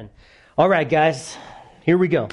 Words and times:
Amen. 0.00 0.10
All 0.56 0.68
right, 0.68 0.88
guys, 0.88 1.36
here 1.82 1.98
we 1.98 2.08
go. 2.08 2.28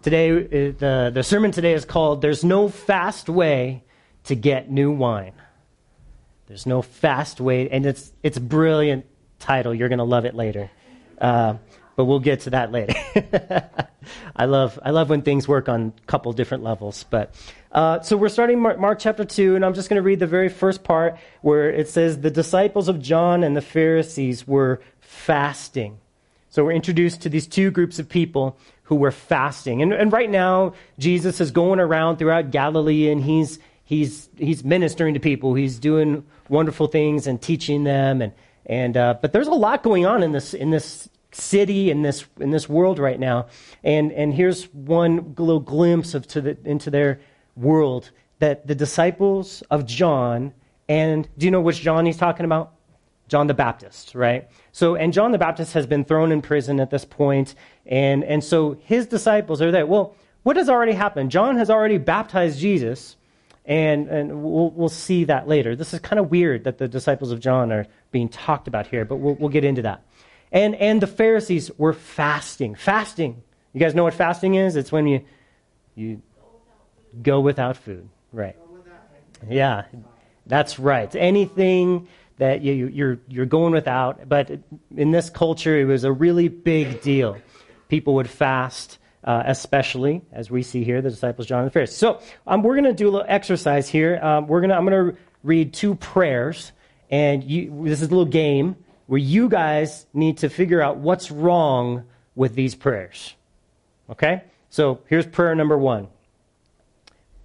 Today, 0.00 0.30
uh, 0.30 0.72
the, 0.78 1.10
the 1.12 1.22
sermon 1.24 1.50
today 1.50 1.72
is 1.72 1.84
called 1.84 2.22
There's 2.22 2.44
No 2.44 2.68
Fast 2.68 3.28
Way 3.28 3.82
to 4.24 4.36
Get 4.36 4.70
New 4.70 4.92
Wine. 4.92 5.32
There's 6.46 6.66
no 6.66 6.82
fast 6.82 7.40
way, 7.40 7.68
and 7.68 7.84
it's, 7.84 8.12
it's 8.22 8.36
a 8.36 8.40
brilliant 8.40 9.06
title. 9.40 9.74
You're 9.74 9.88
going 9.88 9.98
to 9.98 10.04
love 10.04 10.24
it 10.24 10.36
later. 10.36 10.70
Uh, 11.20 11.54
but 11.96 12.04
we'll 12.04 12.20
get 12.20 12.42
to 12.42 12.50
that 12.50 12.70
later. 12.70 12.94
I 14.36 14.44
love 14.44 14.78
I 14.82 14.90
love 14.90 15.10
when 15.10 15.22
things 15.22 15.46
work 15.46 15.68
on 15.68 15.92
a 16.02 16.06
couple 16.06 16.32
different 16.32 16.62
levels. 16.62 17.04
But 17.10 17.34
uh, 17.72 18.00
so 18.00 18.16
we're 18.16 18.30
starting 18.30 18.60
Mark, 18.60 18.78
Mark 18.78 18.98
chapter 19.00 19.24
two, 19.24 19.54
and 19.54 19.64
I'm 19.64 19.74
just 19.74 19.90
going 19.90 19.96
to 19.96 20.02
read 20.02 20.18
the 20.18 20.26
very 20.26 20.48
first 20.48 20.82
part 20.82 21.18
where 21.42 21.70
it 21.70 21.88
says 21.88 22.20
the 22.20 22.30
disciples 22.30 22.88
of 22.88 23.02
John 23.02 23.44
and 23.44 23.54
the 23.54 23.60
Pharisees 23.60 24.46
were 24.46 24.80
fasting. 25.00 25.99
So 26.50 26.64
we're 26.64 26.72
introduced 26.72 27.22
to 27.22 27.28
these 27.28 27.46
two 27.46 27.70
groups 27.70 27.98
of 27.98 28.08
people 28.08 28.58
who 28.84 28.96
were 28.96 29.12
fasting, 29.12 29.82
and, 29.82 29.92
and 29.92 30.12
right 30.12 30.28
now 30.28 30.74
Jesus 30.98 31.40
is 31.40 31.52
going 31.52 31.78
around 31.78 32.16
throughout 32.18 32.50
Galilee, 32.50 33.08
and 33.08 33.22
he's 33.22 33.60
he's 33.84 34.28
he's 34.36 34.64
ministering 34.64 35.14
to 35.14 35.20
people. 35.20 35.54
He's 35.54 35.78
doing 35.78 36.26
wonderful 36.48 36.88
things 36.88 37.28
and 37.28 37.40
teaching 37.40 37.84
them, 37.84 38.20
and 38.20 38.32
and 38.66 38.96
uh, 38.96 39.14
but 39.22 39.32
there's 39.32 39.46
a 39.46 39.52
lot 39.52 39.84
going 39.84 40.06
on 40.06 40.24
in 40.24 40.32
this 40.32 40.52
in 40.52 40.70
this 40.70 41.08
city 41.32 41.90
in 41.90 42.02
this 42.02 42.24
in 42.40 42.50
this 42.50 42.68
world 42.68 42.98
right 42.98 43.20
now. 43.20 43.46
And 43.84 44.12
and 44.12 44.34
here's 44.34 44.64
one 44.74 45.34
little 45.38 45.60
glimpse 45.60 46.14
of 46.14 46.26
to 46.28 46.40
the, 46.40 46.58
into 46.64 46.90
their 46.90 47.20
world 47.56 48.10
that 48.40 48.66
the 48.66 48.74
disciples 48.74 49.62
of 49.70 49.86
John 49.86 50.52
and 50.88 51.28
do 51.38 51.46
you 51.46 51.52
know 51.52 51.60
which 51.60 51.80
John 51.80 52.06
he's 52.06 52.16
talking 52.16 52.44
about? 52.44 52.72
John 53.30 53.46
the 53.46 53.54
Baptist, 53.54 54.14
right? 54.14 54.48
So 54.72 54.94
and 54.96 55.14
John 55.14 55.32
the 55.32 55.38
Baptist 55.38 55.72
has 55.72 55.86
been 55.86 56.04
thrown 56.04 56.32
in 56.32 56.42
prison 56.42 56.80
at 56.80 56.90
this 56.90 57.06
point, 57.06 57.54
and 57.86 58.22
and 58.24 58.44
so 58.44 58.76
his 58.82 59.06
disciples 59.06 59.62
are 59.62 59.70
there. 59.70 59.86
Well, 59.86 60.14
what 60.42 60.56
has 60.56 60.68
already 60.68 60.92
happened? 60.92 61.30
John 61.30 61.56
has 61.56 61.70
already 61.70 61.96
baptized 61.96 62.58
Jesus, 62.58 63.16
and 63.64 64.08
and 64.08 64.42
we'll 64.42 64.70
we'll 64.70 64.88
see 64.90 65.24
that 65.24 65.48
later. 65.48 65.74
This 65.74 65.94
is 65.94 66.00
kind 66.00 66.20
of 66.20 66.30
weird 66.30 66.64
that 66.64 66.76
the 66.76 66.88
disciples 66.88 67.30
of 67.30 67.40
John 67.40 67.72
are 67.72 67.86
being 68.10 68.28
talked 68.28 68.68
about 68.68 68.86
here, 68.88 69.06
but 69.06 69.16
we'll 69.16 69.36
we'll 69.36 69.48
get 69.48 69.64
into 69.64 69.82
that. 69.82 70.04
And, 70.52 70.74
and 70.74 71.00
the 71.00 71.06
Pharisees 71.06 71.70
were 71.78 71.92
fasting. 71.92 72.74
Fasting. 72.74 73.42
You 73.72 73.80
guys 73.80 73.94
know 73.94 74.04
what 74.04 74.14
fasting 74.14 74.54
is? 74.54 74.74
It's 74.76 74.90
when 74.90 75.06
you, 75.06 75.24
you 75.94 76.22
go 77.22 77.40
without 77.40 77.76
food. 77.76 78.08
Right. 78.32 78.56
Yeah, 79.48 79.84
that's 80.46 80.78
right. 80.78 81.14
Anything 81.14 82.08
that 82.40 82.62
you, 82.62 82.86
you're, 82.86 83.18
you're 83.28 83.44
going 83.44 83.72
without. 83.74 84.26
But 84.26 84.50
in 84.96 85.10
this 85.10 85.28
culture, 85.28 85.78
it 85.78 85.84
was 85.84 86.04
a 86.04 86.10
really 86.10 86.48
big 86.48 87.02
deal. 87.02 87.36
People 87.88 88.14
would 88.14 88.30
fast, 88.30 88.98
uh, 89.22 89.42
especially, 89.44 90.22
as 90.32 90.50
we 90.50 90.62
see 90.62 90.82
here, 90.82 91.02
the 91.02 91.10
disciples, 91.10 91.46
John 91.46 91.60
and 91.60 91.66
the 91.66 91.70
Pharisees. 91.70 91.98
So 91.98 92.22
um, 92.46 92.62
we're 92.62 92.76
going 92.76 92.84
to 92.84 92.94
do 92.94 93.10
a 93.10 93.10
little 93.10 93.26
exercise 93.28 93.90
here. 93.90 94.18
Um, 94.22 94.46
we're 94.46 94.62
gonna, 94.62 94.74
I'm 94.74 94.86
going 94.86 95.12
to 95.12 95.20
read 95.42 95.74
two 95.74 95.96
prayers. 95.96 96.72
And 97.10 97.44
you, 97.44 97.84
this 97.84 98.00
is 98.00 98.08
a 98.08 98.10
little 98.10 98.24
game 98.24 98.76
where 99.06 99.18
you 99.18 99.50
guys 99.50 100.06
need 100.14 100.38
to 100.38 100.48
figure 100.48 100.80
out 100.80 100.96
what's 100.96 101.30
wrong 101.30 102.04
with 102.34 102.54
these 102.54 102.74
prayers. 102.74 103.34
Okay? 104.08 104.44
So 104.70 105.00
here's 105.08 105.26
prayer 105.26 105.54
number 105.54 105.76
one 105.76 106.08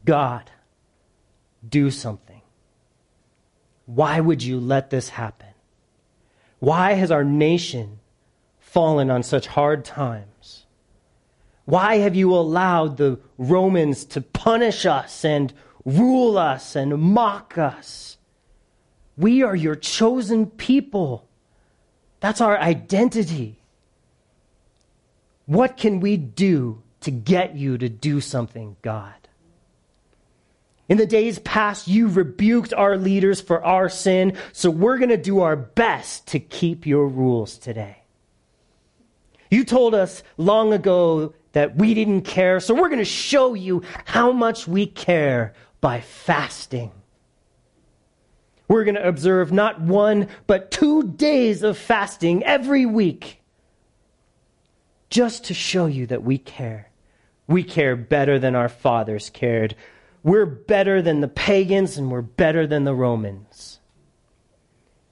God, 0.05 0.49
do 1.67 1.91
something. 1.91 2.41
Why 3.85 4.19
would 4.19 4.41
you 4.43 4.59
let 4.59 4.89
this 4.89 5.09
happen? 5.09 5.49
Why 6.59 6.93
has 6.93 7.11
our 7.11 7.23
nation 7.23 7.99
fallen 8.59 9.09
on 9.09 9.23
such 9.23 9.47
hard 9.47 9.85
times? 9.85 10.65
Why 11.65 11.97
have 11.97 12.15
you 12.15 12.33
allowed 12.33 12.97
the 12.97 13.19
Romans 13.37 14.05
to 14.05 14.21
punish 14.21 14.85
us 14.85 15.25
and 15.25 15.53
rule 15.83 16.37
us 16.37 16.75
and 16.75 16.97
mock 16.97 17.57
us? 17.57 18.17
We 19.17 19.43
are 19.43 19.55
your 19.55 19.75
chosen 19.75 20.47
people. 20.47 21.27
That's 22.19 22.41
our 22.41 22.57
identity. 22.57 23.59
What 25.45 25.77
can 25.77 25.99
we 25.99 26.17
do 26.17 26.81
to 27.01 27.11
get 27.11 27.55
you 27.55 27.77
to 27.77 27.87
do 27.87 28.19
something, 28.19 28.77
God? 28.81 29.24
In 30.87 30.97
the 30.97 31.07
days 31.07 31.39
past, 31.39 31.87
you 31.87 32.07
rebuked 32.07 32.73
our 32.73 32.97
leaders 32.97 33.41
for 33.41 33.63
our 33.63 33.89
sin, 33.89 34.37
so 34.53 34.69
we're 34.69 34.97
going 34.97 35.09
to 35.09 35.17
do 35.17 35.41
our 35.41 35.55
best 35.55 36.27
to 36.27 36.39
keep 36.39 36.85
your 36.85 37.07
rules 37.07 37.57
today. 37.57 37.97
You 39.49 39.63
told 39.63 39.95
us 39.95 40.21
long 40.37 40.73
ago 40.73 41.33
that 41.53 41.75
we 41.75 41.93
didn't 41.93 42.21
care, 42.21 42.59
so 42.59 42.75
we're 42.75 42.89
going 42.89 42.99
to 42.99 43.05
show 43.05 43.53
you 43.53 43.83
how 44.05 44.31
much 44.31 44.67
we 44.67 44.85
care 44.85 45.53
by 45.81 46.01
fasting. 46.01 46.91
We're 48.67 48.83
going 48.83 48.95
to 48.95 49.07
observe 49.07 49.51
not 49.51 49.81
one, 49.81 50.27
but 50.47 50.71
two 50.71 51.03
days 51.03 51.63
of 51.63 51.77
fasting 51.77 52.43
every 52.43 52.85
week 52.85 53.41
just 55.09 55.45
to 55.45 55.53
show 55.53 55.85
you 55.85 56.07
that 56.07 56.23
we 56.23 56.37
care. 56.37 56.91
We 57.47 57.63
care 57.63 57.95
better 57.95 58.39
than 58.39 58.55
our 58.55 58.69
fathers 58.69 59.29
cared. 59.29 59.75
We're 60.25 60.47
better 60.47 61.03
than 61.03 61.21
the 61.21 61.27
pagans 61.27 61.99
and 61.99 62.09
we're 62.09 62.23
better 62.23 62.65
than 62.65 62.83
the 62.83 62.95
Romans. 62.95 63.79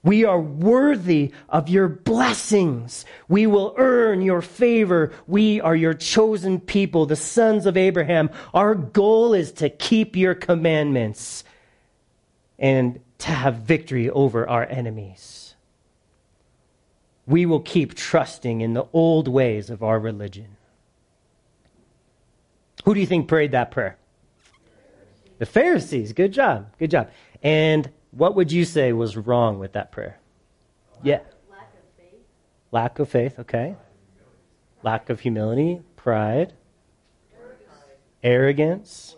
We 0.02 0.24
are 0.24 0.40
worthy 0.40 1.32
of 1.48 1.68
your 1.68 1.88
blessings. 1.88 3.06
We 3.28 3.46
will 3.46 3.76
earn 3.78 4.22
your 4.22 4.42
favor. 4.42 5.12
We 5.28 5.60
are 5.60 5.76
your 5.76 5.94
chosen 5.94 6.58
people, 6.58 7.06
the 7.06 7.14
sons 7.14 7.64
of 7.64 7.76
Abraham. 7.76 8.28
Our 8.52 8.74
goal 8.74 9.34
is 9.34 9.52
to 9.52 9.70
keep 9.70 10.16
your 10.16 10.34
commandments. 10.34 11.44
And 12.58 12.98
to 13.18 13.30
have 13.30 13.54
victory 13.54 14.10
over 14.10 14.48
our 14.48 14.66
enemies. 14.66 15.54
We 17.26 17.46
will 17.46 17.60
keep 17.60 17.94
trusting 17.94 18.60
in 18.60 18.74
the 18.74 18.86
old 18.92 19.28
ways 19.28 19.70
of 19.70 19.82
our 19.82 20.00
religion. 20.00 20.56
Who 22.84 22.94
do 22.94 23.00
you 23.00 23.06
think 23.06 23.28
prayed 23.28 23.52
that 23.52 23.70
prayer? 23.70 23.96
The 25.38 25.46
Pharisees. 25.46 26.12
Good 26.12 26.32
job. 26.32 26.72
Good 26.78 26.90
job. 26.90 27.10
And 27.42 27.90
what 28.10 28.34
would 28.34 28.52
you 28.52 28.64
say 28.64 28.92
was 28.92 29.16
wrong 29.16 29.58
with 29.58 29.72
that 29.72 29.92
prayer? 29.92 30.18
Yeah. 31.02 31.20
Lack 31.50 31.72
of 31.74 31.80
faith. 31.96 32.20
Lack 32.70 32.98
of 32.98 33.08
faith, 33.08 33.38
okay. 33.40 33.76
Lack 34.82 35.10
of 35.10 35.20
humility, 35.20 35.80
pride, 35.96 36.52
arrogance, 38.22 39.16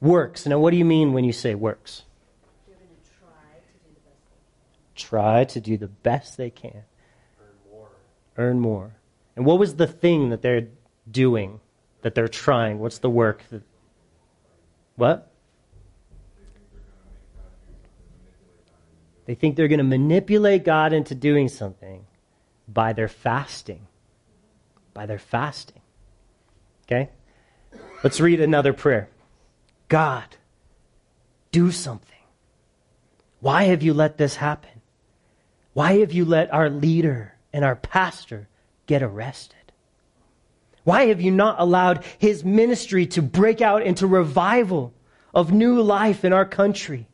works. 0.00 0.46
Now, 0.46 0.58
what 0.58 0.72
do 0.72 0.76
you 0.76 0.84
mean 0.84 1.12
when 1.12 1.24
you 1.24 1.32
say 1.32 1.54
works? 1.54 2.02
try 4.94 5.44
to 5.44 5.60
do 5.60 5.76
the 5.76 5.88
best 5.88 6.36
they 6.36 6.50
can. 6.50 6.84
Earn 7.40 7.70
more. 7.70 7.88
Earn 8.36 8.60
more. 8.60 8.94
And 9.36 9.44
what 9.44 9.58
was 9.58 9.76
the 9.76 9.86
thing 9.86 10.30
that 10.30 10.42
they're 10.42 10.68
doing, 11.10 11.60
that 12.02 12.14
they're 12.14 12.28
trying? 12.28 12.78
What's 12.78 12.98
the 12.98 13.10
work? 13.10 13.42
That, 13.50 13.62
what? 14.96 15.32
They 19.24 19.34
think 19.34 19.56
they're 19.56 19.68
going 19.68 19.78
to 19.78 19.84
manipulate 19.84 20.64
God 20.64 20.92
into 20.92 21.14
doing 21.14 21.48
something 21.48 22.04
by 22.68 22.92
their 22.92 23.08
fasting. 23.08 23.86
By 24.94 25.06
their 25.06 25.18
fasting. 25.18 25.80
Okay? 26.86 27.10
Let's 28.02 28.20
read 28.20 28.40
another 28.40 28.72
prayer. 28.72 29.08
God, 29.88 30.24
do 31.50 31.70
something. 31.70 32.08
Why 33.40 33.64
have 33.64 33.82
you 33.82 33.94
let 33.94 34.18
this 34.18 34.36
happen? 34.36 34.82
Why 35.72 35.98
have 36.00 36.12
you 36.12 36.24
let 36.24 36.52
our 36.52 36.68
leader 36.68 37.34
and 37.52 37.64
our 37.64 37.76
pastor 37.76 38.48
get 38.86 39.02
arrested? 39.02 39.56
Why 40.84 41.06
have 41.06 41.20
you 41.20 41.30
not 41.30 41.60
allowed 41.60 42.04
his 42.18 42.44
ministry 42.44 43.06
to 43.08 43.22
break 43.22 43.60
out 43.60 43.82
into 43.82 44.06
revival 44.06 44.92
of 45.32 45.52
new 45.52 45.80
life 45.80 46.24
in 46.24 46.32
our 46.32 46.44
country? 46.44 47.06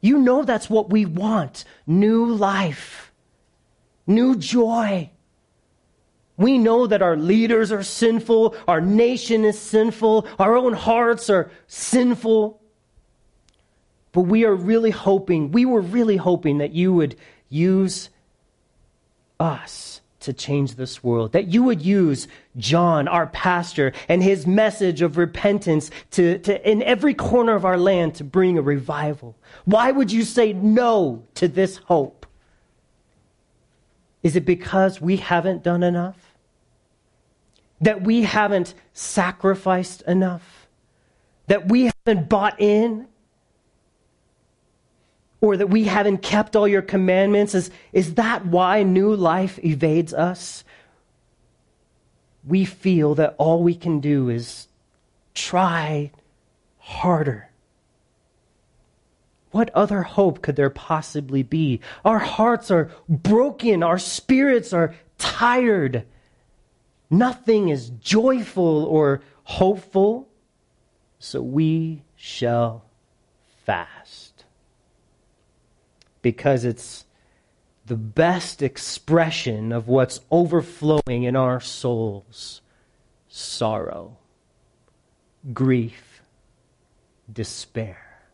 You 0.00 0.18
know 0.18 0.44
that's 0.44 0.68
what 0.68 0.90
we 0.90 1.06
want 1.06 1.64
new 1.86 2.26
life, 2.26 3.12
new 4.06 4.36
joy. 4.36 5.10
We 6.36 6.58
know 6.58 6.86
that 6.86 7.00
our 7.00 7.16
leaders 7.16 7.72
are 7.72 7.82
sinful, 7.82 8.54
our 8.68 8.80
nation 8.82 9.46
is 9.46 9.58
sinful, 9.58 10.26
our 10.38 10.54
own 10.54 10.74
hearts 10.74 11.30
are 11.30 11.50
sinful. 11.66 12.60
But 14.12 14.22
we 14.22 14.44
are 14.44 14.54
really 14.54 14.90
hoping, 14.90 15.50
we 15.50 15.64
were 15.64 15.80
really 15.80 16.18
hoping 16.18 16.58
that 16.58 16.72
you 16.72 16.92
would 16.92 17.16
use 17.48 18.10
us 19.40 20.02
to 20.26 20.32
change 20.32 20.74
this 20.74 21.02
world. 21.02 21.32
That 21.32 21.48
you 21.48 21.62
would 21.62 21.80
use 21.80 22.28
John, 22.56 23.08
our 23.08 23.28
pastor, 23.28 23.92
and 24.08 24.22
his 24.22 24.46
message 24.46 25.02
of 25.02 25.16
repentance 25.16 25.90
to, 26.12 26.38
to, 26.40 26.70
in 26.70 26.82
every 26.82 27.14
corner 27.14 27.54
of 27.54 27.64
our 27.64 27.78
land 27.78 28.16
to 28.16 28.24
bring 28.24 28.58
a 28.58 28.62
revival. 28.62 29.36
Why 29.64 29.90
would 29.90 30.12
you 30.12 30.24
say 30.24 30.52
no 30.52 31.24
to 31.34 31.48
this 31.48 31.76
hope? 31.76 32.26
Is 34.22 34.36
it 34.36 34.44
because 34.44 35.00
we 35.00 35.16
haven't 35.16 35.62
done 35.62 35.82
enough? 35.82 36.36
That 37.80 38.02
we 38.02 38.22
haven't 38.22 38.74
sacrificed 38.92 40.02
enough? 40.02 40.66
That 41.46 41.68
we 41.68 41.92
haven't 42.04 42.28
bought 42.28 42.60
in? 42.60 43.06
Or 45.40 45.56
that 45.56 45.68
we 45.68 45.84
haven't 45.84 46.18
kept 46.22 46.56
all 46.56 46.66
your 46.66 46.82
commandments? 46.82 47.54
Is, 47.54 47.70
is 47.92 48.14
that 48.14 48.46
why 48.46 48.82
new 48.82 49.14
life 49.14 49.62
evades 49.64 50.14
us? 50.14 50.64
We 52.46 52.64
feel 52.64 53.14
that 53.16 53.34
all 53.38 53.62
we 53.62 53.74
can 53.74 54.00
do 54.00 54.28
is 54.28 54.68
try 55.34 56.12
harder. 56.78 57.50
What 59.50 59.70
other 59.74 60.02
hope 60.02 60.42
could 60.42 60.56
there 60.56 60.70
possibly 60.70 61.42
be? 61.42 61.80
Our 62.04 62.18
hearts 62.18 62.70
are 62.70 62.90
broken, 63.08 63.82
our 63.82 63.98
spirits 63.98 64.72
are 64.72 64.94
tired. 65.18 66.04
Nothing 67.08 67.68
is 67.68 67.90
joyful 67.90 68.84
or 68.84 69.22
hopeful, 69.44 70.28
so 71.18 71.40
we 71.40 72.02
shall 72.16 72.84
fast. 73.64 74.25
Because 76.26 76.64
it's 76.64 77.04
the 77.86 77.94
best 77.94 78.60
expression 78.60 79.70
of 79.70 79.86
what's 79.86 80.18
overflowing 80.28 81.22
in 81.22 81.36
our 81.36 81.60
souls 81.60 82.62
sorrow, 83.28 84.16
grief, 85.54 86.20
despair. 87.32 88.24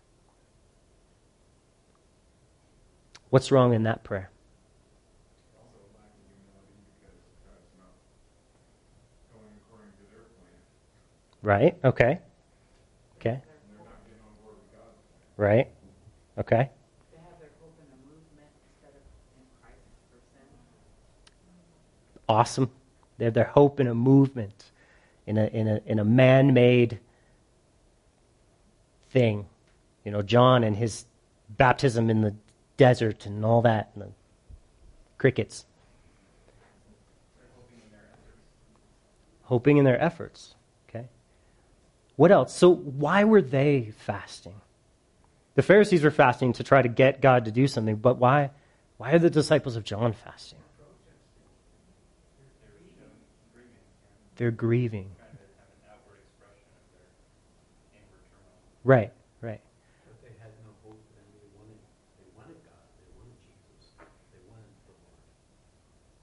What's 3.29 3.53
wrong 3.53 3.75
in 3.75 3.83
that 3.83 4.03
prayer? 4.05 4.31
Right? 11.43 11.77
Okay. 11.85 12.21
Okay. 13.19 13.43
Right? 15.37 15.69
Okay. 16.39 16.71
Awesome. 22.33 22.71
They 23.19 23.27
have 23.27 23.35
their 23.35 23.45
hope 23.45 23.79
in 23.79 23.87
a 23.87 23.95
movement, 23.95 24.71
in 25.27 25.37
a, 25.37 25.45
in 25.49 25.69
a, 25.69 25.81
in 25.85 25.99
a 25.99 26.05
man 26.05 26.55
made 26.55 26.99
thing. 29.11 29.45
You 30.03 30.13
know, 30.13 30.23
John 30.23 30.65
and 30.65 30.75
his 30.75 31.05
baptism 31.51 32.09
in 32.09 32.23
the 32.23 32.35
desert 32.79 33.27
and 33.27 33.45
all 33.45 33.61
that, 33.63 33.91
and 33.93 34.05
the 34.05 34.09
crickets. 35.19 35.67
Hoping 37.53 37.83
in 37.85 37.91
their 37.91 38.01
efforts. 38.01 38.39
Hoping 39.43 39.77
in 39.77 39.85
their 39.85 40.03
efforts. 40.03 40.55
Okay. 40.89 41.09
What 42.17 42.33
else? 42.33 42.57
So, 42.57 42.71
why 42.75 43.25
were 43.25 43.43
they 43.43 43.93
fasting? 43.99 44.55
The 45.55 45.63
Pharisees 45.63 46.03
were 46.03 46.11
fasting 46.11 46.55
to 46.55 46.65
try 46.65 46.81
to 46.81 46.89
get 46.89 47.21
God 47.21 47.45
to 47.45 47.51
do 47.51 47.67
something, 47.67 47.97
but 47.97 48.17
why, 48.17 48.53
why 48.97 49.13
are 49.13 49.19
the 49.19 49.29
disciples 49.29 49.77
of 49.77 49.85
John 49.85 50.15
fasting? 50.15 50.62
They're 54.43 54.51
grieving. 54.51 55.09
Right, 58.83 59.13
right. 59.41 59.61
No 60.05 60.13
they 60.19 60.35
wanted, 61.55 61.79
they 62.19 62.27
wanted 62.37 62.59
God, 62.67 62.83
they 62.99 63.15
wanted 63.15 63.39
Jesus. 63.39 63.95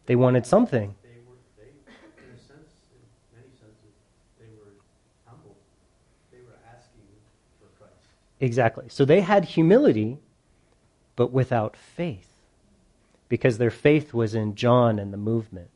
They 0.05 0.17
wanted 0.17 0.45
something. 0.45 0.95
They 1.01 1.09
were, 1.29 1.37
they, 1.55 1.71
in 2.21 2.35
a 2.35 2.37
sense, 2.37 2.67
in 2.91 3.39
many 3.39 3.53
senses, 3.55 3.95
they 4.37 4.47
were 4.47 4.75
humble. 5.25 5.55
They 6.29 6.39
were 6.39 6.59
asking 6.75 7.07
for 7.61 7.67
Christ. 7.81 8.03
Exactly. 8.41 8.87
So 8.89 9.05
they 9.05 9.21
had 9.21 9.45
humility, 9.45 10.17
but 11.15 11.31
without 11.31 11.77
faith. 11.77 12.27
Because 13.29 13.59
their 13.59 13.71
faith 13.71 14.13
was 14.13 14.35
in 14.35 14.55
John 14.55 14.99
and 14.99 15.13
the 15.13 15.17
movement, 15.17 15.69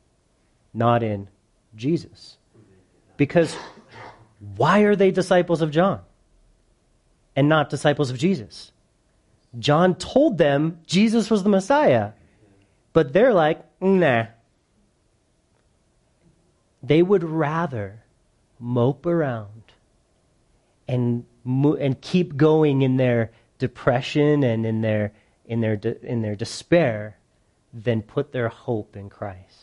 not 0.74 1.02
in 1.02 1.28
Jesus. 1.76 2.38
Because 3.16 3.56
why 4.56 4.80
are 4.80 4.96
they 4.96 5.10
disciples 5.10 5.62
of 5.62 5.70
John 5.70 6.00
and 7.36 7.48
not 7.48 7.70
disciples 7.70 8.10
of 8.10 8.18
Jesus? 8.18 8.72
John 9.58 9.94
told 9.94 10.38
them 10.38 10.80
Jesus 10.86 11.30
was 11.30 11.42
the 11.42 11.48
Messiah, 11.48 12.12
but 12.92 13.12
they're 13.12 13.34
like, 13.34 13.64
nah. 13.80 14.26
They 16.82 17.02
would 17.02 17.24
rather 17.24 18.02
mope 18.58 19.06
around 19.06 19.62
and 20.86 21.24
and 21.44 22.00
keep 22.00 22.36
going 22.36 22.82
in 22.82 22.96
their 22.96 23.30
depression 23.58 24.42
and 24.42 24.66
in 24.66 24.80
their 24.80 25.12
in 25.46 25.60
their 25.60 25.74
in 26.02 26.22
their 26.22 26.34
despair 26.34 27.16
than 27.72 28.02
put 28.02 28.32
their 28.32 28.48
hope 28.48 28.96
in 28.96 29.08
Christ. 29.08 29.53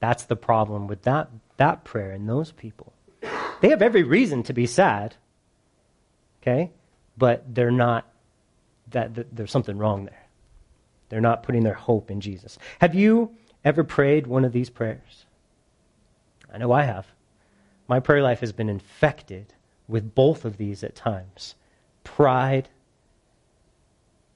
That's 0.00 0.24
the 0.24 0.36
problem 0.36 0.86
with 0.86 1.02
that 1.02 1.30
that 1.58 1.84
prayer 1.84 2.10
and 2.10 2.28
those 2.28 2.52
people. 2.52 2.92
They 3.60 3.68
have 3.68 3.82
every 3.82 4.02
reason 4.02 4.42
to 4.44 4.54
be 4.54 4.66
sad. 4.66 5.14
Okay? 6.40 6.72
But 7.18 7.54
they're 7.54 7.70
not 7.70 8.10
that, 8.90 9.14
that 9.14 9.36
there's 9.36 9.50
something 9.50 9.76
wrong 9.76 10.06
there. 10.06 10.26
They're 11.10 11.20
not 11.20 11.42
putting 11.42 11.62
their 11.62 11.74
hope 11.74 12.10
in 12.10 12.22
Jesus. 12.22 12.58
Have 12.80 12.94
you 12.94 13.36
ever 13.62 13.84
prayed 13.84 14.26
one 14.26 14.44
of 14.44 14.52
these 14.52 14.70
prayers? 14.70 15.26
I 16.52 16.58
know 16.58 16.72
I 16.72 16.84
have. 16.84 17.06
My 17.86 18.00
prayer 18.00 18.22
life 18.22 18.40
has 18.40 18.52
been 18.52 18.70
infected 18.70 19.52
with 19.86 20.14
both 20.14 20.44
of 20.44 20.56
these 20.56 20.82
at 20.82 20.94
times 20.94 21.56
pride 22.04 22.68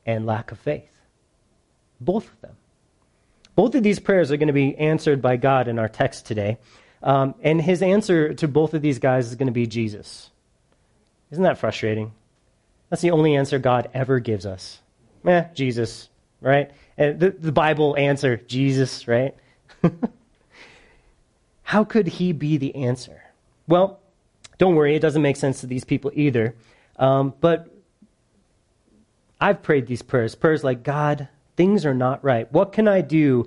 and 0.05 0.27
lack 0.27 0.53
of 0.53 0.59
faith. 0.59 0.91
Both 2.01 2.31
of 2.31 2.41
them. 2.41 2.57
Both 3.55 3.75
of 3.75 3.83
these 3.83 3.99
prayers 3.99 4.33
are 4.33 4.37
going 4.37 4.49
to 4.49 4.53
be 4.53 4.77
answered 4.77 5.23
by 5.23 5.37
God 5.37 5.69
in 5.69 5.79
our 5.79 5.89
text 5.89 6.27
today. 6.27 6.59
Um, 7.03 7.35
and 7.43 7.61
his 7.61 7.83
answer 7.83 8.35
to 8.35 8.49
both 8.49 8.75
of 8.75 8.83
these 8.83 8.99
guys 8.99 9.29
is 9.29 9.35
going 9.37 9.47
to 9.47 9.53
be 9.53 9.67
Jesus. 9.67 10.31
Isn't 11.31 11.45
that 11.45 11.59
frustrating? 11.59 12.13
That's 12.89 13.03
the 13.03 13.11
only 13.11 13.37
answer 13.37 13.59
God 13.59 13.91
ever 13.93 14.21
gives 14.21 14.47
us. 14.47 14.81
Eh, 15.27 15.45
Jesus, 15.55 16.09
right? 16.41 16.71
And 16.97 17.21
the, 17.21 17.31
the 17.31 17.53
Bible 17.53 17.97
answer, 17.97 18.37
Jesus, 18.37 19.07
right? 19.07 19.35
How 21.63 21.85
could 21.85 22.07
he 22.07 22.33
be 22.33 22.57
the 22.57 22.75
answer? 22.75 23.23
Well, 23.67 24.01
don't 24.59 24.75
worry, 24.75 24.95
it 24.95 25.01
doesn't 25.01 25.23
make 25.23 25.37
sense 25.37 25.61
to 25.61 25.67
these 25.67 25.85
people 25.85 26.11
either. 26.15 26.55
Um, 26.97 27.35
but 27.41 27.69
I've 29.41 29.63
prayed 29.63 29.87
these 29.87 30.03
prayers 30.03 30.35
prayers 30.35 30.63
like, 30.63 30.83
God, 30.83 31.29
things 31.57 31.87
are 31.87 31.95
not 31.95 32.23
right. 32.25 32.51
What 32.53 32.73
can 32.73 32.89
I 32.89 33.01
do 33.01 33.47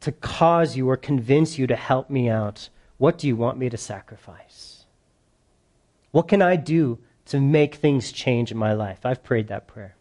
to 0.00 0.12
cause 0.12 0.76
you 0.76 0.88
or 0.88 0.96
convince 0.96 1.58
you 1.58 1.66
to 1.66 1.76
help 1.76 2.10
me 2.10 2.28
out? 2.28 2.68
What 2.98 3.18
do 3.18 3.26
you 3.26 3.36
want 3.36 3.58
me 3.58 3.68
to 3.70 3.76
sacrifice? 3.76 4.84
What 6.10 6.28
can 6.28 6.42
I 6.42 6.56
do 6.56 6.98
to 7.26 7.40
make 7.40 7.76
things 7.76 8.12
change 8.12 8.52
in 8.52 8.58
my 8.58 8.72
life? 8.72 9.04
I've 9.04 9.22
prayed 9.22 9.48
that 9.48 9.66
prayer. 9.66 9.96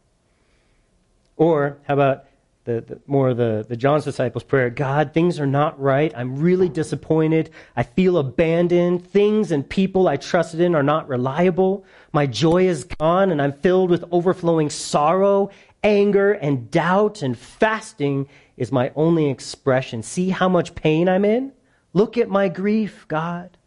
Or 1.37 1.77
how 1.87 1.95
about 1.95 2.25
the, 2.65 2.81
the, 2.81 2.99
more 3.07 3.33
the, 3.33 3.65
the 3.67 3.75
John's 3.75 4.05
disciples 4.05 4.43
prayer 4.43 4.69
God, 4.69 5.13
things 5.13 5.39
are 5.39 5.47
not 5.47 5.79
right. 5.81 6.13
I'm 6.15 6.37
really 6.37 6.69
disappointed. 6.69 7.49
I 7.75 7.83
feel 7.83 8.17
abandoned. 8.17 9.05
Things 9.05 9.51
and 9.51 9.67
people 9.67 10.07
I 10.07 10.17
trusted 10.17 10.61
in 10.61 10.75
are 10.75 10.83
not 10.83 11.09
reliable. 11.09 11.85
My 12.13 12.25
joy 12.25 12.67
is 12.67 12.85
gone, 12.85 13.31
and 13.31 13.41
I'm 13.41 13.53
filled 13.53 13.89
with 13.89 14.05
overflowing 14.11 14.69
sorrow, 14.69 15.49
anger, 15.83 16.31
and 16.31 16.71
doubt, 16.71 17.21
and 17.21 17.37
fasting 17.37 18.27
is 18.57 18.71
my 18.71 18.91
only 18.95 19.29
expression. 19.29 20.03
See 20.03 20.29
how 20.29 20.49
much 20.49 20.75
pain 20.75 21.09
I'm 21.09 21.25
in? 21.25 21.51
Look 21.93 22.17
at 22.17 22.29
my 22.29 22.49
grief, 22.49 23.05
God. 23.07 23.57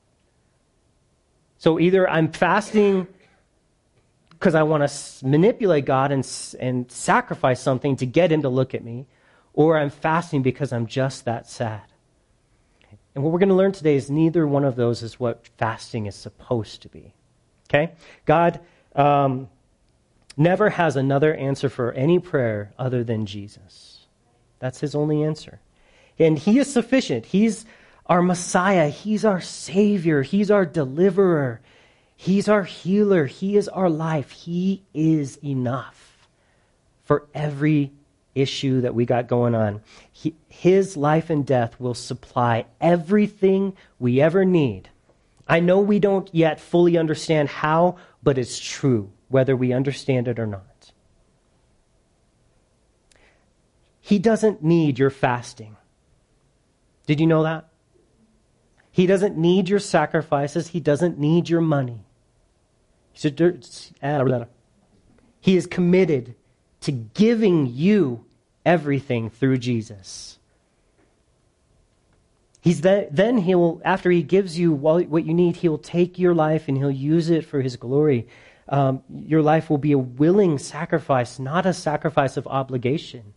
So 1.58 1.78
either 1.78 2.08
I'm 2.08 2.32
fasting 2.32 3.06
because 4.30 4.54
I 4.54 4.62
want 4.62 4.88
to 4.88 5.26
manipulate 5.26 5.87
God 5.87 6.12
and, 6.12 6.26
and 6.61 6.90
sacrifice 6.90 7.61
something 7.61 7.96
to 7.96 8.06
get 8.06 8.30
Him 8.30 8.42
to 8.42 8.49
look 8.49 8.75
at 8.75 8.85
me, 8.85 9.06
or 9.54 9.78
I'm 9.78 9.90
fasting 9.90 10.42
because 10.42 10.73
I'm 10.73 10.87
just 10.87 11.25
that 11.25 11.49
sad. 11.49 11.82
And 13.14 13.25
what 13.25 13.32
we're 13.32 13.38
going 13.38 13.49
to 13.49 13.54
learn 13.54 13.73
today 13.73 13.96
is 13.96 14.11
neither 14.11 14.46
one 14.46 14.64
of 14.64 14.76
those 14.76 15.02
is 15.02 15.18
what 15.18 15.49
fasting 15.56 16.04
is 16.04 16.14
supposed 16.14 16.82
to 16.82 16.90
be. 16.90 17.14
Okay? 17.68 17.94
God 18.26 18.61
um, 18.94 19.49
never 20.36 20.70
has 20.70 20.96
another 20.96 21.34
answer 21.34 21.68
for 21.68 21.92
any 21.92 22.18
prayer 22.18 22.72
other 22.78 23.02
than 23.02 23.26
Jesus. 23.26 24.06
That's 24.58 24.80
His 24.80 24.94
only 24.94 25.22
answer. 25.22 25.60
And 26.18 26.38
He 26.38 26.58
is 26.58 26.72
sufficient. 26.72 27.26
He's 27.26 27.64
our 28.06 28.22
Messiah. 28.22 28.88
He's 28.88 29.24
our 29.24 29.40
Savior. 29.40 30.22
He's 30.22 30.50
our 30.50 30.64
deliverer. 30.64 31.60
He's 32.16 32.48
our 32.48 32.64
healer. 32.64 33.26
He 33.26 33.56
is 33.56 33.68
our 33.68 33.90
life. 33.90 34.30
He 34.30 34.82
is 34.94 35.38
enough 35.44 36.28
for 37.02 37.26
every 37.34 37.92
issue 38.34 38.82
that 38.82 38.94
we 38.94 39.06
got 39.06 39.28
going 39.28 39.54
on. 39.54 39.80
He, 40.12 40.34
his 40.48 40.96
life 40.96 41.30
and 41.30 41.44
death 41.44 41.78
will 41.80 41.94
supply 41.94 42.66
everything 42.80 43.74
we 43.98 44.20
ever 44.20 44.44
need. 44.44 44.88
I 45.48 45.60
know 45.60 45.80
we 45.80 45.98
don't 45.98 46.28
yet 46.34 46.60
fully 46.60 46.98
understand 46.98 47.48
how, 47.48 47.96
but 48.22 48.38
it's 48.38 48.58
true, 48.58 49.10
whether 49.28 49.56
we 49.56 49.73
understand 49.73 50.28
it 50.28 50.38
or 50.38 50.47
not. 50.47 50.92
He 54.00 54.18
doesn't 54.18 54.62
need 54.62 54.99
your 54.99 55.11
fasting. 55.11 55.76
Did 57.06 57.21
you 57.21 57.26
know 57.26 57.42
that? 57.42 57.68
He 58.90 59.06
doesn't 59.06 59.37
need 59.37 59.68
your 59.68 59.78
sacrifices. 59.78 60.68
He 60.68 60.80
doesn't 60.80 61.18
need 61.18 61.49
your 61.49 61.61
money. 61.61 62.06
He 63.12 63.28
ah, 64.02 64.47
is 65.45 65.66
committed 65.66 66.35
to 66.80 66.92
giving 66.92 67.66
you 67.66 68.25
everything 68.64 69.30
through 69.30 69.59
Jesus. 69.59 70.38
He's 72.61 72.80
the, 72.80 73.09
then 73.11 73.38
he'll, 73.38 73.80
after 73.85 74.11
he 74.11 74.23
gives 74.23 74.59
you 74.59 74.73
what 74.73 75.25
you 75.25 75.35
need, 75.35 75.56
he'll 75.56 75.78
take 75.78 76.18
your 76.18 76.35
life 76.35 76.66
and 76.66 76.76
he'll 76.76 76.90
use 76.90 77.30
it 77.30 77.45
for 77.45 77.61
his 77.62 77.76
glory. 77.76 78.26
Um, 78.68 79.02
your 79.11 79.42
life 79.42 79.70
will 79.70 79.78
be 79.78 79.92
a 79.92 79.99
willing 79.99 80.58
sacrifice, 80.58 81.38
not 81.38 81.66
a 81.66 81.73
sacrifice 81.73 82.37
of 82.37 82.46
obligation. 82.46 83.35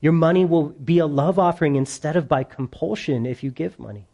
Your 0.00 0.12
money 0.12 0.44
will 0.44 0.68
be 0.68 0.98
a 0.98 1.06
love 1.06 1.38
offering 1.38 1.76
instead 1.76 2.14
of 2.14 2.28
by 2.28 2.44
compulsion 2.44 3.26
if 3.26 3.42
you 3.42 3.50
give 3.50 3.78
money. 3.78 4.06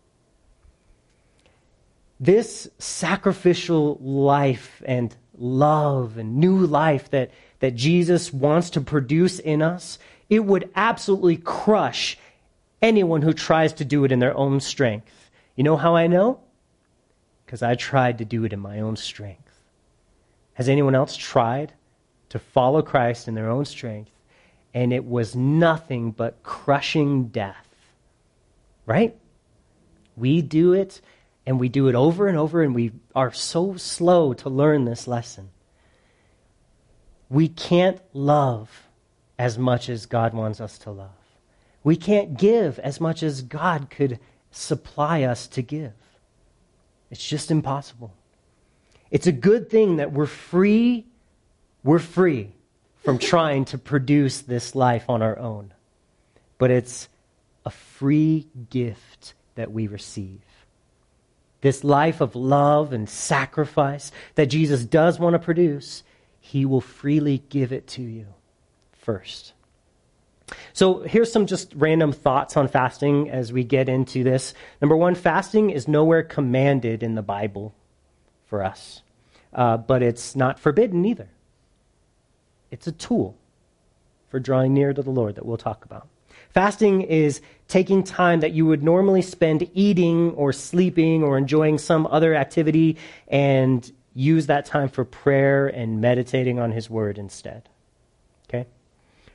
This 2.19 2.69
sacrificial 2.79 3.97
life 4.01 4.83
and 4.87 5.15
love 5.37 6.17
and 6.17 6.37
new 6.37 6.59
life 6.59 7.11
that, 7.11 7.31
that 7.59 7.75
Jesus 7.75 8.33
wants 8.33 8.71
to 8.71 8.81
produce 8.81 9.39
in 9.39 9.63
us, 9.63 9.99
it 10.29 10.45
would 10.45 10.71
absolutely 10.77 11.37
crush 11.37 12.17
anyone 12.81 13.23
who 13.23 13.33
tries 13.33 13.73
to 13.75 13.85
do 13.85 14.05
it 14.05 14.13
in 14.13 14.19
their 14.19 14.37
own 14.37 14.61
strength. 14.61 15.31
You 15.57 15.65
know 15.65 15.77
how 15.77 15.97
I 15.97 16.07
know? 16.07 16.41
Because 17.45 17.63
I 17.63 17.75
tried 17.75 18.19
to 18.19 18.25
do 18.25 18.45
it 18.45 18.53
in 18.53 18.61
my 18.61 18.81
own 18.81 18.97
strength. 18.97 19.50
Has 20.61 20.69
anyone 20.69 20.95
else 20.95 21.17
tried 21.17 21.73
to 22.29 22.39
follow 22.39 22.83
Christ 22.83 23.29
in 23.29 23.35
their 23.35 23.49
own 23.49 23.65
strength? 23.65 24.11
And 24.75 24.93
it 24.93 25.07
was 25.07 25.35
nothing 25.35 26.11
but 26.11 26.43
crushing 26.43 27.29
death. 27.29 27.67
Right? 28.85 29.17
We 30.19 30.43
do 30.43 30.75
it, 30.75 31.01
and 31.47 31.59
we 31.59 31.71
do 31.71 31.89
it 31.89 31.95
over 31.95 32.29
and 32.29 32.37
over, 32.37 32.63
and 32.63 32.75
we 32.75 32.93
are 33.15 33.33
so 33.33 33.79
slow 33.79 34.35
to 34.35 34.51
learn 34.51 34.85
this 34.85 35.09
lesson. 35.09 35.49
We 37.31 37.49
can't 37.49 37.99
love 38.13 38.87
as 39.39 39.57
much 39.57 39.89
as 39.89 40.05
God 40.05 40.35
wants 40.35 40.61
us 40.61 40.77
to 40.81 40.91
love. 40.91 41.09
We 41.83 41.97
can't 41.97 42.37
give 42.37 42.79
as 42.81 43.01
much 43.01 43.23
as 43.23 43.41
God 43.41 43.89
could 43.89 44.21
supply 44.51 45.23
us 45.23 45.47
to 45.47 45.63
give. 45.63 45.95
It's 47.11 47.27
just 47.27 47.51
impossible. 47.51 48.13
It's 49.11 49.27
a 49.27 49.33
good 49.33 49.71
thing 49.71 49.97
that 49.97 50.13
we're 50.13 50.27
free, 50.27 51.07
we're 51.83 51.99
free 51.99 52.53
from 53.03 53.19
trying 53.33 53.65
to 53.67 53.79
produce 53.79 54.41
this 54.41 54.75
life 54.75 55.09
on 55.09 55.23
our 55.23 55.39
own. 55.39 55.73
But 56.59 56.71
it's 56.71 57.09
a 57.65 57.71
free 57.71 58.47
gift 58.71 59.35
that 59.55 59.73
we 59.73 59.87
receive. 59.87 60.41
This 61.61 61.85
life 61.85 62.21
of 62.21 62.37
love 62.37 62.93
and 62.93 63.09
sacrifice 63.09 64.13
that 64.35 64.47
Jesus 64.47 64.85
does 64.85 65.19
want 65.19 65.35
to 65.35 65.39
produce, 65.39 66.03
he 66.41 66.65
will 66.65 66.81
freely 66.81 67.43
give 67.49 67.73
it 67.73 67.87
to 67.89 68.03
you 68.03 68.27
first. 68.93 69.53
So 70.73 71.01
here's 71.01 71.31
some 71.31 71.47
just 71.47 71.73
random 71.75 72.13
thoughts 72.13 72.57
on 72.57 72.69
fasting 72.69 73.31
as 73.31 73.53
we 73.53 73.63
get 73.63 73.89
into 73.89 74.25
this. 74.25 74.55
Number 74.81 74.97
one, 74.97 75.15
fasting 75.15 75.71
is 75.71 75.87
nowhere 75.87 76.23
commanded 76.23 77.03
in 77.03 77.15
the 77.15 77.23
Bible 77.23 77.75
for 78.51 78.63
us, 78.63 79.03
uh, 79.55 79.79
but 79.79 80.03
it's 80.03 80.37
not 80.37 80.59
forbidden 80.59 81.05
either. 81.07 81.29
It's 82.71 82.87
a 82.87 82.93
tool 82.93 83.39
for 84.29 84.39
drawing 84.39 84.75
near 84.75 84.93
to 84.93 85.03
the 85.03 85.11
Lord 85.11 85.37
that 85.37 85.47
we'll 85.47 85.57
talk 85.57 85.85
about. 85.85 86.09
Fasting 86.51 87.03
is 87.03 87.41
taking 87.69 88.03
time 88.03 88.41
that 88.41 88.53
you 88.53 88.67
would 88.67 88.83
normally 88.83 89.23
spend 89.23 89.71
eating 89.73 90.33
or 90.33 90.53
sleeping 90.53 91.23
or 91.23 91.39
enjoying 91.39 91.79
some 91.79 92.07
other 92.09 92.35
activity 92.35 92.97
and 93.29 93.93
use 94.15 94.47
that 94.47 94.67
time 94.67 94.89
for 94.89 95.05
prayer 95.05 95.69
and 95.69 96.01
meditating 96.01 96.59
on 96.59 96.73
His 96.73 96.91
Word 96.91 97.19
instead. 97.19 97.69
Okay? 98.49 98.67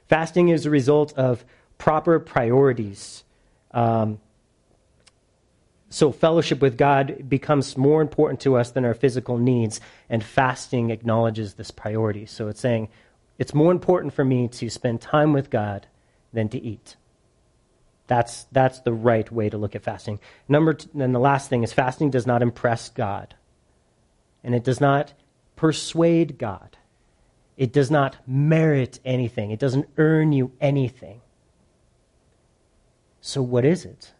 Fasting 0.09 0.49
is 0.49 0.65
a 0.65 0.69
result 0.69 1.13
of 1.13 1.45
proper 1.77 2.19
priorities. 2.19 3.23
Um, 3.71 4.19
so, 5.95 6.11
fellowship 6.11 6.61
with 6.61 6.77
God 6.77 7.29
becomes 7.29 7.77
more 7.77 8.01
important 8.01 8.41
to 8.41 8.57
us 8.57 8.71
than 8.71 8.83
our 8.83 8.93
physical 8.93 9.37
needs, 9.37 9.79
and 10.09 10.21
fasting 10.21 10.89
acknowledges 10.89 11.53
this 11.53 11.71
priority. 11.71 12.25
So, 12.25 12.49
it's 12.49 12.59
saying 12.59 12.89
it's 13.39 13.53
more 13.53 13.71
important 13.71 14.13
for 14.13 14.25
me 14.25 14.49
to 14.49 14.69
spend 14.69 14.99
time 14.99 15.31
with 15.31 15.49
God 15.49 15.87
than 16.33 16.49
to 16.49 16.61
eat. 16.61 16.97
That's, 18.07 18.43
that's 18.51 18.81
the 18.81 18.91
right 18.91 19.31
way 19.31 19.49
to 19.49 19.57
look 19.57 19.73
at 19.73 19.83
fasting. 19.83 20.19
Number 20.49 20.77
and 20.99 21.15
the 21.15 21.19
last 21.19 21.47
thing 21.49 21.63
is 21.63 21.71
fasting 21.71 22.09
does 22.09 22.27
not 22.27 22.41
impress 22.41 22.89
God, 22.89 23.33
and 24.43 24.53
it 24.53 24.65
does 24.65 24.81
not 24.81 25.13
persuade 25.55 26.37
God. 26.37 26.75
It 27.55 27.71
does 27.71 27.89
not 27.89 28.17
merit 28.27 28.99
anything, 29.05 29.51
it 29.51 29.59
doesn't 29.59 29.87
earn 29.95 30.33
you 30.33 30.51
anything. 30.59 31.21
So, 33.21 33.41
what 33.41 33.63
is 33.63 33.85
it? 33.85 34.11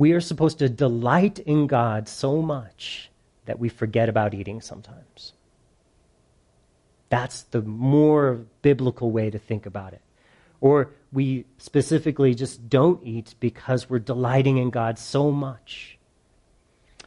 We 0.00 0.12
are 0.12 0.20
supposed 0.22 0.60
to 0.60 0.70
delight 0.70 1.40
in 1.40 1.66
God 1.66 2.08
so 2.08 2.40
much 2.40 3.10
that 3.44 3.58
we 3.58 3.68
forget 3.68 4.08
about 4.08 4.32
eating 4.32 4.62
sometimes. 4.62 5.34
That's 7.10 7.42
the 7.42 7.60
more 7.60 8.46
biblical 8.62 9.10
way 9.10 9.28
to 9.28 9.38
think 9.38 9.66
about 9.66 9.92
it. 9.92 10.00
Or 10.62 10.92
we 11.12 11.44
specifically 11.58 12.34
just 12.34 12.70
don't 12.70 13.04
eat 13.04 13.34
because 13.40 13.90
we're 13.90 13.98
delighting 13.98 14.56
in 14.56 14.70
God 14.70 14.98
so 14.98 15.30
much. 15.30 15.98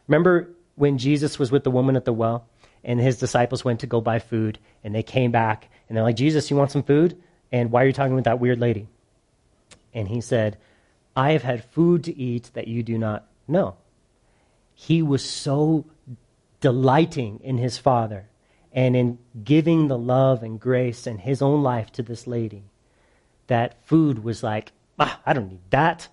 Remember 0.07 0.51
when 0.75 0.99
Jesus 0.99 1.39
was 1.39 1.51
with 1.51 1.63
the 1.63 1.71
woman 1.71 1.95
at 1.95 2.05
the 2.05 2.13
well? 2.13 2.45
and 2.83 2.99
his 2.99 3.17
disciples 3.17 3.63
went 3.63 3.79
to 3.79 3.87
go 3.87 4.01
buy 4.01 4.19
food, 4.19 4.59
and 4.83 4.93
they 4.93 5.03
came 5.03 5.31
back, 5.31 5.69
and 5.87 5.95
they're 5.95 6.03
like, 6.03 6.17
Jesus, 6.17 6.51
you 6.51 6.57
want 6.57 6.69
some 6.69 6.83
food? 6.83 7.17
And 7.51 7.71
why 7.71 7.83
are 7.83 7.87
you 7.87 7.93
talking 7.93 8.15
with 8.15 8.25
that 8.25 8.41
weird 8.41 8.59
lady? 8.59 8.87
And 9.93 10.07
he 10.07 10.19
said, 10.21 10.57
I 11.15 11.31
have 11.31 11.43
had 11.43 11.65
food 11.65 12.03
to 12.05 12.17
eat 12.17 12.51
that 12.53 12.67
you 12.67 12.83
do 12.83 12.97
not 12.97 13.27
know. 13.47 13.75
He 14.73 15.01
was 15.01 15.27
so 15.27 15.85
delighting 16.59 17.39
in 17.43 17.57
his 17.57 17.77
Father 17.77 18.29
and 18.71 18.95
in 18.95 19.19
giving 19.43 19.87
the 19.87 19.97
love 19.97 20.41
and 20.41 20.59
grace 20.59 21.05
and 21.05 21.19
his 21.19 21.41
own 21.41 21.61
life 21.61 21.91
to 21.91 22.01
this 22.01 22.25
lady 22.25 22.63
that 23.47 23.85
food 23.85 24.23
was 24.23 24.41
like, 24.41 24.71
ah, 24.97 25.19
I 25.25 25.33
don't 25.33 25.49
need 25.49 25.69
that. 25.69 26.07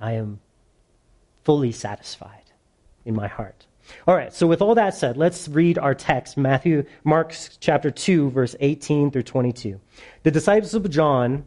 I 0.00 0.12
am 0.12 0.40
fully 1.44 1.72
satisfied 1.72 2.50
in 3.04 3.14
my 3.14 3.28
heart. 3.28 3.66
All 4.06 4.16
right, 4.16 4.32
so 4.32 4.46
with 4.46 4.60
all 4.60 4.74
that 4.74 4.94
said, 4.94 5.16
let's 5.16 5.48
read 5.48 5.78
our 5.78 5.94
text, 5.94 6.36
Matthew, 6.36 6.84
Mark 7.04 7.34
chapter 7.60 7.90
2, 7.90 8.30
verse 8.30 8.56
18 8.58 9.12
through 9.12 9.22
22. 9.22 9.80
The 10.24 10.30
disciples 10.30 10.74
of 10.74 10.90
John 10.90 11.44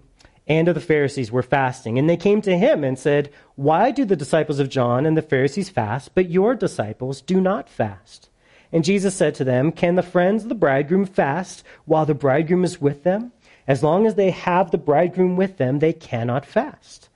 and 0.49 0.67
of 0.67 0.75
the 0.75 0.81
Pharisees 0.81 1.31
were 1.31 1.43
fasting, 1.43 1.97
and 1.97 2.09
they 2.09 2.17
came 2.17 2.41
to 2.41 2.57
him 2.57 2.83
and 2.83 2.99
said, 2.99 3.31
Why 3.55 3.91
do 3.91 4.03
the 4.03 4.15
disciples 4.15 4.59
of 4.59 4.67
John 4.67 5.05
and 5.05 5.15
the 5.15 5.21
Pharisees 5.21 5.69
fast, 5.69 6.15
but 6.15 6.29
your 6.29 6.55
disciples 6.55 7.21
do 7.21 7.39
not 7.39 7.69
fast? 7.69 8.29
And 8.71 8.83
Jesus 8.83 9.15
said 9.15 9.35
to 9.35 9.43
them, 9.43 9.71
Can 9.71 9.95
the 9.95 10.03
friends 10.03 10.43
of 10.43 10.49
the 10.49 10.55
bridegroom 10.55 11.05
fast 11.05 11.63
while 11.85 12.05
the 12.05 12.13
bridegroom 12.13 12.65
is 12.65 12.81
with 12.81 13.03
them? 13.03 13.31
As 13.67 13.83
long 13.83 14.07
as 14.07 14.15
they 14.15 14.31
have 14.31 14.71
the 14.71 14.77
bridegroom 14.77 15.37
with 15.37 15.57
them, 15.57 15.79
they 15.79 15.93
cannot 15.93 16.45
fast. 16.45 17.09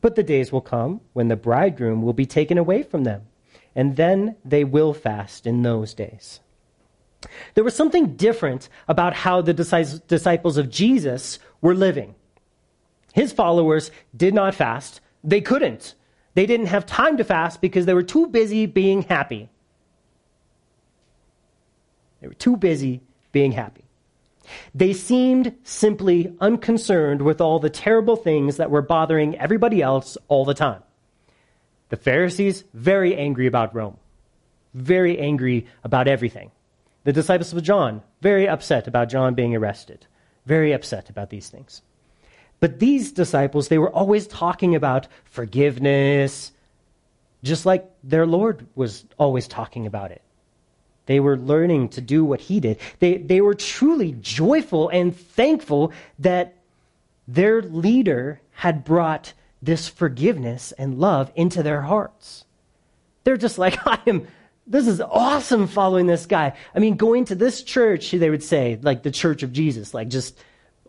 But 0.00 0.16
the 0.16 0.22
days 0.22 0.50
will 0.50 0.60
come 0.62 1.02
when 1.12 1.28
the 1.28 1.36
bridegroom 1.36 2.02
will 2.02 2.12
be 2.14 2.26
taken 2.26 2.56
away 2.56 2.82
from 2.82 3.04
them 3.04 3.26
and 3.78 3.94
then 3.94 4.34
they 4.44 4.64
will 4.64 4.92
fast 4.92 5.46
in 5.46 5.62
those 5.62 5.94
days. 5.94 6.40
There 7.54 7.62
was 7.62 7.76
something 7.76 8.16
different 8.16 8.68
about 8.88 9.14
how 9.14 9.40
the 9.40 9.54
disciples 9.54 10.56
of 10.56 10.68
Jesus 10.68 11.38
were 11.60 11.76
living. 11.76 12.16
His 13.12 13.32
followers 13.32 13.90
did 14.16 14.34
not 14.34 14.54
fast. 14.54 15.00
They 15.24 15.40
couldn't. 15.40 15.94
They 16.34 16.46
didn't 16.46 16.66
have 16.66 16.86
time 16.86 17.16
to 17.16 17.24
fast 17.24 17.60
because 17.60 17.86
they 17.86 17.94
were 17.94 18.02
too 18.02 18.26
busy 18.26 18.66
being 18.66 19.02
happy. 19.02 19.48
They 22.20 22.28
were 22.28 22.34
too 22.34 22.56
busy 22.56 23.02
being 23.32 23.52
happy. 23.52 23.84
They 24.74 24.92
seemed 24.92 25.54
simply 25.62 26.34
unconcerned 26.40 27.22
with 27.22 27.40
all 27.40 27.58
the 27.58 27.70
terrible 27.70 28.16
things 28.16 28.56
that 28.56 28.70
were 28.70 28.82
bothering 28.82 29.36
everybody 29.36 29.82
else 29.82 30.16
all 30.28 30.44
the 30.44 30.54
time. 30.54 30.82
The 31.90 31.96
Pharisees, 31.96 32.64
very 32.74 33.16
angry 33.16 33.46
about 33.46 33.74
Rome, 33.74 33.96
very 34.74 35.18
angry 35.18 35.66
about 35.84 36.08
everything. 36.08 36.50
The 37.04 37.12
disciples 37.12 37.52
of 37.52 37.62
John, 37.62 38.02
very 38.20 38.48
upset 38.48 38.86
about 38.86 39.08
John 39.08 39.34
being 39.34 39.56
arrested, 39.56 40.06
very 40.46 40.72
upset 40.72 41.08
about 41.08 41.30
these 41.30 41.48
things. 41.48 41.82
But 42.60 42.78
these 42.78 43.12
disciples, 43.12 43.68
they 43.68 43.78
were 43.78 43.90
always 43.90 44.26
talking 44.26 44.74
about 44.74 45.06
forgiveness, 45.24 46.52
just 47.42 47.64
like 47.64 47.88
their 48.02 48.26
Lord 48.26 48.66
was 48.74 49.04
always 49.18 49.46
talking 49.46 49.86
about 49.86 50.10
it. 50.10 50.22
They 51.06 51.20
were 51.20 51.38
learning 51.38 51.90
to 51.90 52.00
do 52.00 52.24
what 52.24 52.40
he 52.40 52.60
did. 52.60 52.78
They, 52.98 53.16
they 53.16 53.40
were 53.40 53.54
truly 53.54 54.12
joyful 54.20 54.88
and 54.90 55.16
thankful 55.16 55.92
that 56.18 56.56
their 57.26 57.62
leader 57.62 58.40
had 58.52 58.84
brought 58.84 59.32
this 59.62 59.88
forgiveness 59.88 60.72
and 60.72 60.98
love 60.98 61.32
into 61.34 61.62
their 61.62 61.82
hearts. 61.82 62.44
They're 63.24 63.36
just 63.36 63.58
like, 63.58 63.78
I 63.86 64.00
am, 64.06 64.26
this 64.66 64.86
is 64.86 65.00
awesome 65.00 65.66
following 65.66 66.06
this 66.06 66.26
guy. 66.26 66.54
I 66.74 66.78
mean, 66.78 66.96
going 66.96 67.24
to 67.26 67.34
this 67.34 67.62
church, 67.62 68.10
they 68.10 68.30
would 68.30 68.42
say, 68.42 68.78
like 68.82 69.02
the 69.02 69.10
church 69.10 69.42
of 69.42 69.52
Jesus, 69.52 69.94
like 69.94 70.08
just 70.08 70.38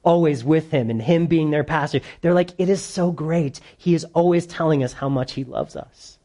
always 0.03 0.43
with 0.43 0.71
him 0.71 0.89
and 0.89 1.01
him 1.01 1.27
being 1.27 1.51
their 1.51 1.63
pastor. 1.63 2.01
They're 2.21 2.33
like, 2.33 2.51
it 2.57 2.69
is 2.69 2.81
so 2.81 3.11
great. 3.11 3.59
He 3.77 3.93
is 3.93 4.05
always 4.13 4.45
telling 4.45 4.83
us 4.83 4.93
how 4.93 5.09
much 5.09 5.33
he 5.33 5.43
loves 5.43 5.75
us. 5.75 6.17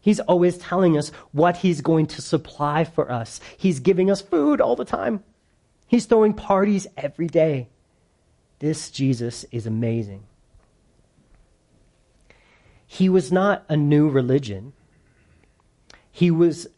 He's 0.00 0.20
always 0.20 0.56
telling 0.58 0.96
us 0.96 1.10
what 1.32 1.56
he's 1.56 1.80
going 1.80 2.06
to 2.06 2.22
supply 2.22 2.84
for 2.84 3.10
us. 3.10 3.40
He's 3.56 3.80
giving 3.80 4.10
us 4.10 4.20
food 4.20 4.60
all 4.60 4.76
the 4.76 4.84
time. 4.84 5.24
He's 5.88 6.06
throwing 6.06 6.32
parties 6.32 6.86
every 6.96 7.26
day. 7.26 7.68
This 8.58 8.90
Jesus 8.90 9.44
is 9.50 9.66
amazing. 9.66 10.24
He 12.86 13.08
was 13.08 13.32
not 13.32 13.64
a 13.68 13.76
new 13.76 14.08
religion, 14.08 14.72
he 16.10 16.30
was 16.30 16.68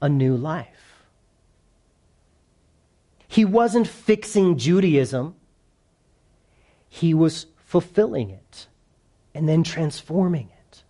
a 0.00 0.08
new 0.08 0.36
life. 0.36 1.04
He 3.28 3.44
wasn't 3.44 3.86
fixing 3.86 4.56
Judaism, 4.56 5.36
he 6.88 7.14
was 7.14 7.46
fulfilling 7.64 8.30
it 8.30 8.66
and 9.34 9.48
then 9.48 9.62
transforming 9.62 10.48
it. 10.48 10.82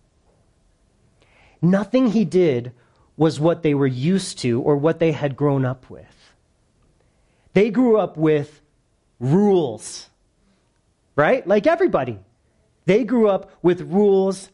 Nothing 1.61 2.11
he 2.11 2.25
did 2.25 2.71
was 3.17 3.39
what 3.39 3.63
they 3.63 3.73
were 3.73 3.87
used 3.87 4.39
to 4.39 4.61
or 4.61 4.77
what 4.77 4.99
they 4.99 5.11
had 5.11 5.35
grown 5.35 5.65
up 5.65 5.89
with. 5.89 6.33
They 7.53 7.69
grew 7.69 7.97
up 7.97 8.15
with 8.15 8.61
rules, 9.19 10.09
right? 11.15 11.45
Like 11.45 11.67
everybody. 11.67 12.19
They 12.85 13.03
grew 13.03 13.27
up 13.27 13.51
with 13.61 13.81
rules, 13.81 14.49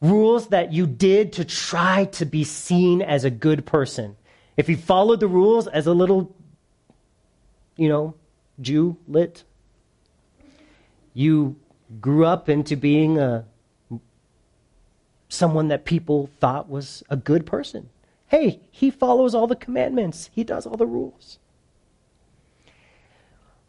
rules 0.00 0.48
that 0.48 0.72
you 0.72 0.86
did 0.86 1.34
to 1.34 1.44
try 1.44 2.06
to 2.06 2.24
be 2.24 2.44
seen 2.44 3.02
as 3.02 3.24
a 3.24 3.30
good 3.30 3.66
person. 3.66 4.16
If 4.56 4.68
you 4.68 4.76
followed 4.76 5.20
the 5.20 5.28
rules 5.28 5.66
as 5.66 5.86
a 5.86 5.92
little, 5.92 6.34
you 7.76 7.88
know, 7.88 8.14
Jew 8.60 8.96
lit, 9.06 9.44
you 11.14 11.56
grew 12.00 12.24
up 12.24 12.48
into 12.48 12.76
being 12.76 13.18
a 13.18 13.44
someone 15.28 15.68
that 15.68 15.84
people 15.84 16.30
thought 16.40 16.68
was 16.68 17.02
a 17.08 17.16
good 17.16 17.46
person. 17.46 17.88
Hey, 18.28 18.60
he 18.70 18.90
follows 18.90 19.34
all 19.34 19.46
the 19.46 19.56
commandments. 19.56 20.30
He 20.32 20.44
does 20.44 20.66
all 20.66 20.76
the 20.76 20.86
rules. 20.86 21.38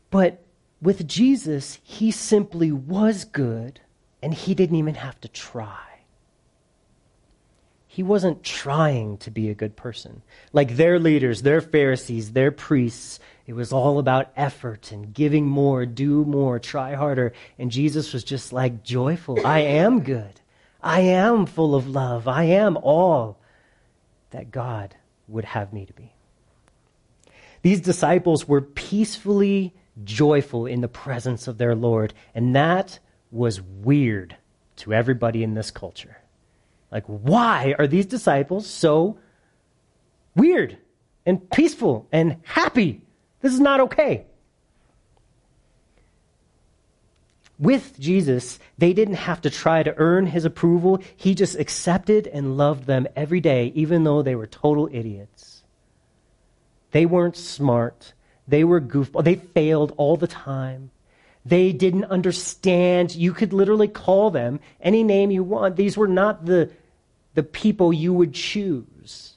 But 0.09 0.43
with 0.81 1.07
Jesus, 1.07 1.79
he 1.81 2.11
simply 2.11 2.71
was 2.71 3.23
good 3.23 3.79
and 4.21 4.33
he 4.33 4.53
didn't 4.53 4.75
even 4.75 4.95
have 4.95 5.19
to 5.21 5.27
try. 5.27 5.79
He 7.87 8.03
wasn't 8.03 8.43
trying 8.43 9.17
to 9.19 9.31
be 9.31 9.49
a 9.49 9.55
good 9.55 9.75
person. 9.75 10.21
Like 10.51 10.75
their 10.75 10.99
leaders, 10.99 11.43
their 11.43 11.61
Pharisees, 11.61 12.31
their 12.31 12.51
priests, 12.51 13.19
it 13.45 13.53
was 13.53 13.73
all 13.73 13.99
about 13.99 14.31
effort 14.37 14.91
and 14.91 15.13
giving 15.13 15.45
more, 15.45 15.85
do 15.85 16.23
more, 16.23 16.59
try 16.59 16.95
harder. 16.95 17.33
And 17.59 17.71
Jesus 17.71 18.13
was 18.13 18.23
just 18.23 18.53
like 18.53 18.83
joyful. 18.83 19.45
I 19.45 19.59
am 19.59 20.01
good. 20.01 20.39
I 20.81 21.01
am 21.01 21.45
full 21.45 21.75
of 21.75 21.89
love. 21.89 22.27
I 22.27 22.45
am 22.45 22.77
all 22.77 23.39
that 24.31 24.51
God 24.51 24.95
would 25.27 25.45
have 25.45 25.73
me 25.73 25.85
to 25.85 25.93
be. 25.93 26.13
These 27.61 27.81
disciples 27.81 28.47
were 28.47 28.61
peacefully 28.61 29.73
joyful 30.03 30.65
in 30.65 30.81
the 30.81 30.87
presence 30.87 31.47
of 31.47 31.57
their 31.57 31.75
Lord, 31.75 32.13
and 32.33 32.55
that 32.55 32.99
was 33.31 33.61
weird 33.61 34.35
to 34.77 34.93
everybody 34.93 35.43
in 35.43 35.53
this 35.53 35.71
culture. 35.71 36.17
Like, 36.91 37.05
why 37.05 37.75
are 37.79 37.87
these 37.87 38.05
disciples 38.05 38.67
so 38.67 39.17
weird 40.35 40.77
and 41.25 41.49
peaceful 41.49 42.07
and 42.11 42.37
happy? 42.43 43.01
This 43.43 43.53
is 43.53 43.59
not 43.59 43.81
okay. 43.81 44.25
With 47.59 47.99
Jesus, 47.99 48.57
they 48.77 48.93
didn't 48.93 49.15
have 49.15 49.41
to 49.41 49.49
try 49.49 49.83
to 49.83 49.93
earn 49.97 50.27
his 50.27 50.45
approval. 50.45 50.99
He 51.17 51.35
just 51.35 51.59
accepted 51.59 52.25
and 52.25 52.57
loved 52.57 52.85
them 52.85 53.05
every 53.17 53.41
day, 53.41 53.73
even 53.75 54.05
though 54.05 54.21
they 54.21 54.35
were 54.35 54.47
total 54.47 54.89
idiots. 54.91 55.63
They 56.91 57.05
weren't 57.05 57.35
smart. 57.35 58.13
They 58.47 58.63
were 58.63 58.79
goofball. 58.79 59.25
They 59.25 59.35
failed 59.35 59.93
all 59.97 60.15
the 60.15 60.25
time. 60.25 60.91
They 61.45 61.73
didn't 61.73 62.05
understand. 62.05 63.13
You 63.13 63.33
could 63.33 63.51
literally 63.51 63.89
call 63.89 64.31
them 64.31 64.61
any 64.79 65.03
name 65.03 65.31
you 65.31 65.43
want. 65.43 65.75
These 65.75 65.97
were 65.97 66.07
not 66.07 66.45
the, 66.45 66.71
the 67.33 67.43
people 67.43 67.91
you 67.91 68.13
would 68.13 68.33
choose 68.33 69.33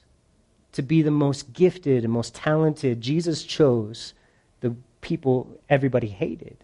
to 0.77 0.83
be 0.83 1.01
the 1.01 1.09
most 1.09 1.53
gifted 1.53 2.03
and 2.03 2.13
most 2.13 2.35
talented, 2.35 3.01
Jesus 3.01 3.43
chose 3.43 4.13
the 4.59 4.75
people 5.01 5.59
everybody 5.67 6.05
hated 6.05 6.55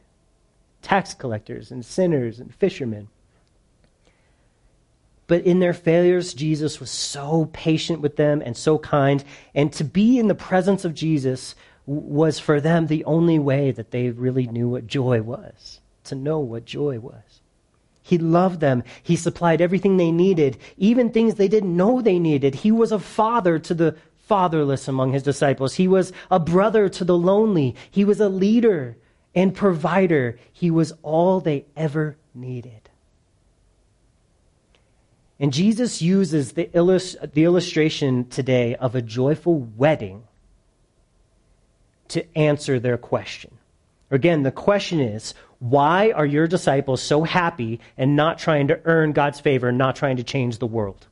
tax 0.84 1.16
collectors 1.16 1.72
and 1.72 1.84
sinners 1.84 2.40
and 2.40 2.54
fishermen. 2.54 3.08
But 5.26 5.46
in 5.46 5.58
their 5.58 5.74
failures, 5.74 6.36
Jesus 6.36 6.80
was 6.80 6.92
so 6.92 7.50
patient 7.54 8.02
with 8.02 8.16
them 8.16 8.44
and 8.46 8.56
so 8.56 8.78
kind. 8.78 9.24
And 9.56 9.74
to 9.74 9.84
be 9.84 10.20
in 10.20 10.28
the 10.28 10.36
presence 10.36 10.86
of 10.86 10.94
Jesus 10.94 11.56
was 11.88 12.38
for 12.38 12.62
them 12.62 12.86
the 12.86 13.06
only 13.06 13.40
way 13.40 13.72
that 13.72 13.90
they 13.90 14.12
really 14.12 14.46
knew 14.46 14.70
what 14.70 14.86
joy 14.86 15.24
was, 15.24 15.80
to 16.04 16.14
know 16.14 16.38
what 16.38 16.66
joy 16.66 17.00
was. 17.00 17.42
He 18.04 18.18
loved 18.18 18.60
them. 18.60 18.84
He 19.02 19.16
supplied 19.16 19.62
everything 19.62 19.98
they 19.98 20.12
needed, 20.12 20.58
even 20.78 21.10
things 21.10 21.36
they 21.36 21.48
didn't 21.48 21.76
know 21.76 22.02
they 22.02 22.20
needed. 22.20 22.56
He 22.56 22.72
was 22.72 22.92
a 22.92 23.00
father 23.00 23.58
to 23.60 23.74
the 23.74 23.96
fatherless 24.28 24.88
among 24.88 25.14
his 25.14 25.24
disciples. 25.24 25.76
He 25.76 25.88
was 25.88 26.12
a 26.30 26.40
brother 26.40 26.90
to 26.90 27.04
the 27.04 27.18
lonely. 27.18 27.76
He 27.90 28.04
was 28.04 28.20
a 28.20 28.30
leader 28.30 28.98
and 29.34 29.56
provider. 29.56 30.38
He 30.52 30.70
was 30.70 30.94
all 31.02 31.40
they 31.40 31.66
ever 31.76 32.18
needed. 32.36 32.90
And 35.40 35.52
Jesus 35.52 36.02
uses 36.02 36.54
the, 36.54 36.70
illust- 36.76 37.34
the 37.34 37.44
illustration 37.44 38.28
today 38.30 38.76
of 38.76 38.96
a 38.96 39.02
joyful 39.02 39.60
wedding 39.60 40.24
to 42.10 42.38
answer 42.38 42.80
their 42.80 42.98
question. 42.98 43.58
Again, 44.12 44.44
the 44.44 44.52
question 44.52 45.00
is 45.00 45.34
why 45.64 46.12
are 46.12 46.26
your 46.26 46.46
disciples 46.46 47.02
so 47.02 47.24
happy 47.24 47.80
and 47.98 48.18
not 48.18 48.38
trying 48.38 48.68
to 48.68 48.82
earn 48.84 49.14
God's 49.14 49.40
favor, 49.40 49.70
and 49.70 49.78
not 49.78 49.96
trying 49.96 50.18
to 50.18 50.24
change 50.24 50.58
the 50.58 50.68
world? 50.68 51.08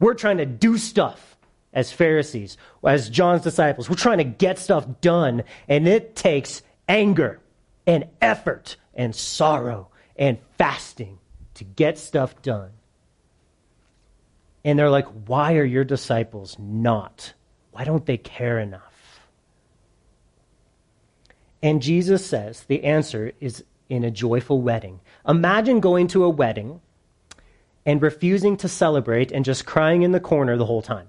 We're 0.00 0.14
trying 0.14 0.38
to 0.38 0.46
do 0.46 0.78
stuff 0.78 1.36
as 1.72 1.92
Pharisees, 1.92 2.56
as 2.84 3.08
John's 3.08 3.42
disciples. 3.42 3.88
We're 3.88 3.94
trying 3.94 4.18
to 4.18 4.24
get 4.24 4.58
stuff 4.58 4.84
done, 5.00 5.44
and 5.68 5.86
it 5.86 6.16
takes 6.16 6.62
anger 6.88 7.38
and 7.86 8.06
effort 8.20 8.76
and 8.94 9.14
sorrow 9.14 9.90
and 10.16 10.38
fasting 10.58 11.20
to 11.54 11.62
get 11.62 11.96
stuff 11.96 12.42
done. 12.42 12.70
And 14.64 14.76
they're 14.76 14.90
like, 14.90 15.06
why 15.28 15.54
are 15.54 15.64
your 15.64 15.84
disciples 15.84 16.56
not? 16.58 17.32
Why 17.70 17.84
don't 17.84 18.06
they 18.06 18.16
care 18.16 18.58
enough? 18.58 19.20
And 21.62 21.80
Jesus 21.80 22.26
says 22.26 22.64
the 22.64 22.82
answer 22.82 23.30
is 23.40 23.62
in 23.88 24.04
a 24.04 24.10
joyful 24.10 24.60
wedding. 24.60 25.00
Imagine 25.26 25.80
going 25.80 26.06
to 26.08 26.24
a 26.24 26.28
wedding 26.28 26.80
and 27.86 28.00
refusing 28.00 28.56
to 28.58 28.68
celebrate 28.68 29.30
and 29.30 29.44
just 29.44 29.66
crying 29.66 30.02
in 30.02 30.12
the 30.12 30.20
corner 30.20 30.56
the 30.56 30.66
whole 30.66 30.82
time. 30.82 31.08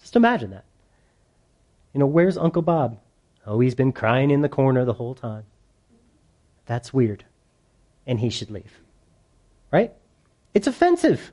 Just 0.00 0.16
imagine 0.16 0.50
that. 0.50 0.64
You 1.92 2.00
know, 2.00 2.06
where's 2.06 2.36
Uncle 2.36 2.62
Bob? 2.62 2.98
Oh, 3.46 3.60
he's 3.60 3.74
been 3.74 3.92
crying 3.92 4.30
in 4.30 4.40
the 4.40 4.48
corner 4.48 4.84
the 4.84 4.94
whole 4.94 5.14
time. 5.14 5.44
That's 6.66 6.92
weird. 6.92 7.24
And 8.06 8.20
he 8.20 8.30
should 8.30 8.50
leave. 8.50 8.80
Right? 9.70 9.92
It's 10.52 10.66
offensive. 10.66 11.32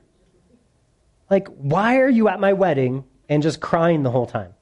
Like, 1.30 1.48
why 1.48 1.98
are 1.98 2.08
you 2.08 2.28
at 2.28 2.40
my 2.40 2.52
wedding 2.52 3.04
and 3.28 3.42
just 3.42 3.60
crying 3.60 4.02
the 4.02 4.10
whole 4.10 4.26
time? 4.26 4.54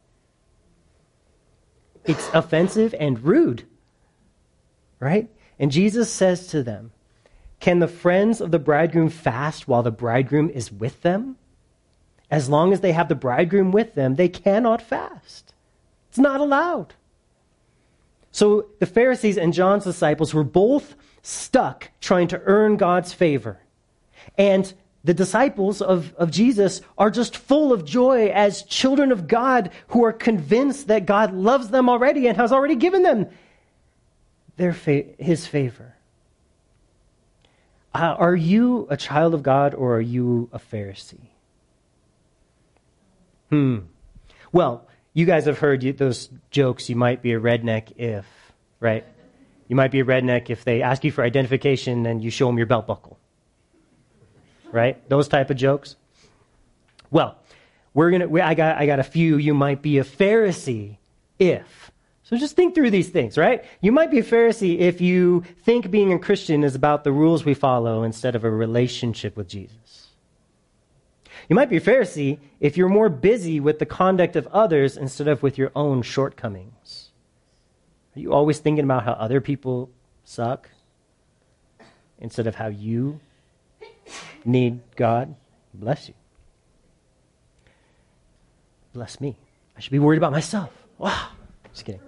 It's 2.05 2.31
offensive 2.33 2.95
and 2.99 3.23
rude. 3.23 3.65
Right? 4.99 5.31
And 5.59 5.71
Jesus 5.71 6.11
says 6.11 6.47
to 6.49 6.63
them, 6.63 6.93
Can 7.61 7.79
the 7.79 7.89
friends 7.89 8.41
of 8.41 8.51
the 8.51 8.59
bridegroom 8.59 9.09
fast 9.09 9.69
while 9.69 9.83
the 9.83 9.91
bridegroom 9.91 10.51
is 10.51 10.73
with 10.73 11.03
them? 11.03 11.37
As 12.31 12.49
long 12.49 12.73
as 12.73 12.81
they 12.81 12.93
have 12.93 13.09
the 13.09 13.15
bridegroom 13.15 13.73
with 13.73 13.95
them, 13.95 14.15
they 14.15 14.29
cannot 14.29 14.81
fast. 14.81 15.53
It's 16.09 16.19
not 16.19 16.41
allowed. 16.41 16.95
So 18.33 18.67
the 18.79 18.87
Pharisees 18.87 19.37
and 19.37 19.53
John's 19.53 19.85
disciples 19.85 20.33
were 20.33 20.45
both 20.45 20.95
stuck 21.23 21.91
trying 22.01 22.29
to 22.29 22.41
earn 22.45 22.77
God's 22.77 23.13
favor. 23.13 23.59
And 24.39 24.73
the 25.03 25.15
disciples 25.15 25.81
of, 25.81 26.15
of 26.17 26.31
Jesus 26.31 26.83
are 26.99 27.11
just 27.11 27.37
full 27.37 27.73
of 27.73 27.85
joy 27.85 28.29
as 28.29 28.63
children 28.65 29.13
of 29.13 29.29
God 29.29 29.71
who 29.89 30.05
are 30.05 30.13
convinced 30.13 30.89
that 30.89 31.07
God 31.07 31.33
loves 31.33 31.69
them 31.69 31.89
already 31.89 32.27
and 32.27 32.37
has 32.37 32.53
already 32.53 32.77
given 32.77 33.03
them 33.03 33.27
their 34.57 34.75
fa- 34.75 35.05
his 35.19 35.47
favor. 35.47 35.95
Uh, 37.95 38.15
are 38.19 38.37
you 38.37 38.87
a 38.91 38.97
child 38.97 39.33
of 39.33 39.43
God 39.43 39.75
or 39.75 39.97
are 39.97 40.03
you 40.03 40.51
a 40.53 40.59
Pharisee? 40.59 41.29
Hmm. 43.49 43.79
Well, 44.53 44.87
you 45.15 45.27
guys 45.27 45.47
have 45.47 45.59
heard 45.59 45.81
those 45.97 46.29
jokes. 46.51 46.89
You 46.89 46.97
might 46.97 47.23
be 47.23 47.33
a 47.33 47.41
redneck 47.41 47.93
if, 47.97 48.27
right? 48.79 49.05
You 49.67 49.77
might 49.77 49.91
be 49.91 50.01
a 50.01 50.05
redneck 50.05 50.51
if 50.51 50.65
they 50.65 50.83
ask 50.83 51.05
you 51.05 51.11
for 51.11 51.25
identification 51.25 52.07
and 52.07 52.23
you 52.23 52.31
show 52.31 52.47
them 52.47 52.59
your 52.59 52.67
belt 52.67 52.87
buckle. 52.87 53.20
Right? 54.73 55.09
Those 55.09 55.29
type 55.29 55.51
of 55.51 55.57
jokes. 55.57 55.97
Well, 57.11 57.37
we're 57.95 58.11
gonna. 58.11 58.29
We, 58.29 58.41
I 58.41 58.55
got. 58.55 58.77
I 58.77 58.87
got 58.87 58.99
a 58.99 59.05
few. 59.05 59.37
You 59.37 59.55
might 59.55 59.83
be 59.83 59.99
a 59.99 60.05
Pharisee 60.05 60.97
if. 61.39 61.91
So 62.23 62.37
just 62.37 62.55
think 62.55 62.77
through 62.77 62.93
these 62.93 63.09
things, 63.09 63.37
right? 63.37 63.65
You 63.81 63.91
might 63.91 64.13
be 64.13 64.21
a 64.21 64.25
Pharisee 64.25 64.79
if 64.79 65.01
you 65.01 65.43
think 65.65 65.91
being 65.91 66.13
a 66.13 66.19
Christian 66.19 66.63
is 66.63 66.77
about 66.77 67.03
the 67.03 67.11
rules 67.11 67.45
we 67.45 67.55
follow 67.55 68.05
instead 68.05 68.37
of 68.37 68.45
a 68.45 68.51
relationship 68.51 69.37
with 69.37 69.49
Jesus. 69.49 70.11
You 71.49 71.57
might 71.57 71.69
be 71.69 71.79
a 71.79 71.81
Pharisee 71.81 72.39
if 72.61 72.77
you're 72.77 72.89
more 72.89 73.09
busy 73.09 73.59
with 73.59 73.81
the 73.81 73.87
conduct 73.87 74.37
of 74.37 74.47
others 74.49 74.97
instead 74.97 75.27
of 75.27 75.43
with 75.43 75.59
your 75.59 75.73
own 75.75 76.03
shortcomings. 76.03 77.11
Are 78.15 78.21
you 78.21 78.33
always 78.33 78.61
thinking 78.61 78.85
about 78.85 79.05
how 79.05 79.13
other 79.15 79.41
people 79.41 79.91
suck 80.23 80.71
instead 82.21 82.47
of 82.47 82.55
how 82.55 82.69
you 82.69 83.19
need 84.45 84.81
God? 84.97 85.35
Bless 85.75 86.09
you. 86.09 86.15
Bless 88.93 89.21
me. 89.21 89.37
I 89.77 89.81
should 89.81 89.93
be 89.93 89.99
worried 89.99 90.19
about 90.19 90.33
myself. 90.33 90.71
Wow. 90.99 91.29
Just 91.73 91.85
kidding. 91.85 92.01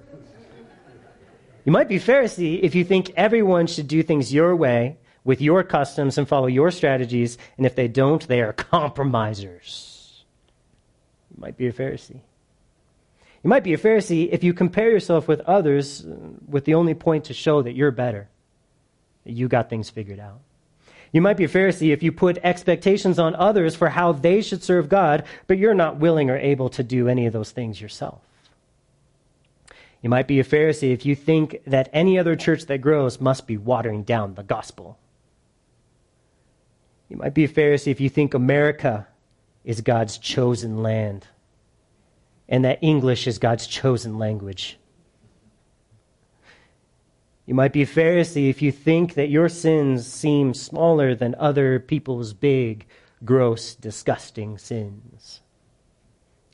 You 1.64 1.70
might 1.70 1.88
be 1.88 1.96
Pharisee 1.96 2.60
if 2.62 2.74
you 2.74 2.84
think 2.84 3.12
everyone 3.16 3.66
should 3.66 3.86
do 3.86 4.02
things 4.02 4.34
your 4.34 4.56
way 4.56 4.96
with 5.24 5.40
your 5.40 5.62
customs 5.62 6.18
and 6.18 6.28
follow 6.28 6.48
your 6.48 6.72
strategies, 6.72 7.38
and 7.56 7.64
if 7.64 7.76
they 7.76 7.86
don't, 7.86 8.26
they 8.26 8.40
are 8.40 8.52
compromisers. 8.70 10.24
You 11.30 11.40
might 11.40 11.56
be 11.56 11.68
a 11.68 11.72
Pharisee. 11.72 12.20
You 13.42 13.48
might 13.48 13.64
be 13.64 13.74
a 13.74 13.78
Pharisee 13.78 14.28
if 14.30 14.44
you 14.44 14.52
compare 14.52 14.90
yourself 14.90 15.26
with 15.26 15.40
others 15.40 16.04
uh, 16.04 16.16
with 16.48 16.64
the 16.64 16.74
only 16.74 16.94
point 16.94 17.24
to 17.24 17.34
show 17.34 17.62
that 17.62 17.74
you're 17.74 17.90
better, 17.90 18.28
that 19.24 19.32
you 19.32 19.48
got 19.48 19.70
things 19.70 19.90
figured 19.90 20.20
out. 20.20 20.40
You 21.12 21.20
might 21.20 21.36
be 21.36 21.44
a 21.44 21.48
Pharisee 21.48 21.92
if 21.92 22.02
you 22.02 22.10
put 22.10 22.38
expectations 22.42 23.18
on 23.18 23.34
others 23.34 23.76
for 23.76 23.90
how 23.90 24.12
they 24.12 24.40
should 24.40 24.64
serve 24.64 24.88
God, 24.88 25.24
but 25.46 25.58
you're 25.58 25.74
not 25.74 25.98
willing 25.98 26.30
or 26.30 26.38
able 26.38 26.70
to 26.70 26.82
do 26.82 27.06
any 27.06 27.26
of 27.26 27.34
those 27.34 27.50
things 27.50 27.80
yourself. 27.80 28.20
You 30.00 30.08
might 30.08 30.26
be 30.26 30.40
a 30.40 30.44
Pharisee 30.44 30.92
if 30.92 31.06
you 31.06 31.14
think 31.14 31.60
that 31.66 31.90
any 31.92 32.18
other 32.18 32.34
church 32.34 32.66
that 32.66 32.78
grows 32.78 33.20
must 33.20 33.46
be 33.46 33.56
watering 33.56 34.02
down 34.02 34.34
the 34.34 34.42
gospel. 34.42 34.98
You 37.08 37.18
might 37.18 37.34
be 37.34 37.44
a 37.44 37.48
Pharisee 37.48 37.92
if 37.92 38.00
you 38.00 38.08
think 38.08 38.32
America 38.32 39.06
is 39.64 39.82
God's 39.82 40.16
chosen 40.18 40.82
land 40.82 41.26
and 42.48 42.64
that 42.64 42.78
English 42.80 43.26
is 43.26 43.38
God's 43.38 43.66
chosen 43.66 44.18
language. 44.18 44.78
You 47.46 47.54
might 47.54 47.72
be 47.72 47.82
a 47.82 47.86
Pharisee 47.86 48.48
if 48.48 48.62
you 48.62 48.70
think 48.70 49.14
that 49.14 49.28
your 49.28 49.48
sins 49.48 50.06
seem 50.06 50.54
smaller 50.54 51.14
than 51.14 51.34
other 51.38 51.80
people's 51.80 52.32
big, 52.32 52.86
gross, 53.24 53.74
disgusting 53.74 54.58
sins. 54.58 55.40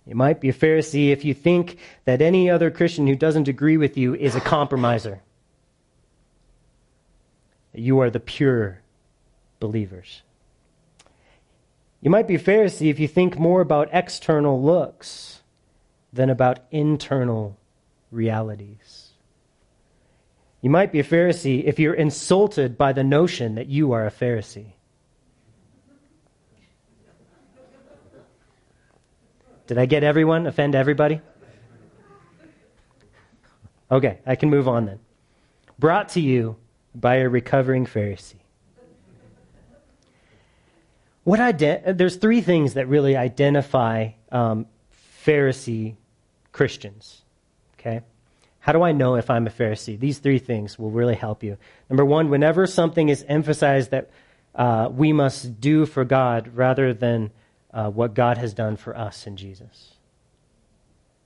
You 0.07 0.15
might 0.15 0.41
be 0.41 0.49
a 0.49 0.55
Pharisee 0.55 1.11
if 1.11 1.25
you 1.25 1.35
think 1.35 1.77
that 2.07 2.23
any 2.23 2.49
other 2.49 2.71
Christian 2.71 3.07
who 3.07 3.15
doesn't 3.15 3.49
agree 3.49 3.77
with 3.77 3.99
you 3.99 4.15
is 4.15 4.35
a 4.35 4.41
compromiser. 4.41 5.21
You 7.75 8.01
are 8.01 8.09
the 8.09 8.21
pure 8.21 8.81
believers. 9.61 10.23
You 12.01 12.11
might 12.11 12.27
be 12.27 12.37
a 12.37 12.41
Pharisee 12.41 12.91
if 12.91 12.99
you 12.99 13.07
think 13.07 13.39
more 13.39 13.61
about 13.61 13.91
external 13.93 14.63
looks 14.63 15.43
than 16.11 16.31
about 16.31 16.61
internal 16.71 17.59
realities. 18.11 18.98
You 20.61 20.71
might 20.71 20.91
be 20.91 20.99
a 20.99 21.05
Pharisee 21.05 21.65
if 21.65 21.79
you're 21.79 21.95
insulted 21.95 22.77
by 22.77 22.93
the 22.93 23.05
notion 23.05 23.55
that 23.55 23.69
you 23.69 23.93
are 23.93 24.07
a 24.07 24.11
Pharisee. 24.11 24.73
Did 29.69 29.79
I 29.79 29.87
get 29.87 30.03
everyone? 30.03 30.47
Offend 30.47 30.75
everybody? 30.75 31.21
Okay, 33.91 34.19
I 34.27 34.35
can 34.35 34.51
move 34.51 34.67
on 34.67 34.87
then. 34.87 34.99
Brought 35.79 36.11
to 36.11 36.21
you 36.21 36.57
by 36.95 37.17
a 37.17 37.29
recovering 37.29 37.87
Pharisee. 37.87 38.35
What 41.25 41.41
ident- 41.41 41.99
there's 41.99 42.17
three 42.17 42.41
things 42.41 42.75
that 42.75 42.89
really 42.89 43.15
identify 43.15 44.11
um, 44.33 44.67
Pharisee 45.25 45.97
Christians. 46.53 47.23
Okay? 47.79 48.01
How 48.69 48.73
do 48.73 48.83
I 48.83 48.93
know 48.93 49.15
if 49.15 49.31
I'm 49.31 49.47
a 49.47 49.51
Pharisee? 49.51 49.99
These 49.99 50.19
three 50.19 50.39
things 50.39 50.79
will 50.79 50.91
really 50.91 51.15
help 51.15 51.43
you. 51.43 51.57
Number 51.89 52.05
one, 52.05 52.29
whenever 52.29 52.67
something 52.67 53.09
is 53.09 53.25
emphasized 53.27 53.93
that 53.93 54.11
uh, 54.55 54.91
we 54.93 55.11
must 55.11 55.59
do 55.59 55.87
for 55.87 56.05
God 56.05 56.51
rather 56.55 56.93
than 56.93 57.31
uh, 57.73 57.89
what 57.89 58.13
God 58.13 58.37
has 58.37 58.53
done 58.53 58.77
for 58.77 58.95
us 58.95 59.27
in 59.27 59.39
Jesus. 59.39 59.95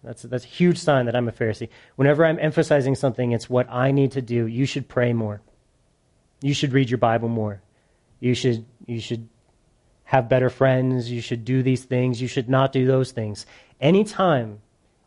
That's, 0.05 0.23
that's 0.23 0.45
a 0.45 0.47
huge 0.47 0.79
sign 0.79 1.07
that 1.07 1.17
I'm 1.17 1.27
a 1.27 1.33
Pharisee. 1.33 1.69
Whenever 1.97 2.25
I'm 2.25 2.39
emphasizing 2.39 2.95
something, 2.95 3.33
it's 3.33 3.51
what 3.51 3.69
I 3.69 3.91
need 3.91 4.13
to 4.13 4.23
do. 4.23 4.47
You 4.47 4.65
should 4.65 4.87
pray 4.87 5.13
more. 5.13 5.43
You 6.43 6.55
should 6.55 6.73
read 6.73 6.91
your 6.91 6.99
Bible 6.99 7.29
more. 7.29 7.61
You 8.21 8.35
should, 8.35 8.65
you 8.87 9.01
should 9.01 9.29
have 10.05 10.29
better 10.29 10.49
friends, 10.49 11.11
you 11.11 11.21
should 11.21 11.45
do 11.45 11.65
these 11.65 11.85
things, 11.87 12.23
you 12.23 12.29
should 12.29 12.49
not 12.49 12.71
do 12.71 12.87
those 12.87 13.11
things. 13.11 13.47
Anytime 13.81 14.61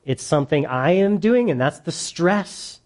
it's 0.06 0.24
something 0.24 0.68
I 0.68 0.92
am 0.92 1.18
doing, 1.18 1.50
and 1.50 1.60
that's 1.60 1.80
the 1.80 1.92
stress, 1.92 2.80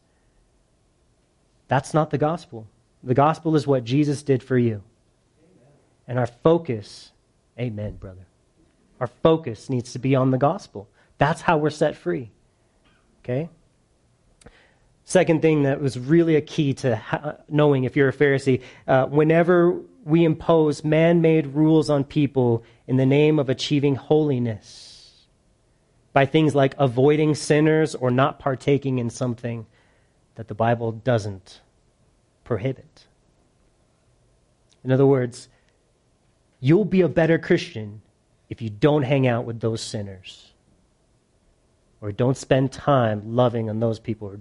that's 1.68 1.94
not 1.94 2.10
the 2.10 2.18
gospel. 2.18 2.66
The 3.04 3.14
gospel 3.14 3.56
is 3.56 3.68
what 3.68 3.84
Jesus 3.84 4.24
did 4.24 4.42
for 4.42 4.58
you. 4.58 4.82
And 6.08 6.18
our 6.18 6.28
focus, 6.28 7.12
amen, 7.60 7.98
brother. 7.98 8.26
Our 9.00 9.08
focus 9.08 9.70
needs 9.70 9.94
to 9.94 10.00
be 10.00 10.16
on 10.16 10.32
the 10.32 10.38
gospel. 10.38 10.88
That's 11.18 11.42
how 11.42 11.58
we're 11.58 11.70
set 11.70 11.96
free. 11.96 12.32
Okay? 13.24 13.50
Second 15.04 15.42
thing 15.42 15.64
that 15.64 15.82
was 15.82 16.00
really 16.00 16.36
a 16.36 16.42
key 16.42 16.74
to 16.76 16.96
ha- 16.96 17.36
knowing 17.48 17.84
if 17.84 17.96
you're 17.96 18.10
a 18.10 18.14
Pharisee, 18.14 18.62
uh, 18.88 19.06
whenever 19.06 19.80
we 20.04 20.24
impose 20.24 20.84
man 20.84 21.22
made 21.22 21.48
rules 21.48 21.90
on 21.90 22.04
people 22.04 22.64
in 22.88 22.98
the 22.98 23.06
name 23.06 23.40
of 23.40 23.50
achieving 23.50 23.96
holiness 23.96 24.89
by 26.14 26.26
things 26.26 26.56
like 26.56 26.76
avoiding 26.78 27.36
sinners 27.36 27.96
or 27.96 28.10
not 28.12 28.40
partaking 28.40 29.00
in 29.00 29.10
something 29.10 29.66
that 30.36 30.48
the 30.48 30.56
Bible 30.56 30.92
doesn't 30.92 31.62
prohibit. 32.44 33.06
In 34.84 34.92
other 34.92 35.06
words, 35.06 35.50
you'll 36.60 36.86
be 36.86 37.02
a 37.02 37.10
better 37.10 37.38
Christian 37.38 38.02
if 38.50 38.62
you 38.62 38.70
don't 38.70 39.04
hang 39.04 39.28
out 39.28 39.46
with 39.46 39.60
those 39.60 39.82
sinners 39.82 40.54
or 42.02 42.12
don't 42.12 42.38
spend 42.38 42.72
time 42.72 43.36
loving 43.36 43.70
on 43.70 43.80
those 43.80 44.00
people 44.00 44.36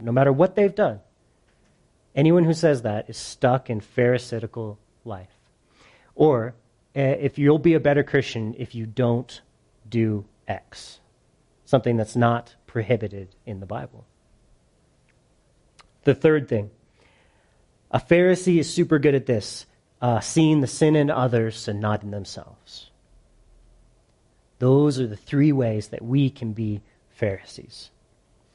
no 0.00 0.12
matter 0.12 0.32
what 0.32 0.56
they've 0.56 0.74
done. 0.74 1.00
Anyone 2.14 2.44
who 2.44 2.52
says 2.52 2.82
that 2.82 3.08
is 3.08 3.16
stuck 3.16 3.70
in 3.70 3.80
Pharisaical 3.80 4.78
life. 5.04 5.30
Or 6.14 6.54
uh, 6.94 7.00
if 7.00 7.38
you'll 7.38 7.58
be 7.58 7.74
a 7.74 7.80
better 7.80 8.02
Christian 8.02 8.54
if 8.58 8.74
you 8.74 8.84
don't 8.84 9.40
do 9.88 10.24
X, 10.46 11.00
something 11.64 11.96
that's 11.96 12.16
not 12.16 12.54
prohibited 12.66 13.34
in 13.46 13.60
the 13.60 13.66
Bible. 13.66 14.06
The 16.04 16.14
third 16.14 16.48
thing 16.48 16.70
a 17.90 18.00
Pharisee 18.00 18.58
is 18.58 18.72
super 18.72 18.98
good 18.98 19.14
at 19.14 19.26
this, 19.26 19.66
uh, 20.00 20.20
seeing 20.20 20.60
the 20.60 20.66
sin 20.66 20.96
in 20.96 21.10
others 21.10 21.68
and 21.68 21.80
not 21.80 22.02
in 22.02 22.10
themselves. 22.10 22.90
Those 24.58 24.98
are 24.98 25.06
the 25.06 25.16
three 25.16 25.52
ways 25.52 25.88
that 25.88 26.02
we 26.02 26.30
can 26.30 26.52
be 26.52 26.80
Pharisees. 27.10 27.90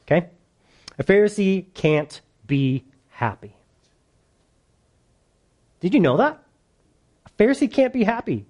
Okay? 0.04 0.30
A 0.98 1.04
Pharisee 1.04 1.72
can't 1.74 2.22
be 2.46 2.86
happy. 3.10 3.56
Did 5.80 5.94
you 5.94 6.00
know 6.00 6.18
that? 6.18 6.44
A 7.26 7.30
Pharisee 7.32 7.72
can't 7.72 7.94
be 7.94 8.04
happy. 8.04 8.46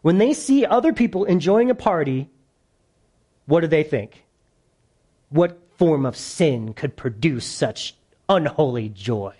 When 0.00 0.18
they 0.18 0.32
see 0.32 0.66
other 0.66 0.92
people 0.92 1.24
enjoying 1.24 1.70
a 1.70 1.76
party, 1.76 2.28
what 3.46 3.60
do 3.60 3.66
they 3.66 3.82
think? 3.82 4.24
What 5.30 5.58
form 5.76 6.06
of 6.06 6.16
sin 6.16 6.74
could 6.74 6.96
produce 6.96 7.46
such 7.46 7.94
unholy 8.28 8.88
joy? 8.88 9.34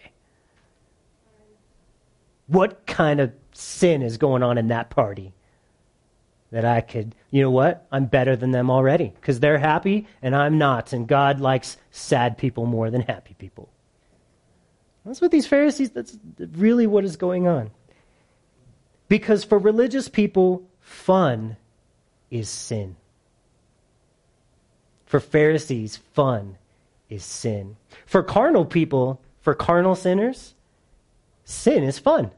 What 2.47 2.87
kind 2.87 3.21
of 3.21 3.33
sin 3.53 4.03
is 4.03 4.17
going 4.17 4.43
on 4.43 4.59
in 4.59 4.69
that 4.69 4.91
party? 4.91 5.33
That 6.51 6.65
I 6.65 6.83
could, 6.83 7.15
you 7.31 7.43
know 7.43 7.51
what? 7.51 7.87
I'm 7.91 8.07
better 8.07 8.37
than 8.37 8.51
them 8.51 8.71
already 8.71 9.13
because 9.15 9.41
they're 9.41 9.59
happy 9.59 10.07
and 10.21 10.37
I'm 10.37 10.59
not. 10.59 10.93
And 10.93 11.07
God 11.07 11.41
likes 11.41 11.79
sad 11.91 12.37
people 12.37 12.67
more 12.67 12.91
than 12.91 13.01
happy 13.01 13.35
people. 13.39 13.71
That's 15.05 15.21
what 15.21 15.31
these 15.31 15.47
Pharisees, 15.47 15.91
that's 15.91 16.17
really 16.39 16.87
what 16.87 17.05
is 17.05 17.17
going 17.17 17.49
on. 17.49 17.71
Because 19.09 19.45
for 19.45 19.59
religious 19.59 20.09
people, 20.09 20.69
fun 20.81 21.57
is 22.31 22.49
sin. 22.49 22.97
For 25.13 25.21
Pharisees, 25.21 25.99
fun 26.15 26.57
is 27.11 27.23
sin. 27.23 27.77
For 28.07 28.23
carnal 28.23 28.65
people, 28.65 29.21
for 29.43 29.55
carnal 29.55 29.95
sinners, 29.95 30.55
sin 31.45 31.85
is 31.85 31.99
fun. 31.99 32.31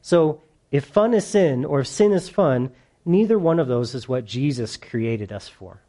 So, 0.00 0.40
if 0.70 0.86
fun 0.86 1.12
is 1.12 1.26
sin 1.26 1.66
or 1.66 1.80
if 1.80 1.86
sin 1.86 2.12
is 2.12 2.30
fun, 2.30 2.70
neither 3.04 3.38
one 3.38 3.58
of 3.58 3.68
those 3.68 3.94
is 3.94 4.08
what 4.08 4.24
Jesus 4.24 4.78
created 4.78 5.30
us 5.30 5.48
for. 5.48 5.82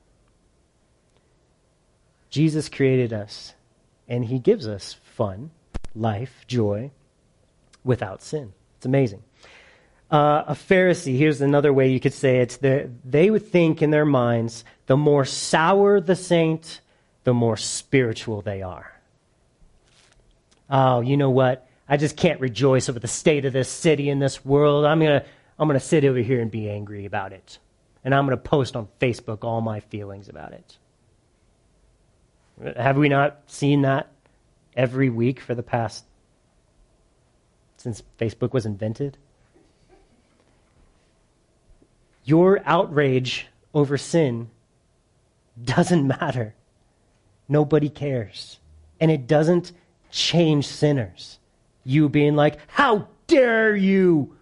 Jesus 2.30 2.67
created 2.67 3.13
us, 3.13 3.54
and 4.10 4.26
he 4.26 4.39
gives 4.39 4.67
us 4.67 4.97
fun, 5.15 5.52
life, 5.95 6.43
joy, 6.47 6.91
without 7.86 8.21
sin. 8.21 8.52
It's 8.76 8.86
amazing. 8.86 9.23
Uh, 10.13 10.43
a 10.49 10.54
Pharisee, 10.54 11.17
here's 11.17 11.41
another 11.41 11.73
way 11.73 11.91
you 11.91 11.99
could 11.99 12.13
say 12.13 12.38
it. 12.38 12.60
The, 12.62 12.88
they 13.04 13.32
would 13.32 13.47
think 13.47 13.82
in 13.82 13.89
their 13.89 14.06
minds 14.06 14.63
the 14.86 14.95
more 14.95 15.26
sour 15.26 15.99
the 15.99 16.15
saint, 16.15 16.82
the 17.23 17.34
more 17.34 17.58
spiritual 17.58 18.43
they 18.43 18.62
are. 18.62 18.93
Oh, 20.69 21.02
you 21.02 21.17
know 21.17 21.32
what? 21.32 21.67
I 21.89 21.97
just 21.97 22.15
can't 22.15 22.39
rejoice 22.39 22.89
over 22.89 22.99
the 22.99 23.08
state 23.08 23.45
of 23.45 23.54
this 23.54 23.69
city 23.69 24.08
and 24.08 24.21
this 24.21 24.45
world. 24.45 24.86
I'm 24.86 24.99
going 24.99 25.19
to 25.19 25.26
I'm 25.58 25.67
going 25.67 25.80
to 25.80 25.86
sit 25.86 26.06
over 26.06 26.19
here 26.19 26.41
and 26.41 26.52
be 26.52 26.69
angry 26.69 27.06
about 27.06 27.34
it. 27.34 27.58
And 28.04 28.13
I'm 28.13 28.28
going 28.28 28.38
to 28.38 28.43
post 28.43 28.76
on 28.76 28.89
Facebook 28.99 29.43
all 29.43 29.62
my 29.62 29.80
feelings 29.80 30.30
about 30.30 30.54
it. 30.54 30.78
Have 32.78 32.97
we 32.97 33.10
not 33.10 33.41
seen 33.47 33.82
that 33.82 34.12
every 34.76 35.10
week 35.10 35.39
for 35.39 35.56
the 35.56 35.63
past 35.63 36.06
since 37.78 38.04
Facebook 38.19 38.54
was 38.54 38.67
invented? 38.67 39.17
Your 42.23 42.62
outrage 42.65 43.47
over 43.73 43.97
sin 43.97 44.49
doesn't 45.62 46.07
matter. 46.07 46.55
Nobody 47.47 47.89
cares. 47.89 48.59
And 48.99 49.12
it 49.12 49.27
doesn't 49.27 49.71
change 50.12 50.67
sinners. 50.67 51.39
You 51.83 52.07
being 52.09 52.36
like, 52.36 52.57
How 52.67 53.07
dare 53.27 53.75
you? 53.75 54.36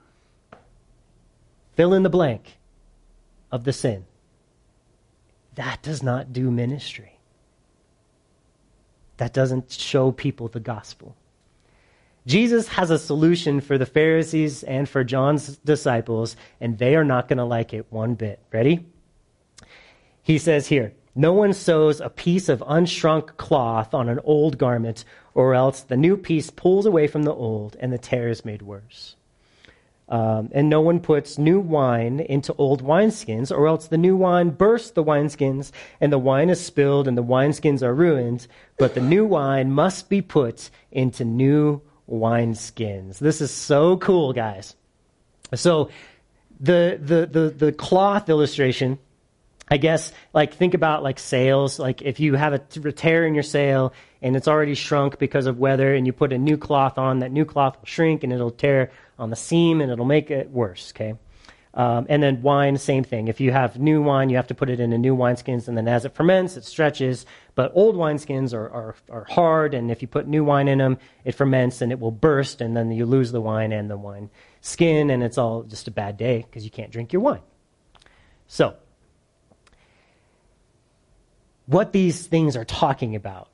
Fill 1.75 1.93
in 1.93 2.03
the 2.03 2.09
blank 2.09 2.57
of 3.51 3.63
the 3.63 3.73
sin. 3.73 4.05
That 5.55 5.81
does 5.81 6.03
not 6.03 6.31
do 6.31 6.51
ministry. 6.51 7.19
That 9.17 9.33
doesn't 9.33 9.71
show 9.71 10.11
people 10.11 10.47
the 10.47 10.59
gospel. 10.59 11.15
Jesus 12.27 12.67
has 12.67 12.91
a 12.91 12.99
solution 12.99 13.62
for 13.62 13.77
the 13.77 13.86
Pharisees 13.86 14.63
and 14.63 14.88
for 14.88 15.03
John's 15.03 15.57
disciples, 15.57 16.36
and 16.60 16.77
they 16.77 16.95
are 16.95 17.03
not 17.03 17.27
going 17.27 17.38
to 17.38 17.45
like 17.45 17.73
it 17.73 17.88
one 17.89 18.13
bit. 18.13 18.39
Ready? 18.51 18.86
He 20.21 20.38
says 20.38 20.67
here, 20.67 20.93
no 21.15 21.34
one 21.34 21.53
sews 21.53 21.99
a 21.99 22.10
piece 22.10 22.47
of 22.47 22.62
unshrunk 22.62 23.36
cloth 23.38 23.93
on 23.93 24.07
an 24.07 24.19
old 24.23 24.57
garment, 24.57 25.03
or 25.34 25.53
else 25.53 25.81
the 25.81 25.97
new 25.97 26.15
piece 26.15 26.49
pulls 26.49 26.86
away 26.86 27.07
from 27.07 27.23
the 27.23 27.34
old, 27.34 27.75
and 27.79 27.91
the 27.91 27.97
tear 27.97 28.29
is 28.29 28.45
made 28.45 28.62
worse. 28.62 29.15
Um, 30.07 30.49
and 30.51 30.69
no 30.69 30.81
one 30.81 30.99
puts 30.99 31.38
new 31.38 31.60
wine 31.60 32.19
into 32.19 32.53
old 32.53 32.84
wineskins, 32.84 33.51
or 33.51 33.67
else 33.67 33.88
the 33.88 33.97
new 33.97 34.15
wine 34.15 34.51
bursts 34.51 34.91
the 34.91 35.03
wineskins, 35.03 35.71
and 35.99 36.13
the 36.13 36.19
wine 36.19 36.49
is 36.49 36.63
spilled, 36.63 37.07
and 37.07 37.17
the 37.17 37.23
wineskins 37.23 37.81
are 37.81 37.95
ruined. 37.95 38.47
But 38.77 38.93
the 38.93 39.01
new 39.01 39.25
wine 39.25 39.71
must 39.71 40.10
be 40.10 40.21
put 40.21 40.69
into 40.91 41.25
new 41.25 41.81
wineskins. 42.12 43.17
This 43.17 43.41
is 43.41 43.52
so 43.52 43.97
cool, 43.97 44.34
guys. 44.34 44.76
So 45.56 45.89
the 46.60 47.00
the 47.02 47.26
the, 47.26 47.50
the 47.50 47.71
cloth 47.71 48.30
illustration, 48.30 49.00
I 49.69 49.78
guess, 49.78 50.12
like 50.34 50.54
think 50.54 50.74
about 50.74 51.04
like 51.04 51.19
sails. 51.19 51.80
Like 51.80 52.02
if 52.02 52.19
you 52.19 52.36
have 52.36 52.54
a 52.54 52.60
tear 52.60 53.26
in 53.26 53.34
your 53.34 53.43
sail 53.43 53.93
and 54.21 54.36
it's 54.36 54.47
already 54.47 54.76
shrunk 54.76 55.17
because 55.17 55.47
of 55.47 55.58
weather, 55.58 55.95
and 55.95 56.06
you 56.06 56.13
put 56.13 56.34
a 56.34 56.38
new 56.38 56.58
cloth 56.58 56.97
on, 56.97 57.19
that 57.19 57.32
new 57.32 57.45
cloth 57.45 57.78
will 57.80 57.88
shrink 57.88 58.24
and 58.24 58.32
it'll 58.32 58.52
tear 58.52 58.91
on 59.17 59.30
the 59.30 59.36
seam 59.36 59.82
and 59.82 59.91
it'll 59.91 60.06
make 60.06 60.30
it 60.30 60.50
worse. 60.52 60.91
Okay. 60.95 61.15
Um, 61.74 62.06
and 62.10 62.21
then 62.21 62.41
wine, 62.41 62.78
same 62.78 63.06
thing. 63.06 63.30
If 63.30 63.39
you 63.39 63.52
have 63.54 63.80
new 63.80 64.02
wine, 64.02 64.30
you 64.30 64.36
have 64.36 64.47
to 64.47 64.54
put 64.54 64.69
it 64.69 64.82
into 64.82 64.97
new 64.97 65.15
wineskins, 65.15 65.69
and 65.69 65.78
then 65.78 65.88
as 65.88 66.04
it 66.04 66.13
ferments, 66.13 66.58
it 66.58 66.65
stretches. 66.65 67.26
But 67.53 67.71
old 67.75 67.95
wineskins 67.95 68.53
are, 68.53 68.69
are, 68.69 68.95
are 69.09 69.25
hard, 69.25 69.73
and 69.73 69.91
if 69.91 70.01
you 70.01 70.07
put 70.07 70.27
new 70.27 70.43
wine 70.43 70.67
in 70.67 70.77
them, 70.77 70.97
it 71.25 71.33
ferments 71.33 71.81
and 71.81 71.91
it 71.91 71.99
will 71.99 72.11
burst, 72.11 72.61
and 72.61 72.75
then 72.75 72.91
you 72.91 73.05
lose 73.05 73.31
the 73.31 73.41
wine 73.41 73.71
and 73.71 73.89
the 73.89 73.97
wine 73.97 74.29
skin, 74.61 75.09
and 75.09 75.21
it's 75.21 75.37
all 75.37 75.63
just 75.63 75.87
a 75.87 75.91
bad 75.91 76.17
day 76.17 76.45
because 76.47 76.63
you 76.63 76.71
can't 76.71 76.91
drink 76.91 77.11
your 77.11 77.21
wine. 77.21 77.41
So, 78.47 78.75
what 81.65 81.91
these 81.91 82.25
things 82.25 82.55
are 82.55 82.65
talking 82.65 83.15
about 83.15 83.49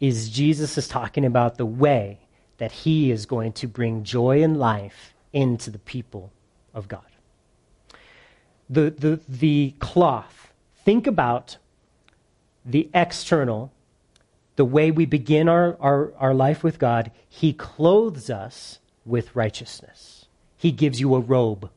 is 0.00 0.30
Jesus 0.30 0.78
is 0.78 0.88
talking 0.88 1.24
about 1.24 1.58
the 1.58 1.66
way 1.66 2.18
that 2.58 2.72
he 2.72 3.10
is 3.10 3.26
going 3.26 3.52
to 3.52 3.66
bring 3.66 4.04
joy 4.04 4.42
and 4.42 4.58
life 4.58 5.14
into 5.32 5.70
the 5.70 5.78
people 5.78 6.32
of 6.74 6.88
God 6.88 7.02
the, 8.72 8.90
the, 8.90 9.20
the 9.28 9.74
cloth. 9.78 10.52
Think 10.84 11.06
about 11.06 11.58
the 12.64 12.88
external, 12.94 13.72
the 14.56 14.64
way 14.64 14.90
we 14.90 15.06
begin 15.06 15.48
our, 15.48 15.76
our, 15.80 16.12
our 16.18 16.34
life 16.34 16.62
with 16.62 16.78
God. 16.78 17.10
He 17.28 17.52
clothes 17.52 18.30
us 18.30 18.78
with 19.04 19.34
righteousness. 19.34 20.26
He 20.56 20.70
gives 20.70 21.00
you 21.00 21.14
a 21.14 21.20
robe 21.20 21.70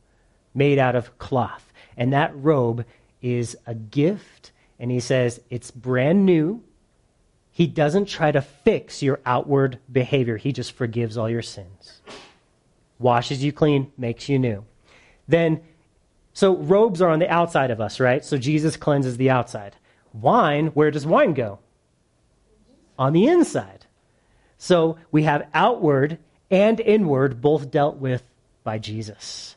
made 0.54 0.78
out 0.78 0.94
of 0.96 1.18
cloth. 1.18 1.72
And 1.96 2.12
that 2.12 2.32
robe 2.36 2.84
is 3.22 3.56
a 3.66 3.74
gift. 3.74 4.52
And 4.78 4.90
he 4.90 5.00
says 5.00 5.40
it's 5.50 5.70
brand 5.70 6.24
new. 6.26 6.62
He 7.50 7.66
doesn't 7.66 8.06
try 8.06 8.32
to 8.32 8.42
fix 8.42 9.02
your 9.02 9.20
outward 9.24 9.78
behavior, 9.90 10.36
he 10.36 10.52
just 10.52 10.72
forgives 10.72 11.16
all 11.16 11.30
your 11.30 11.40
sins, 11.40 12.02
washes 12.98 13.42
you 13.42 13.50
clean, 13.50 13.90
makes 13.96 14.28
you 14.28 14.38
new. 14.38 14.64
Then 15.26 15.62
so 16.34 16.54
robes 16.54 17.00
are 17.00 17.08
on 17.08 17.18
the 17.18 17.30
outside 17.30 17.70
of 17.70 17.80
us, 17.80 17.98
right? 17.98 18.22
So 18.22 18.36
Jesus 18.36 18.76
cleanses 18.76 19.16
the 19.16 19.30
outside. 19.30 19.74
Wine, 20.20 20.68
where 20.68 20.90
does 20.90 21.06
wine 21.06 21.34
go? 21.34 21.58
On 22.98 23.12
the 23.12 23.26
inside. 23.26 23.86
So 24.58 24.96
we 25.12 25.24
have 25.24 25.48
outward 25.52 26.18
and 26.50 26.80
inward 26.80 27.40
both 27.40 27.70
dealt 27.70 27.96
with 27.96 28.22
by 28.64 28.78
Jesus. 28.78 29.56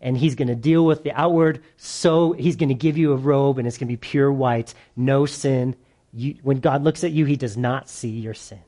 And 0.00 0.16
he's 0.16 0.34
going 0.34 0.48
to 0.48 0.54
deal 0.54 0.84
with 0.84 1.02
the 1.02 1.12
outward, 1.12 1.62
so 1.76 2.32
he's 2.32 2.56
going 2.56 2.68
to 2.68 2.74
give 2.74 2.98
you 2.98 3.12
a 3.12 3.16
robe 3.16 3.58
and 3.58 3.66
it's 3.66 3.78
going 3.78 3.88
to 3.88 3.92
be 3.92 3.96
pure 3.96 4.30
white, 4.30 4.74
no 4.94 5.26
sin. 5.26 5.74
You, 6.12 6.36
when 6.42 6.60
God 6.60 6.84
looks 6.84 7.02
at 7.02 7.12
you, 7.12 7.24
he 7.24 7.36
does 7.36 7.56
not 7.56 7.88
see 7.88 8.10
your 8.10 8.34
sin. 8.34 8.60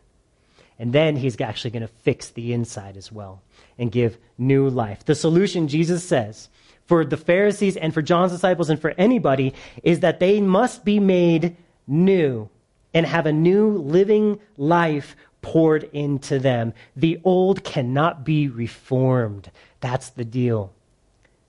And 0.78 0.92
then 0.92 1.16
he's 1.16 1.40
actually 1.40 1.72
going 1.72 1.82
to 1.82 1.88
fix 2.02 2.30
the 2.30 2.52
inside 2.52 2.96
as 2.96 3.12
well 3.12 3.42
and 3.78 3.92
give 3.92 4.18
new 4.38 4.68
life. 4.68 5.04
The 5.04 5.14
solution, 5.14 5.68
Jesus 5.68 6.02
says, 6.02 6.48
for 6.88 7.04
the 7.04 7.16
Pharisees 7.18 7.76
and 7.76 7.94
for 7.94 8.02
John's 8.02 8.32
disciples 8.32 8.70
and 8.70 8.80
for 8.80 8.94
anybody 8.98 9.54
is 9.82 10.00
that 10.00 10.18
they 10.18 10.40
must 10.40 10.84
be 10.84 10.98
made 10.98 11.56
new 11.86 12.48
and 12.94 13.06
have 13.06 13.26
a 13.26 13.32
new 13.32 13.68
living 13.68 14.40
life 14.56 15.14
poured 15.42 15.84
into 15.92 16.38
them. 16.38 16.72
The 16.96 17.20
old 17.22 17.62
cannot 17.62 18.24
be 18.24 18.48
reformed. 18.48 19.50
That's 19.80 20.10
the 20.10 20.24
deal. 20.24 20.72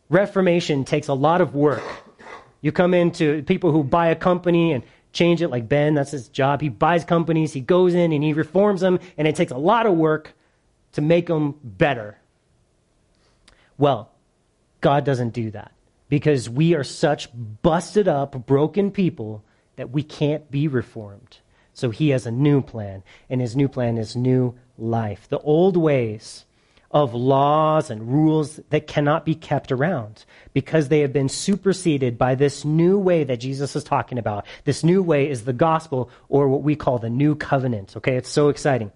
Reformation 0.09 0.83
takes 0.83 1.07
a 1.07 1.13
lot 1.13 1.39
of 1.39 1.55
work. 1.55 1.83
You 2.61 2.73
come 2.73 2.93
into 2.93 3.41
people 3.43 3.71
who 3.71 3.83
buy 3.83 4.07
a 4.07 4.15
company 4.15 4.73
and 4.73 4.83
change 5.13 5.41
it, 5.41 5.47
like 5.47 5.69
Ben, 5.69 5.93
that's 5.93 6.11
his 6.11 6.27
job. 6.27 6.61
He 6.61 6.69
buys 6.69 7.05
companies, 7.05 7.53
he 7.53 7.61
goes 7.61 7.93
in 7.95 8.11
and 8.11 8.23
he 8.23 8.33
reforms 8.33 8.81
them, 8.81 8.99
and 9.17 9.27
it 9.27 9.35
takes 9.35 9.51
a 9.51 9.57
lot 9.57 9.85
of 9.85 9.93
work 9.95 10.33
to 10.91 11.01
make 11.01 11.27
them 11.27 11.55
better. 11.63 12.17
Well, 13.77 14.11
God 14.81 15.03
doesn't 15.05 15.33
do 15.33 15.51
that 15.51 15.71
because 16.07 16.49
we 16.49 16.73
are 16.73 16.83
such 16.83 17.29
busted 17.61 18.07
up, 18.07 18.45
broken 18.45 18.91
people 18.91 19.43
that 19.75 19.91
we 19.91 20.03
can't 20.03 20.49
be 20.49 20.67
reformed. 20.67 21.37
So 21.73 21.91
he 21.91 22.09
has 22.09 22.25
a 22.25 22.31
new 22.31 22.61
plan, 22.61 23.03
and 23.29 23.39
his 23.39 23.55
new 23.55 23.69
plan 23.69 23.97
is 23.97 24.15
new 24.15 24.55
life. 24.77 25.27
The 25.29 25.39
old 25.39 25.77
ways 25.77 26.45
of 26.91 27.13
laws 27.13 27.89
and 27.89 28.11
rules 28.11 28.59
that 28.71 28.87
cannot 28.87 29.23
be 29.23 29.35
kept 29.35 29.71
around 29.71 30.25
because 30.53 30.87
they 30.87 31.01
have 31.01 31.13
been 31.13 31.29
superseded 31.29 32.17
by 32.17 32.35
this 32.35 32.65
new 32.65 32.97
way 32.97 33.23
that 33.23 33.39
Jesus 33.39 33.75
is 33.75 33.83
talking 33.83 34.17
about. 34.17 34.45
This 34.65 34.83
new 34.83 35.03
way 35.03 35.29
is 35.29 35.45
the 35.45 35.53
gospel 35.53 36.09
or 36.27 36.49
what 36.49 36.63
we 36.63 36.75
call 36.75 36.97
the 36.97 37.09
new 37.09 37.35
covenant. 37.35 37.95
Okay, 37.95 38.15
it's 38.15 38.29
so 38.29 38.49
exciting. 38.49 38.91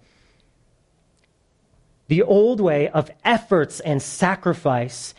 The 2.07 2.23
old 2.23 2.59
way 2.59 2.89
of 2.89 3.11
efforts 3.23 3.79
and 3.79 4.01
sacrifice, 4.01 5.13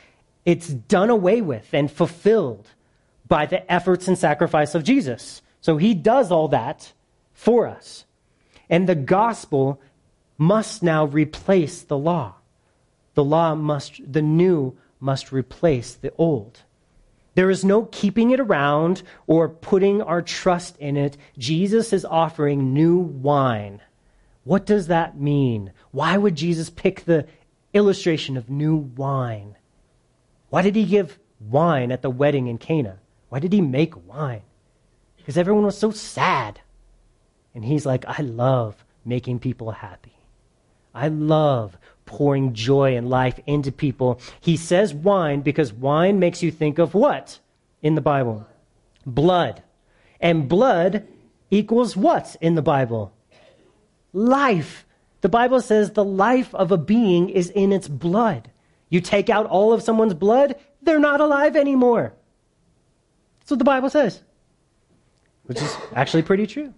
it's 0.45 0.69
done 0.69 1.11
away 1.11 1.41
with 1.41 1.73
and 1.73 1.91
fulfilled 1.91 2.69
by 3.27 3.47
the 3.47 3.71
efforts 3.73 4.09
and 4.09 4.19
sacrifice 4.19 4.75
of 4.75 4.85
Jesus. 4.85 5.43
So 5.61 5.77
he 5.77 5.95
does 5.95 6.31
all 6.31 6.49
that 6.49 6.93
for 7.33 7.67
us. 7.67 8.05
And 8.69 8.89
the 8.89 8.95
gospel 8.95 9.81
must 10.37 10.83
now 10.83 11.07
replace 11.07 11.83
the 11.83 11.99
law. 11.99 12.35
The 13.15 13.25
law 13.25 13.55
must, 13.55 14.01
the 14.11 14.23
new 14.23 14.77
must 15.01 15.33
replace 15.33 15.95
the 15.95 16.13
old. 16.19 16.63
There 17.35 17.51
is 17.51 17.65
no 17.65 17.85
keeping 17.87 18.31
it 18.31 18.41
around 18.41 19.03
or 19.27 19.49
putting 19.49 20.03
our 20.03 20.23
trust 20.23 20.77
in 20.79 20.97
it. 20.97 21.17
Jesus 21.37 21.93
is 21.93 22.05
offering 22.05 22.73
new 22.73 22.99
wine. 22.99 23.81
What 24.45 24.67
does 24.67 24.89
that 24.89 25.19
mean? 25.19 25.73
Why 25.91 26.17
would 26.17 26.37
Jesus 26.37 26.71
pick 26.71 27.05
the 27.05 27.27
illustration 27.73 28.37
of 28.37 28.51
new 28.51 28.77
wine? 28.77 29.57
Why 30.55 30.63
did 30.63 30.77
he 30.77 30.85
give 30.85 31.19
wine 31.41 31.91
at 31.91 32.03
the 32.03 32.11
wedding 32.11 32.47
in 32.47 32.59
Cana? 32.59 33.01
Why 33.29 33.41
did 33.41 33.53
he 33.53 33.61
make 33.61 34.07
wine? 34.07 34.43
Because 35.17 35.37
everyone 35.37 35.65
was 35.65 35.77
so 35.77 35.91
sad. 35.91 36.61
And 37.57 37.65
he's 37.65 37.85
like, 37.85 38.05
I 38.07 38.23
love 38.23 38.85
making 39.05 39.41
people 39.41 39.73
happy. 39.73 40.17
I 40.95 41.09
love 41.09 41.77
pouring 42.07 42.53
joy 42.53 42.97
and 42.97 43.11
life 43.11 43.41
into 43.49 43.73
people. 43.73 44.21
He 44.41 44.57
says 44.57 44.95
wine 44.95 45.41
because 45.41 45.73
wine 45.73 46.21
makes 46.21 46.41
you 46.41 46.53
think 46.53 46.79
of 46.79 46.95
what 46.95 47.41
in 47.83 47.97
the 47.97 48.01
Bible? 48.01 48.47
Blood. 49.05 49.61
And 50.21 50.49
blood 50.49 51.05
equals 51.51 51.97
what 51.97 52.37
in 52.41 52.55
the 52.55 52.63
Bible? 52.63 53.13
Life. 54.13 54.87
The 55.21 55.29
Bible 55.29 55.61
says 55.61 55.91
the 55.91 56.05
life 56.05 56.55
of 56.55 56.71
a 56.71 56.79
being 56.79 57.29
is 57.29 57.51
in 57.51 57.73
its 57.73 57.89
blood. 57.89 58.53
You 58.95 59.01
take 59.01 59.29
out 59.29 59.47
all 59.47 59.73
of 59.73 59.83
someone's 59.83 60.15
blood, 60.15 60.55
they're 60.81 61.01
not 61.01 61.21
alive 61.21 61.57
anymore. 61.57 62.15
That's 63.41 63.51
what 63.51 63.59
the 63.59 63.65
Bible 63.65 63.91
says, 63.91 64.23
which 65.47 65.61
is 65.61 65.77
actually 65.97 66.23
pretty 66.23 66.47
true. 66.47 66.73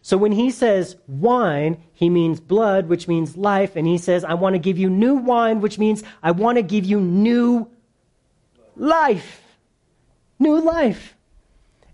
So 0.00 0.16
when 0.16 0.30
he 0.30 0.52
says 0.52 0.94
wine, 1.08 1.82
he 1.92 2.08
means 2.08 2.38
blood, 2.38 2.88
which 2.88 3.08
means 3.08 3.36
life. 3.36 3.74
And 3.74 3.84
he 3.84 3.98
says, 3.98 4.22
I 4.22 4.34
want 4.34 4.54
to 4.54 4.60
give 4.60 4.78
you 4.78 4.88
new 4.88 5.16
wine, 5.16 5.60
which 5.60 5.76
means 5.76 6.04
I 6.22 6.30
want 6.30 6.54
to 6.54 6.62
give 6.62 6.84
you 6.84 7.00
new 7.00 7.68
life. 8.76 9.42
New 10.38 10.60
life. 10.60 11.16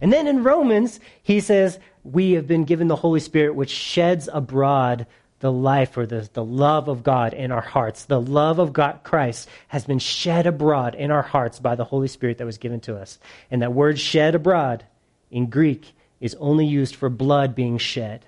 And 0.03 0.13
then 0.13 0.27
in 0.27 0.45
Romans, 0.45 1.01
he 1.23 1.41
says, 1.41 1.79
We 2.05 2.33
have 2.33 2.47
been 2.47 2.65
given 2.65 2.89
the 2.89 2.97
Holy 2.97 3.21
Spirit, 3.21 3.55
which 3.55 3.71
sheds 3.71 4.29
abroad 4.31 5.07
the 5.43 5.53
life 5.53 5.97
or 5.97 6.07
the, 6.07 6.31
the 6.35 6.45
love 6.45 6.87
of 6.87 7.03
God 7.03 7.35
in 7.35 7.51
our 7.51 7.61
hearts. 7.61 8.05
The 8.05 8.21
love 8.21 8.61
of 8.61 8.73
God, 8.73 9.01
Christ 9.03 9.49
has 9.67 9.85
been 9.85 9.99
shed 9.99 10.47
abroad 10.47 10.95
in 10.95 11.11
our 11.11 11.23
hearts 11.23 11.59
by 11.59 11.75
the 11.75 11.85
Holy 11.85 12.07
Spirit 12.07 12.39
that 12.39 12.45
was 12.45 12.59
given 12.59 12.79
to 12.83 12.97
us. 12.97 13.19
And 13.51 13.61
that 13.61 13.73
word 13.73 13.99
shed 13.99 14.37
abroad 14.37 14.85
in 15.33 15.51
Greek 15.51 15.95
is 16.21 16.37
only 16.37 16.65
used 16.65 16.95
for 16.95 17.09
blood 17.09 17.57
being 17.57 17.77
shed. 17.77 18.25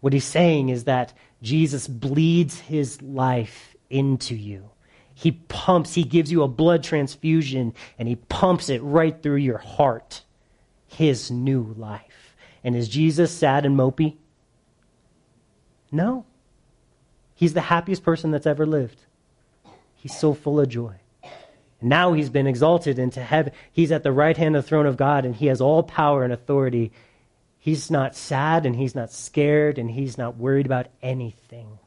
What 0.00 0.14
he's 0.14 0.24
saying 0.24 0.70
is 0.70 0.84
that 0.84 1.12
Jesus 1.42 1.86
bleeds 1.86 2.60
his 2.60 3.02
life 3.02 3.76
into 3.90 4.34
you. 4.34 4.70
He 5.12 5.32
pumps, 5.32 5.92
he 5.92 6.04
gives 6.04 6.32
you 6.32 6.42
a 6.42 6.48
blood 6.48 6.82
transfusion, 6.82 7.74
and 7.98 8.08
he 8.08 8.16
pumps 8.16 8.70
it 8.70 8.82
right 8.82 9.22
through 9.22 9.36
your 9.36 9.58
heart. 9.58 10.22
His 10.86 11.30
new 11.30 11.74
life. 11.76 12.34
And 12.64 12.74
is 12.74 12.88
Jesus 12.88 13.30
sad 13.30 13.66
and 13.66 13.76
mopey? 13.76 14.16
No. 15.90 16.24
He's 17.34 17.54
the 17.54 17.60
happiest 17.60 18.02
person 18.02 18.30
that's 18.30 18.46
ever 18.46 18.66
lived. 18.66 18.98
He's 19.94 20.16
so 20.16 20.34
full 20.34 20.60
of 20.60 20.68
joy. 20.68 20.94
Now 21.80 22.14
he's 22.14 22.30
been 22.30 22.46
exalted 22.46 22.98
into 22.98 23.22
heaven. 23.22 23.52
He's 23.72 23.92
at 23.92 24.02
the 24.02 24.12
right 24.12 24.36
hand 24.36 24.56
of 24.56 24.64
the 24.64 24.68
throne 24.68 24.86
of 24.86 24.96
God, 24.96 25.24
and 25.24 25.34
he 25.34 25.46
has 25.46 25.60
all 25.60 25.82
power 25.82 26.24
and 26.24 26.32
authority. 26.32 26.92
He's 27.58 27.90
not 27.90 28.16
sad, 28.16 28.64
and 28.64 28.74
he's 28.74 28.94
not 28.94 29.12
scared, 29.12 29.78
and 29.78 29.90
he's 29.90 30.16
not 30.16 30.36
worried 30.36 30.66
about 30.66 30.86
anything. 31.02 31.78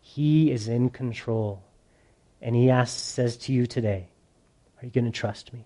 He 0.00 0.50
is 0.50 0.66
in 0.66 0.90
control. 0.90 1.62
And 2.40 2.54
he 2.56 2.70
asks, 2.70 3.00
says 3.00 3.36
to 3.38 3.52
you 3.52 3.66
today, 3.66 4.08
Are 4.80 4.86
you 4.86 4.90
going 4.90 5.04
to 5.04 5.10
trust 5.10 5.52
me? 5.52 5.64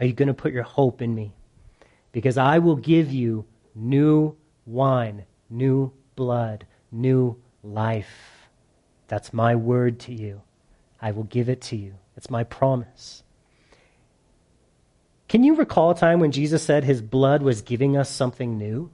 Are 0.00 0.06
you 0.06 0.12
going 0.12 0.28
to 0.28 0.34
put 0.34 0.52
your 0.52 0.62
hope 0.62 1.02
in 1.02 1.14
me? 1.14 1.32
Because 2.12 2.38
I 2.38 2.58
will 2.58 2.76
give 2.76 3.12
you 3.12 3.44
new 3.74 4.36
wine, 4.66 5.24
new 5.54 5.92
blood, 6.16 6.66
new 6.90 7.36
life. 7.62 8.48
That's 9.08 9.32
my 9.32 9.54
word 9.54 10.00
to 10.00 10.12
you. 10.12 10.42
I 11.00 11.12
will 11.12 11.24
give 11.24 11.48
it 11.48 11.60
to 11.62 11.76
you. 11.76 11.94
It's 12.16 12.30
my 12.30 12.44
promise. 12.44 13.22
Can 15.28 15.42
you 15.42 15.54
recall 15.56 15.90
a 15.90 15.96
time 15.96 16.20
when 16.20 16.32
Jesus 16.32 16.62
said 16.62 16.84
his 16.84 17.02
blood 17.02 17.42
was 17.42 17.62
giving 17.62 17.96
us 17.96 18.08
something 18.08 18.58
new? 18.58 18.90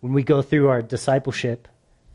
When 0.00 0.12
we 0.12 0.22
go 0.22 0.42
through 0.42 0.68
our 0.68 0.82
discipleship, 0.82 1.68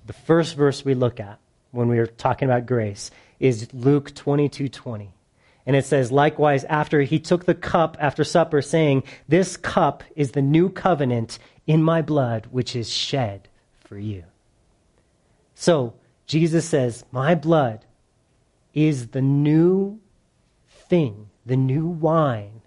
the 0.05 0.13
first 0.13 0.55
verse 0.55 0.85
we 0.85 0.93
look 0.93 1.19
at 1.19 1.39
when 1.71 1.87
we 1.87 1.99
are 1.99 2.07
talking 2.07 2.47
about 2.47 2.65
grace 2.65 3.11
is 3.39 3.73
Luke 3.73 4.13
22 4.15 4.69
20. 4.69 5.13
And 5.67 5.75
it 5.75 5.85
says, 5.85 6.11
likewise, 6.11 6.63
after 6.63 7.01
he 7.01 7.19
took 7.19 7.45
the 7.45 7.53
cup 7.53 7.97
after 7.99 8.23
supper, 8.23 8.61
saying, 8.61 9.03
This 9.27 9.57
cup 9.57 10.03
is 10.15 10.31
the 10.31 10.41
new 10.41 10.69
covenant 10.69 11.37
in 11.67 11.83
my 11.83 12.01
blood, 12.01 12.47
which 12.51 12.75
is 12.75 12.89
shed 12.89 13.49
for 13.81 13.99
you. 13.99 14.23
So, 15.53 15.93
Jesus 16.25 16.65
says, 16.65 17.03
My 17.11 17.35
blood 17.35 17.85
is 18.73 19.07
the 19.07 19.21
new 19.21 19.99
thing, 20.69 21.29
the 21.45 21.57
new 21.57 21.85
wine 21.87 22.61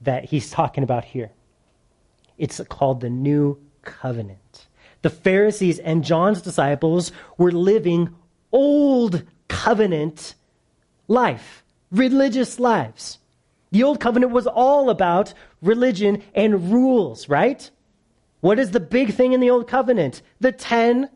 that 0.00 0.26
he's 0.26 0.50
talking 0.50 0.84
about 0.84 1.04
here. 1.04 1.32
It's 2.38 2.60
called 2.68 3.00
the 3.00 3.10
new 3.10 3.58
covenant. 3.82 4.68
The 5.02 5.10
Pharisees 5.10 5.78
and 5.78 6.04
John's 6.04 6.40
disciples 6.40 7.12
were 7.36 7.52
living 7.52 8.14
old 8.52 9.24
covenant 9.48 10.34
life, 11.08 11.63
religious 11.94 12.58
lives. 12.58 13.18
The 13.70 13.82
old 13.82 14.00
covenant 14.00 14.32
was 14.32 14.46
all 14.46 14.90
about 14.90 15.34
religion 15.62 16.22
and 16.34 16.72
rules, 16.72 17.28
right? 17.28 17.68
What 18.40 18.58
is 18.58 18.72
the 18.72 18.80
big 18.80 19.14
thing 19.14 19.32
in 19.32 19.40
the 19.40 19.50
old 19.50 19.66
covenant? 19.66 20.22
The 20.40 20.52
Ten 20.52 21.08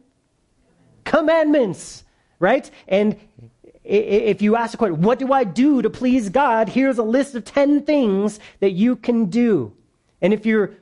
Commandments, 1.05 2.05
right? 2.39 2.71
And 2.87 3.17
if 3.85 4.43
you 4.43 4.57
ask 4.57 4.73
the 4.73 4.77
question, 4.77 5.03
what 5.03 5.19
do 5.19 5.33
I 5.33 5.45
do 5.45 5.83
to 5.83 5.91
please 5.91 6.31
God? 6.31 6.69
Here's 6.69 6.99
a 6.99 7.03
list 7.03 7.35
of 7.35 7.45
10 7.45 7.83
things 7.83 8.41
that 8.61 8.73
you 8.73 8.97
can 8.97 9.27
do. 9.27 9.73
And 10.21 10.33
if 10.33 10.45
you're, 10.45 10.73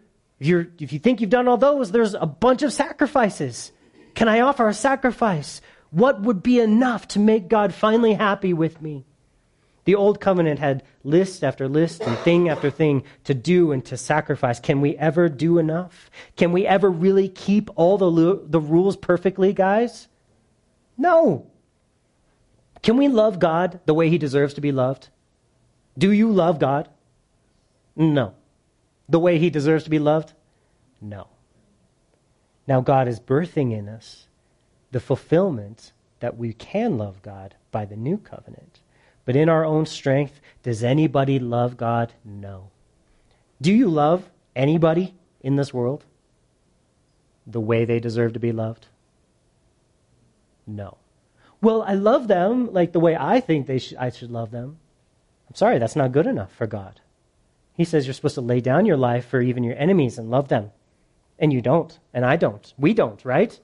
if 0.40 0.46
you're, 0.46 0.68
if 0.80 0.92
you 0.92 0.98
think 0.98 1.20
you've 1.20 1.30
done 1.30 1.46
all 1.46 1.56
those, 1.56 1.92
there's 1.92 2.14
a 2.14 2.26
bunch 2.26 2.62
of 2.62 2.72
sacrifices. 2.72 3.70
Can 4.14 4.28
I 4.28 4.40
offer 4.40 4.68
a 4.68 4.74
sacrifice? 4.74 5.60
What 5.90 6.22
would 6.22 6.42
be 6.42 6.58
enough 6.58 7.06
to 7.08 7.18
make 7.18 7.48
God 7.48 7.74
finally 7.74 8.14
happy 8.14 8.52
with 8.52 8.80
me? 8.82 9.04
The 9.86 9.94
old 9.94 10.20
covenant 10.20 10.58
had 10.58 10.82
list 11.04 11.44
after 11.44 11.68
list 11.68 12.02
and 12.02 12.18
thing 12.18 12.48
after 12.48 12.70
thing 12.70 13.04
to 13.22 13.34
do 13.34 13.70
and 13.70 13.84
to 13.86 13.96
sacrifice. 13.96 14.58
Can 14.58 14.80
we 14.80 14.96
ever 14.96 15.28
do 15.28 15.58
enough? 15.58 16.10
Can 16.36 16.50
we 16.50 16.66
ever 16.66 16.90
really 16.90 17.28
keep 17.28 17.70
all 17.76 17.96
the, 17.96 18.42
the 18.44 18.60
rules 18.60 18.96
perfectly, 18.96 19.52
guys? 19.52 20.08
No. 20.98 21.46
Can 22.82 22.96
we 22.96 23.06
love 23.06 23.38
God 23.38 23.78
the 23.86 23.94
way 23.94 24.10
he 24.10 24.18
deserves 24.18 24.54
to 24.54 24.60
be 24.60 24.72
loved? 24.72 25.08
Do 25.96 26.10
you 26.10 26.32
love 26.32 26.58
God? 26.58 26.88
No. 27.94 28.34
The 29.08 29.20
way 29.20 29.38
he 29.38 29.50
deserves 29.50 29.84
to 29.84 29.90
be 29.90 30.00
loved? 30.00 30.32
No. 31.00 31.28
Now, 32.66 32.80
God 32.80 33.06
is 33.06 33.20
birthing 33.20 33.72
in 33.72 33.88
us 33.88 34.26
the 34.90 34.98
fulfillment 34.98 35.92
that 36.18 36.36
we 36.36 36.52
can 36.52 36.98
love 36.98 37.22
God 37.22 37.54
by 37.70 37.84
the 37.84 37.96
new 37.96 38.18
covenant. 38.18 38.80
But 39.26 39.36
in 39.36 39.50
our 39.50 39.66
own 39.66 39.84
strength, 39.84 40.40
does 40.62 40.82
anybody 40.82 41.38
love 41.38 41.76
God? 41.76 42.14
No. 42.24 42.70
Do 43.60 43.72
you 43.72 43.88
love 43.88 44.30
anybody 44.54 45.14
in 45.42 45.56
this 45.56 45.74
world 45.74 46.06
the 47.46 47.60
way 47.60 47.84
they 47.84 48.00
deserve 48.00 48.32
to 48.32 48.40
be 48.40 48.52
loved? 48.52 48.86
No 50.66 50.96
well, 51.60 51.82
I 51.82 51.94
love 51.94 52.28
them 52.28 52.72
like 52.72 52.92
the 52.92 53.00
way 53.00 53.16
I 53.16 53.40
think 53.40 53.66
they 53.66 53.78
sh- 53.78 53.94
I 53.98 54.10
should 54.10 54.30
love 54.30 54.50
them. 54.50 54.78
I'm 55.48 55.54
sorry, 55.54 55.78
that's 55.78 55.96
not 55.96 56.12
good 56.12 56.26
enough 56.26 56.52
for 56.52 56.66
God. 56.66 57.00
He 57.74 57.84
says 57.84 58.06
you're 58.06 58.14
supposed 58.14 58.36
to 58.36 58.40
lay 58.40 58.60
down 58.60 58.86
your 58.86 58.96
life 58.96 59.26
for 59.26 59.40
even 59.40 59.64
your 59.64 59.76
enemies 59.76 60.18
and 60.18 60.30
love 60.30 60.48
them. 60.48 60.70
And 61.38 61.52
you 61.52 61.60
don't, 61.60 61.98
and 62.14 62.24
I 62.24 62.36
don't. 62.36 62.72
We 62.78 62.94
don't, 62.94 63.22
right? 63.24 63.58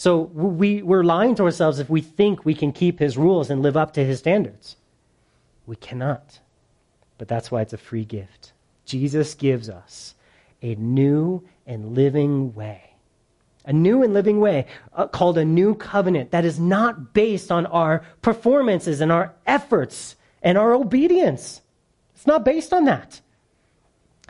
So 0.00 0.22
we, 0.32 0.80
we're 0.80 1.04
lying 1.04 1.34
to 1.34 1.42
ourselves 1.42 1.78
if 1.78 1.90
we 1.90 2.00
think 2.00 2.42
we 2.42 2.54
can 2.54 2.72
keep 2.72 2.98
his 2.98 3.18
rules 3.18 3.50
and 3.50 3.60
live 3.60 3.76
up 3.76 3.92
to 3.92 4.02
his 4.02 4.20
standards. 4.20 4.76
We 5.66 5.76
cannot. 5.76 6.40
But 7.18 7.28
that's 7.28 7.50
why 7.50 7.60
it's 7.60 7.74
a 7.74 7.76
free 7.76 8.06
gift. 8.06 8.54
Jesus 8.86 9.34
gives 9.34 9.68
us 9.68 10.14
a 10.62 10.74
new 10.76 11.46
and 11.66 11.94
living 11.94 12.54
way. 12.54 12.94
A 13.66 13.74
new 13.74 14.02
and 14.02 14.14
living 14.14 14.40
way 14.40 14.64
uh, 14.94 15.06
called 15.06 15.36
a 15.36 15.44
new 15.44 15.74
covenant 15.74 16.30
that 16.30 16.46
is 16.46 16.58
not 16.58 17.12
based 17.12 17.52
on 17.52 17.66
our 17.66 18.02
performances 18.22 19.02
and 19.02 19.12
our 19.12 19.34
efforts 19.46 20.16
and 20.40 20.56
our 20.56 20.72
obedience. 20.72 21.60
It's 22.14 22.26
not 22.26 22.42
based 22.42 22.72
on 22.72 22.86
that. 22.86 23.20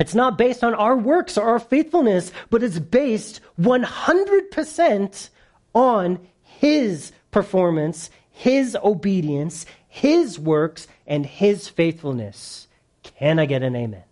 It's 0.01 0.17
not 0.17 0.37
based 0.37 0.65
on 0.65 0.75
our 0.75 0.97
works 0.97 1.39
or 1.39 1.49
our 1.49 1.61
faithfulness, 1.61 2.33
but 2.51 2.65
it's 2.65 2.81
based 2.81 3.41
100% 3.61 5.31
on 5.75 6.19
His 6.43 7.13
performance, 7.31 8.11
His 8.31 8.77
obedience, 8.83 9.67
His 9.89 10.39
works, 10.39 10.89
and 11.07 11.25
His 11.27 11.69
faithfulness. 11.69 12.69
Can 13.03 13.39
I 13.39 13.47
get 13.47 13.63
an 13.63 13.77
amen? 13.77 14.05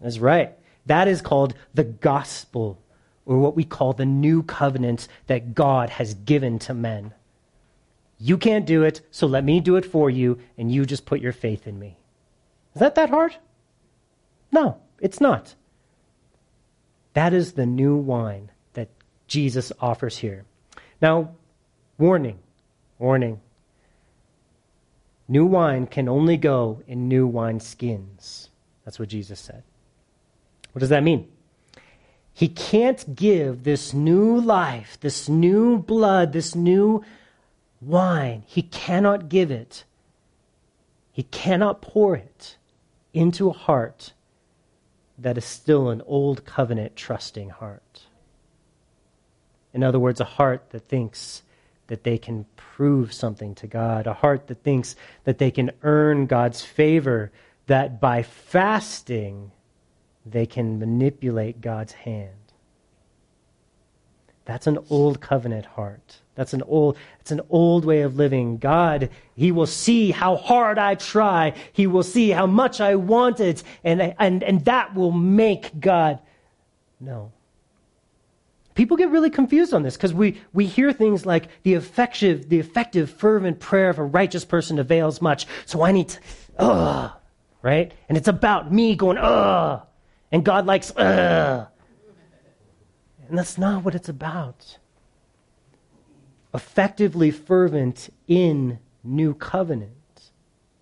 That's 0.00 0.18
right. 0.18 0.52
That 0.86 1.08
is 1.08 1.22
called 1.22 1.54
the 1.72 1.84
gospel, 1.84 2.78
or 3.24 3.38
what 3.38 3.56
we 3.56 3.64
call 3.64 3.92
the 3.92 4.04
new 4.04 4.42
covenant 4.42 5.08
that 5.26 5.54
God 5.54 5.90
has 5.90 6.14
given 6.14 6.58
to 6.60 6.74
men. 6.74 7.14
You 8.18 8.38
can't 8.38 8.66
do 8.66 8.82
it, 8.82 9.00
so 9.10 9.26
let 9.26 9.44
me 9.44 9.60
do 9.60 9.76
it 9.76 9.84
for 9.84 10.10
you, 10.10 10.38
and 10.56 10.70
you 10.70 10.84
just 10.84 11.06
put 11.06 11.20
your 11.20 11.32
faith 11.32 11.66
in 11.66 11.78
me. 11.78 11.96
Is 12.74 12.80
that 12.80 12.94
that 12.96 13.10
hard? 13.10 13.36
No, 14.52 14.78
it's 15.00 15.20
not. 15.20 15.54
That 17.14 17.32
is 17.32 17.52
the 17.52 17.66
new 17.66 17.96
wine 17.96 18.50
Jesus 19.26 19.72
offers 19.80 20.18
here. 20.18 20.44
Now, 21.00 21.30
warning, 21.98 22.38
warning. 22.98 23.40
New 25.26 25.46
wine 25.46 25.86
can 25.86 26.08
only 26.08 26.36
go 26.36 26.82
in 26.86 27.08
new 27.08 27.26
wine 27.26 27.60
skins. 27.60 28.50
That's 28.84 28.98
what 28.98 29.08
Jesus 29.08 29.40
said. 29.40 29.62
What 30.72 30.80
does 30.80 30.90
that 30.90 31.02
mean? 31.02 31.28
He 32.32 32.48
can't 32.48 33.14
give 33.14 33.62
this 33.62 33.94
new 33.94 34.40
life, 34.40 34.98
this 35.00 35.28
new 35.28 35.78
blood, 35.78 36.32
this 36.32 36.54
new 36.54 37.04
wine. 37.80 38.42
He 38.46 38.62
cannot 38.62 39.28
give 39.28 39.50
it. 39.50 39.84
He 41.12 41.22
cannot 41.22 41.80
pour 41.80 42.16
it 42.16 42.56
into 43.12 43.48
a 43.48 43.52
heart 43.52 44.12
that 45.16 45.38
is 45.38 45.44
still 45.44 45.90
an 45.90 46.02
old 46.06 46.44
covenant 46.44 46.96
trusting 46.96 47.50
heart. 47.50 48.02
In 49.74 49.82
other 49.82 49.98
words, 49.98 50.20
a 50.20 50.24
heart 50.24 50.70
that 50.70 50.88
thinks 50.88 51.42
that 51.88 52.04
they 52.04 52.16
can 52.16 52.46
prove 52.56 53.12
something 53.12 53.54
to 53.56 53.66
God, 53.66 54.06
a 54.06 54.14
heart 54.14 54.46
that 54.46 54.62
thinks 54.62 54.96
that 55.24 55.38
they 55.38 55.50
can 55.50 55.72
earn 55.82 56.26
God's 56.26 56.62
favor, 56.62 57.30
that 57.66 58.00
by 58.00 58.22
fasting 58.22 59.50
they 60.24 60.46
can 60.46 60.78
manipulate 60.78 61.60
God's 61.60 61.92
hand. 61.92 62.30
That's 64.44 64.66
an 64.66 64.78
old 64.90 65.20
covenant 65.20 65.66
heart. 65.66 66.18
That's 66.34 66.52
an 66.52 66.62
old, 66.62 66.96
it's 67.20 67.30
an 67.30 67.40
old 67.48 67.84
way 67.84 68.02
of 68.02 68.16
living. 68.16 68.58
God, 68.58 69.10
He 69.34 69.52
will 69.52 69.66
see 69.66 70.10
how 70.10 70.36
hard 70.36 70.78
I 70.78 70.94
try. 70.94 71.54
He 71.72 71.86
will 71.86 72.02
see 72.02 72.30
how 72.30 72.46
much 72.46 72.80
I 72.80 72.94
want 72.96 73.40
it. 73.40 73.62
And, 73.82 74.14
and, 74.18 74.42
and 74.42 74.64
that 74.64 74.94
will 74.94 75.12
make 75.12 75.80
God. 75.80 76.18
No. 77.00 77.32
People 78.74 78.96
get 78.96 79.10
really 79.10 79.30
confused 79.30 79.72
on 79.72 79.82
this 79.82 79.96
because 79.96 80.12
we, 80.12 80.40
we 80.52 80.66
hear 80.66 80.92
things 80.92 81.24
like 81.24 81.48
the 81.62 81.74
effective, 81.74 82.48
the 82.48 82.58
effective, 82.58 83.08
fervent 83.08 83.60
prayer 83.60 83.88
of 83.88 83.98
a 83.98 84.04
righteous 84.04 84.44
person 84.44 84.78
avails 84.78 85.22
much. 85.22 85.46
So 85.64 85.82
I 85.82 85.92
need 85.92 86.08
to, 86.08 86.20
ugh, 86.58 87.12
right? 87.62 87.92
And 88.08 88.18
it's 88.18 88.28
about 88.28 88.72
me 88.72 88.96
going, 88.96 89.18
ugh. 89.18 89.82
And 90.32 90.44
God 90.44 90.66
likes, 90.66 90.92
ugh. 90.96 91.68
And 93.28 93.38
that's 93.38 93.56
not 93.56 93.84
what 93.84 93.94
it's 93.94 94.08
about. 94.08 94.78
Effectively 96.52 97.30
fervent 97.30 98.10
in 98.26 98.80
new 99.04 99.34
covenant 99.34 99.92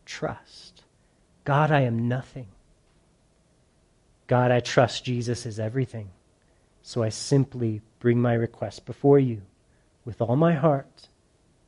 trust. 0.07 0.85
God, 1.45 1.71
I 1.71 1.83
am 1.83 2.09
nothing. 2.09 2.49
God, 4.27 4.51
I 4.51 4.61
trust 4.61 5.05
Jesus 5.05 5.45
is 5.45 5.61
everything. 5.61 6.11
So 6.93 7.03
I 7.03 7.09
simply 7.09 7.81
bring 8.01 8.21
my 8.21 8.35
request 8.35 8.85
before 8.85 9.19
you 9.19 9.41
with 10.05 10.21
all 10.21 10.37
my 10.37 10.53
heart, 10.53 11.09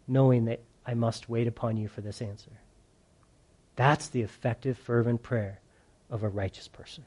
knowing 0.07 0.45
that 0.45 0.61
I 0.87 0.93
must 0.93 1.31
wait 1.31 1.47
upon 1.47 1.79
you 1.79 1.89
for 1.89 2.03
this 2.03 2.21
answer. 2.21 2.51
That's 3.75 4.09
the 4.09 4.21
effective, 4.21 4.77
fervent 4.77 5.23
prayer 5.23 5.61
of 6.11 6.25
a 6.25 6.29
righteous 6.29 6.69
person. 6.69 7.07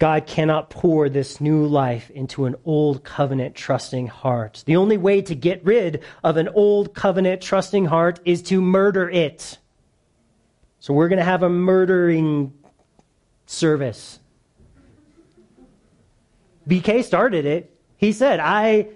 God 0.00 0.26
cannot 0.26 0.68
pour 0.68 1.08
this 1.08 1.40
new 1.40 1.64
life 1.64 2.10
into 2.10 2.46
an 2.46 2.56
old 2.64 3.04
covenant 3.04 3.54
trusting 3.54 4.08
heart. 4.08 4.64
The 4.66 4.74
only 4.74 4.96
way 4.96 5.22
to 5.22 5.36
get 5.36 5.64
rid 5.64 6.02
of 6.24 6.36
an 6.38 6.48
old 6.48 6.92
covenant 6.92 7.40
trusting 7.40 7.84
heart 7.84 8.18
is 8.24 8.42
to 8.42 8.60
murder 8.60 9.08
it. 9.08 9.58
So 10.80 10.92
we're 10.92 11.08
going 11.08 11.20
to 11.20 11.24
have 11.24 11.44
a 11.44 11.48
murdering 11.48 12.52
service. 13.46 14.18
BK 16.68 17.04
started 17.04 17.46
it. 17.46 17.76
He 17.96 18.12
said, 18.12 18.40
I 18.40 18.88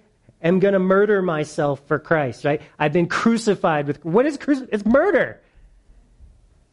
am 0.43 0.61
going 0.61 0.75
to 0.75 0.79
murder 0.79 1.23
myself 1.23 1.81
for 1.87 1.99
Christ, 1.99 2.45
right? 2.45 2.61
I've 2.79 2.93
been 2.93 3.09
crucified 3.09 3.87
with, 3.87 4.05
what 4.05 4.27
is 4.27 4.37
crucified? 4.37 4.71
It's 4.73 4.85
murder. 4.85 5.41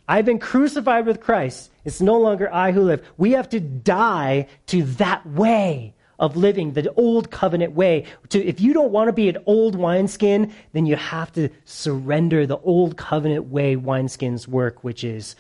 I've 0.08 0.26
been 0.26 0.40
crucified 0.40 1.06
with 1.06 1.22
Christ. 1.22 1.72
It's 1.84 2.02
no 2.02 2.20
longer 2.20 2.54
I 2.54 2.72
who 2.72 2.84
live. 2.84 3.06
We 3.18 3.32
have 3.32 3.50
to 3.50 3.60
die 3.60 4.48
to 4.68 4.84
that 4.84 5.26
way 5.26 5.94
of 6.20 6.38
living, 6.38 6.74
the 6.74 6.94
old 6.94 7.30
covenant 7.30 7.74
way. 7.74 8.06
To, 8.30 8.44
if 8.44 8.62
you 8.62 8.74
don't 8.74 8.92
want 8.92 9.10
to 9.10 9.14
be 9.14 9.28
an 9.30 9.38
old 9.46 9.76
wineskin, 9.76 10.54
then 10.74 10.86
you 10.86 10.96
have 10.96 11.32
to 11.34 11.50
surrender 11.66 12.46
the 12.46 12.58
old 12.60 12.98
covenant 12.98 13.46
way 13.46 13.76
wineskins 13.76 14.48
work, 14.48 14.84
which 14.84 15.04
is 15.04 15.36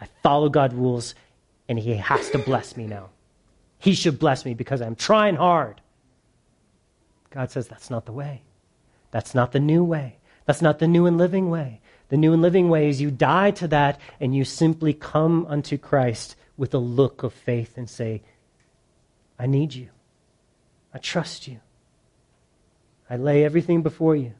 I 0.00 0.06
follow 0.22 0.48
God's 0.48 0.74
rules 0.74 1.14
and 1.68 1.78
He 1.78 1.94
has 1.96 2.30
to 2.30 2.38
bless 2.38 2.76
me 2.76 2.86
now. 2.86 3.10
He 3.84 3.92
should 3.92 4.18
bless 4.18 4.46
me 4.46 4.54
because 4.54 4.80
I'm 4.80 4.94
trying 4.94 5.36
hard. 5.36 5.82
God 7.28 7.50
says 7.50 7.68
that's 7.68 7.90
not 7.90 8.06
the 8.06 8.12
way. 8.12 8.40
That's 9.10 9.34
not 9.34 9.52
the 9.52 9.60
new 9.60 9.84
way. 9.84 10.16
That's 10.46 10.62
not 10.62 10.78
the 10.78 10.88
new 10.88 11.04
and 11.04 11.18
living 11.18 11.50
way. 11.50 11.82
The 12.08 12.16
new 12.16 12.32
and 12.32 12.40
living 12.40 12.70
way 12.70 12.88
is 12.88 13.02
you 13.02 13.10
die 13.10 13.50
to 13.50 13.68
that 13.68 14.00
and 14.20 14.34
you 14.34 14.46
simply 14.46 14.94
come 14.94 15.44
unto 15.50 15.76
Christ 15.76 16.34
with 16.56 16.72
a 16.72 16.78
look 16.78 17.22
of 17.22 17.34
faith 17.34 17.76
and 17.76 17.90
say, 17.90 18.22
I 19.38 19.44
need 19.44 19.74
you. 19.74 19.90
I 20.94 20.96
trust 20.96 21.46
you. 21.46 21.60
I 23.10 23.16
lay 23.16 23.44
everything 23.44 23.82
before 23.82 24.16
you. 24.16 24.32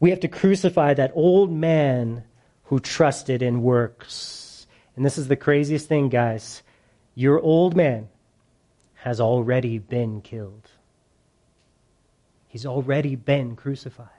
We 0.00 0.10
have 0.10 0.20
to 0.20 0.28
crucify 0.28 0.92
that 0.92 1.12
old 1.14 1.50
man 1.50 2.24
who 2.64 2.78
trusted 2.78 3.40
in 3.40 3.62
works. 3.62 4.66
And 4.96 5.06
this 5.06 5.16
is 5.16 5.28
the 5.28 5.36
craziest 5.36 5.88
thing, 5.88 6.10
guys. 6.10 6.62
Your 7.18 7.40
old 7.40 7.74
man 7.74 8.08
has 8.96 9.20
already 9.20 9.78
been 9.78 10.20
killed, 10.20 10.70
he's 12.46 12.66
already 12.66 13.16
been 13.16 13.56
crucified. 13.56 14.10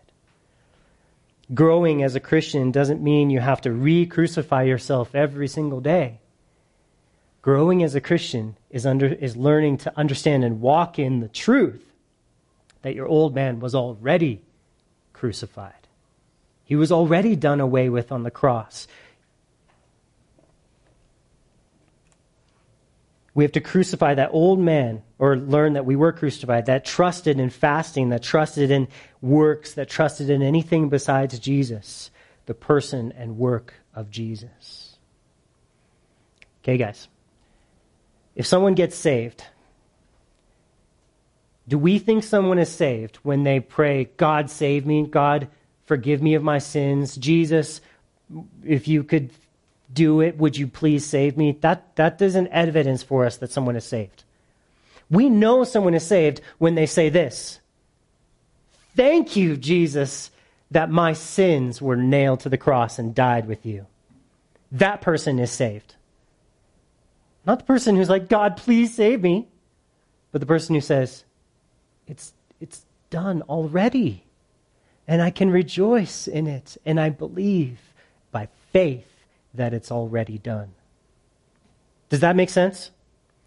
Growing 1.54 2.04
as 2.04 2.16
a 2.16 2.20
Christian 2.20 2.72
doesn't 2.72 3.02
mean 3.02 3.30
you 3.30 3.40
have 3.40 3.62
to 3.62 3.72
re 3.72 4.06
crucify 4.06 4.64
yourself 4.64 5.16
every 5.16 5.48
single 5.48 5.80
day. 5.80 6.20
Growing 7.42 7.84
as 7.84 7.96
a 7.96 8.02
Christian 8.02 8.58
is, 8.70 8.86
under, 8.86 9.06
is 9.06 9.38
learning 9.38 9.78
to 9.78 9.98
understand 9.98 10.44
and 10.44 10.60
walk 10.60 11.00
in 11.00 11.22
the 11.22 11.30
truth 11.30 11.94
that 12.82 12.96
your 12.96 13.08
old 13.08 13.34
man 13.34 13.62
was 13.62 13.74
already 13.74 14.42
crucified. 15.14 15.88
He 16.66 16.76
was 16.76 16.92
already 16.92 17.38
done 17.38 17.62
away 17.62 17.88
with 17.88 18.12
on 18.12 18.24
the 18.24 18.32
cross. 18.32 18.88
We 23.38 23.44
have 23.44 23.52
to 23.52 23.62
crucify 23.62 24.16
that 24.16 24.32
old 24.34 24.60
man, 24.60 25.04
or 25.20 25.38
learn 25.38 25.74
that 25.74 25.86
we 25.86 25.96
were 25.96 26.12
crucified, 26.12 26.66
that 26.66 26.84
trusted 26.84 27.40
in 27.40 27.52
fasting, 27.52 28.10
that 28.10 28.24
trusted 28.24 28.72
in 28.72 28.88
works, 29.22 29.76
that 29.76 29.90
trusted 29.90 30.32
in 30.32 30.42
anything 30.42 30.90
besides 30.90 31.38
Jesus, 31.38 32.10
the 32.48 32.56
person 32.56 33.14
and 33.16 33.38
work 33.38 33.76
of 33.94 34.10
Jesus. 34.10 34.98
Okay, 36.64 36.78
guys. 36.78 37.10
If 38.36 38.48
someone 38.48 38.74
gets 38.74 38.96
saved, 38.96 39.44
do 41.68 41.78
we 41.78 42.00
think 42.00 42.24
someone 42.24 42.58
is 42.58 42.72
saved 42.72 43.18
when 43.18 43.44
they 43.44 43.60
pray, 43.60 44.10
God 44.18 44.50
save 44.50 44.84
me, 44.84 45.06
God 45.06 45.48
forgive 45.86 46.24
me 46.24 46.34
of 46.34 46.42
my 46.42 46.58
sins, 46.58 47.16
Jesus, 47.16 47.82
if 48.66 48.88
you 48.88 49.04
could 49.04 49.30
do 49.92 50.22
it. 50.22 50.38
Would 50.38 50.58
you 50.58 50.68
please 50.68 51.06
save 51.06 51.38
me? 51.38 51.58
That, 51.62 51.96
that 51.96 52.22
isn't 52.22 52.48
evidence 52.48 53.04
for 53.04 53.26
us 53.26 53.38
that 53.38 53.52
someone 53.52 53.76
is 53.76 53.86
saved. 53.86 54.24
We 55.10 55.30
know 55.30 55.64
someone 55.64 55.94
is 55.94 56.06
saved 56.06 56.42
when 56.58 56.76
they 56.76 56.86
say 56.86 57.10
this 57.10 57.60
Thank 58.96 59.36
you, 59.36 59.56
Jesus, 59.56 60.32
that 60.72 60.90
my 60.90 61.14
sins 61.14 61.82
were 61.82 61.96
nailed 61.96 62.42
to 62.42 62.50
the 62.50 62.58
cross 62.58 63.00
and 63.00 63.16
died 63.16 63.48
with 63.48 63.66
you. 63.66 63.86
That 64.72 65.02
person 65.02 65.40
is 65.40 65.52
saved. 65.52 65.96
Not 67.46 67.60
the 67.60 67.66
person 67.66 67.96
who's 67.96 68.10
like, 68.10 68.28
God, 68.28 68.58
please 68.58 68.94
save 68.94 69.22
me, 69.22 69.48
but 70.32 70.42
the 70.42 70.48
person 70.48 70.76
who 70.76 70.82
says, 70.82 71.24
It's, 72.08 72.34
it's 72.60 72.84
done 73.10 73.42
already. 73.44 74.24
And 75.08 75.22
I 75.22 75.30
can 75.30 75.50
rejoice 75.50 76.28
in 76.28 76.48
it. 76.48 76.76
And 76.86 77.00
I 77.00 77.10
believe 77.10 77.80
by 78.32 78.50
faith 78.74 79.08
that 79.54 79.74
it's 79.74 79.92
already 79.92 80.38
done. 80.38 80.74
Does 82.10 82.22
that 82.22 82.36
make 82.36 82.50
sense? 82.50 82.92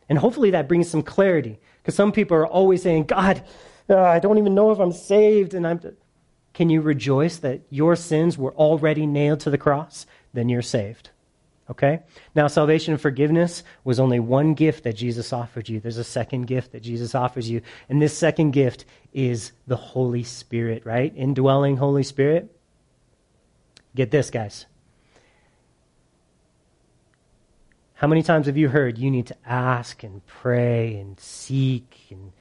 And 0.09 0.19
hopefully 0.19 0.51
that 0.51 0.69
brings 0.69 0.91
some 0.91 1.03
clarity. 1.03 1.59
Because 1.81 1.95
some 1.95 2.13
people 2.13 2.37
are 2.37 2.47
always 2.47 2.83
saying, 2.83 3.05
God, 3.05 3.43
uh, 3.89 3.99
I 3.99 4.19
don't 4.19 4.39
even 4.39 4.55
know 4.55 4.71
if 4.71 4.79
I'm 4.79 4.93
saved. 4.93 5.55
And 5.55 5.67
I'm. 5.67 5.81
Can 6.53 6.69
you 6.69 6.81
rejoice 6.81 7.37
that 7.39 7.61
your 7.71 7.95
sins 7.95 8.37
were 8.37 8.53
already 8.55 9.07
nailed 9.07 9.41
to 9.41 9.51
the 9.51 9.59
cross? 9.59 10.07
Then 10.35 10.49
you're 10.49 10.63
saved. 10.63 11.11
Okay? 11.71 12.01
Now, 12.35 12.49
salvation 12.49 12.93
and 12.93 13.01
forgiveness 13.01 13.63
was 13.85 14.01
only 14.01 14.19
one 14.19 14.55
gift 14.55 14.83
that 14.83 14.97
Jesus 14.97 15.33
offered 15.33 15.69
you. 15.69 15.79
There's 15.79 15.97
a 15.97 16.05
second 16.05 16.49
gift 16.49 16.73
that 16.73 16.83
Jesus 16.83 17.15
offers 17.15 17.49
you. 17.49 17.63
And 17.89 18.03
this 18.03 18.17
second 18.19 18.51
gift 18.51 18.85
is 19.13 19.53
the 19.69 19.77
Holy 19.77 20.25
Spirit, 20.25 20.85
right? 20.85 21.13
Indwelling 21.17 21.77
Holy 21.77 22.03
Spirit. 22.03 22.53
Get 23.95 24.11
this, 24.11 24.31
guys. 24.31 24.67
How 28.01 28.07
many 28.07 28.23
times 28.23 28.47
have 28.47 28.57
you 28.57 28.71
heard 28.71 28.97
you 28.97 29.11
need 29.11 29.27
to 29.27 29.37
ask 29.45 30.03
and 30.03 30.25
pray 30.25 30.97
and 30.97 31.21
seek 31.21 32.07
and 32.09 32.33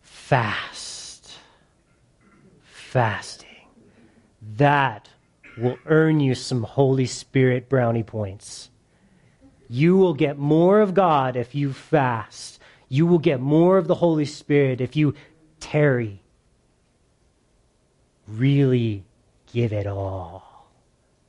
fast? 0.00 1.30
Fasting. 2.62 3.68
That 4.56 5.10
will 5.58 5.76
earn 5.84 6.20
you 6.20 6.34
some 6.34 6.62
Holy 6.62 7.04
Spirit 7.04 7.68
brownie 7.68 8.02
points. 8.02 8.70
You 9.68 9.98
will 9.98 10.14
get 10.14 10.38
more 10.38 10.80
of 10.80 10.94
God 10.94 11.36
if 11.36 11.54
you 11.54 11.74
fast. 11.74 12.58
You 12.88 13.06
will 13.06 13.18
get 13.18 13.40
more 13.40 13.76
of 13.76 13.86
the 13.86 13.96
Holy 13.96 14.24
Spirit 14.24 14.80
if 14.80 14.96
you 14.96 15.12
tarry. 15.60 16.22
Really 18.26 19.04
give 19.52 19.74
it 19.74 19.86
all. 19.86 20.70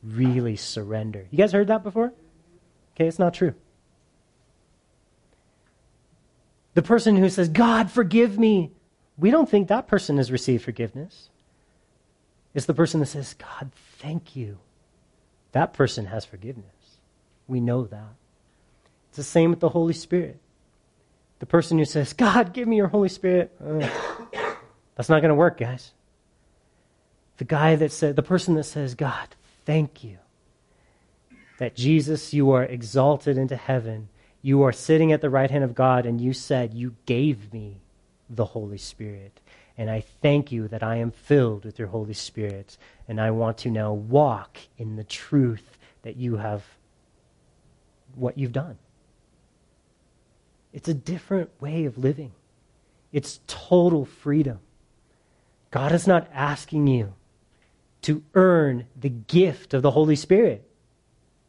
Really 0.02 0.56
surrender. 0.56 1.28
You 1.32 1.38
guys 1.38 1.52
heard 1.52 1.68
that 1.68 1.84
before? 1.84 2.14
Okay, 2.96 3.08
it's 3.08 3.20
not 3.20 3.34
true. 3.34 3.54
The 6.76 6.82
person 6.82 7.18
who 7.18 7.30
says, 7.30 7.50
God, 7.50 7.92
forgive 7.92 8.38
me, 8.38 8.72
we 9.18 9.32
don't 9.32 9.50
think 9.50 9.68
that 9.68 9.88
person 9.88 10.18
has 10.18 10.32
received 10.32 10.64
forgiveness. 10.64 11.30
It's 12.54 12.66
the 12.66 12.74
person 12.74 13.00
that 13.02 13.08
says, 13.08 13.34
God, 13.34 13.72
thank 13.98 14.36
you. 14.36 14.60
That 15.52 15.74
person 15.74 16.06
has 16.06 16.26
forgiveness. 16.26 16.66
We 17.48 17.62
know 17.62 17.86
that. 17.86 18.16
It's 19.10 19.18
the 19.18 19.24
same 19.24 19.50
with 19.50 19.60
the 19.60 19.70
Holy 19.70 19.94
Spirit. 19.94 20.40
The 21.40 21.46
person 21.46 21.78
who 21.78 21.86
says, 21.86 22.14
God, 22.14 22.54
give 22.54 22.68
me 22.68 22.78
your 22.78 22.88
Holy 22.88 23.10
Spirit, 23.10 23.56
uh, 23.64 23.90
that's 24.96 25.10
not 25.10 25.22
going 25.22 25.30
to 25.30 25.36
work, 25.36 25.58
guys. 25.58 25.92
The 27.38 27.46
guy 27.46 27.76
that 27.76 27.92
said, 27.92 28.16
the 28.16 28.24
person 28.24 28.56
that 28.56 28.64
says, 28.64 28.96
God, 28.96 29.36
thank 29.66 30.04
you 30.04 30.18
that 31.58 31.76
Jesus, 31.76 32.34
you 32.34 32.52
are 32.52 32.64
exalted 32.64 33.38
into 33.38 33.56
heaven. 33.56 34.10
You 34.42 34.64
are 34.64 34.72
sitting 34.72 35.12
at 35.12 35.22
the 35.22 35.30
right 35.30 35.50
hand 35.50 35.64
of 35.64 35.76
God, 35.76 36.06
and 36.06 36.20
you 36.20 36.34
said, 36.34 36.74
You 36.74 36.96
gave 37.06 37.54
me 37.54 37.78
the 38.30 38.46
Holy 38.46 38.78
Spirit. 38.78 39.40
And 39.78 39.90
I 39.90 40.02
thank 40.22 40.52
you 40.52 40.68
that 40.70 40.84
I 40.84 40.98
am 40.98 41.12
filled 41.12 41.66
with 41.66 41.78
your 41.80 41.90
Holy 41.90 42.14
Spirit. 42.14 42.78
And 43.08 43.20
I 43.20 43.32
want 43.32 43.58
to 43.60 43.70
now 43.70 43.94
walk 43.94 44.58
in 44.78 44.96
the 44.96 45.04
truth 45.04 45.78
that 46.04 46.16
you 46.16 46.38
have, 46.38 46.64
what 48.16 48.38
you've 48.38 48.54
done. 48.54 48.78
It's 50.72 50.88
a 50.88 50.94
different 50.94 51.50
way 51.62 51.86
of 51.86 51.98
living, 51.98 52.34
it's 53.12 53.40
total 53.48 54.06
freedom. 54.06 54.60
God 55.72 55.92
is 55.92 56.08
not 56.08 56.30
asking 56.34 56.88
you 56.88 57.14
to 58.04 58.24
earn 58.34 58.86
the 58.96 59.10
gift 59.10 59.74
of 59.74 59.82
the 59.82 59.92
Holy 59.92 60.16
Spirit. 60.16 60.65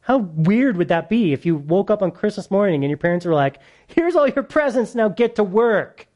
How 0.07 0.19
weird 0.19 0.77
would 0.77 0.87
that 0.87 1.09
be 1.09 1.33
if 1.33 1.45
you 1.45 1.57
woke 1.57 1.91
up 1.91 2.01
on 2.01 2.13
Christmas 2.13 2.49
morning 2.49 2.85
and 2.85 2.91
your 2.91 2.97
parents 2.97 3.27
were 3.27 3.35
like, 3.35 3.59
here's 3.89 4.15
all 4.15 4.29
your 4.29 4.45
presents, 4.45 4.95
now 4.95 5.09
get 5.09 5.35
to 5.35 5.43
work? 5.43 6.07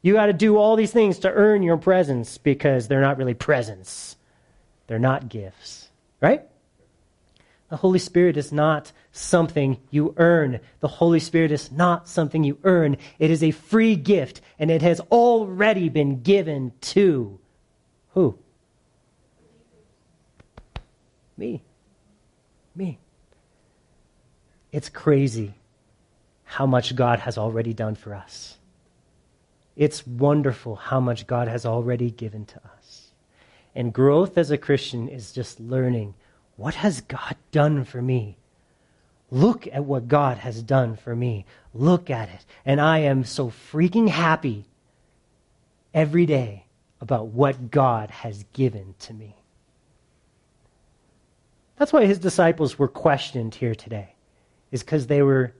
You 0.00 0.12
got 0.12 0.26
to 0.26 0.32
do 0.32 0.58
all 0.58 0.76
these 0.76 0.92
things 0.92 1.18
to 1.18 1.32
earn 1.32 1.64
your 1.64 1.76
presents 1.76 2.38
because 2.38 2.86
they're 2.86 3.00
not 3.00 3.18
really 3.18 3.34
presents. 3.34 4.16
They're 4.86 5.00
not 5.00 5.28
gifts, 5.28 5.88
right? 6.20 6.42
The 7.68 7.78
Holy 7.78 7.98
Spirit 7.98 8.36
is 8.36 8.52
not 8.52 8.92
something 9.10 9.80
you 9.90 10.14
earn. 10.16 10.60
The 10.78 10.86
Holy 10.86 11.18
Spirit 11.18 11.50
is 11.50 11.72
not 11.72 12.08
something 12.08 12.44
you 12.44 12.58
earn. 12.62 12.96
It 13.18 13.32
is 13.32 13.42
a 13.42 13.50
free 13.50 13.96
gift, 13.96 14.40
and 14.56 14.70
it 14.70 14.82
has 14.82 15.00
already 15.10 15.88
been 15.88 16.22
given 16.22 16.70
to 16.82 17.40
who? 18.10 18.38
Me 21.36 21.64
me. 22.74 22.98
It's 24.72 24.88
crazy 24.88 25.54
how 26.44 26.66
much 26.66 26.96
God 26.96 27.20
has 27.20 27.38
already 27.38 27.72
done 27.72 27.94
for 27.94 28.14
us. 28.14 28.58
It's 29.76 30.06
wonderful 30.06 30.76
how 30.76 31.00
much 31.00 31.26
God 31.26 31.48
has 31.48 31.66
already 31.66 32.10
given 32.10 32.44
to 32.46 32.60
us. 32.76 33.10
And 33.74 33.92
growth 33.92 34.38
as 34.38 34.50
a 34.50 34.58
Christian 34.58 35.08
is 35.08 35.32
just 35.32 35.58
learning 35.58 36.14
what 36.56 36.76
has 36.76 37.00
God 37.00 37.36
done 37.50 37.84
for 37.84 38.00
me? 38.00 38.36
Look 39.30 39.66
at 39.66 39.84
what 39.84 40.06
God 40.06 40.38
has 40.38 40.62
done 40.62 40.96
for 40.96 41.16
me. 41.16 41.44
Look 41.72 42.10
at 42.10 42.28
it. 42.28 42.44
And 42.64 42.80
I 42.80 42.98
am 42.98 43.24
so 43.24 43.50
freaking 43.50 44.08
happy 44.08 44.66
every 45.92 46.26
day 46.26 46.66
about 47.00 47.26
what 47.26 47.70
God 47.70 48.10
has 48.10 48.44
given 48.52 48.94
to 49.00 49.14
me. 49.14 49.34
That's 51.76 51.92
why 51.92 52.06
his 52.06 52.18
disciples 52.18 52.78
were 52.78 52.88
questioned 52.88 53.54
here 53.54 53.74
today, 53.74 54.14
is 54.70 54.82
because 54.82 55.06
they 55.06 55.22
were, 55.22 55.54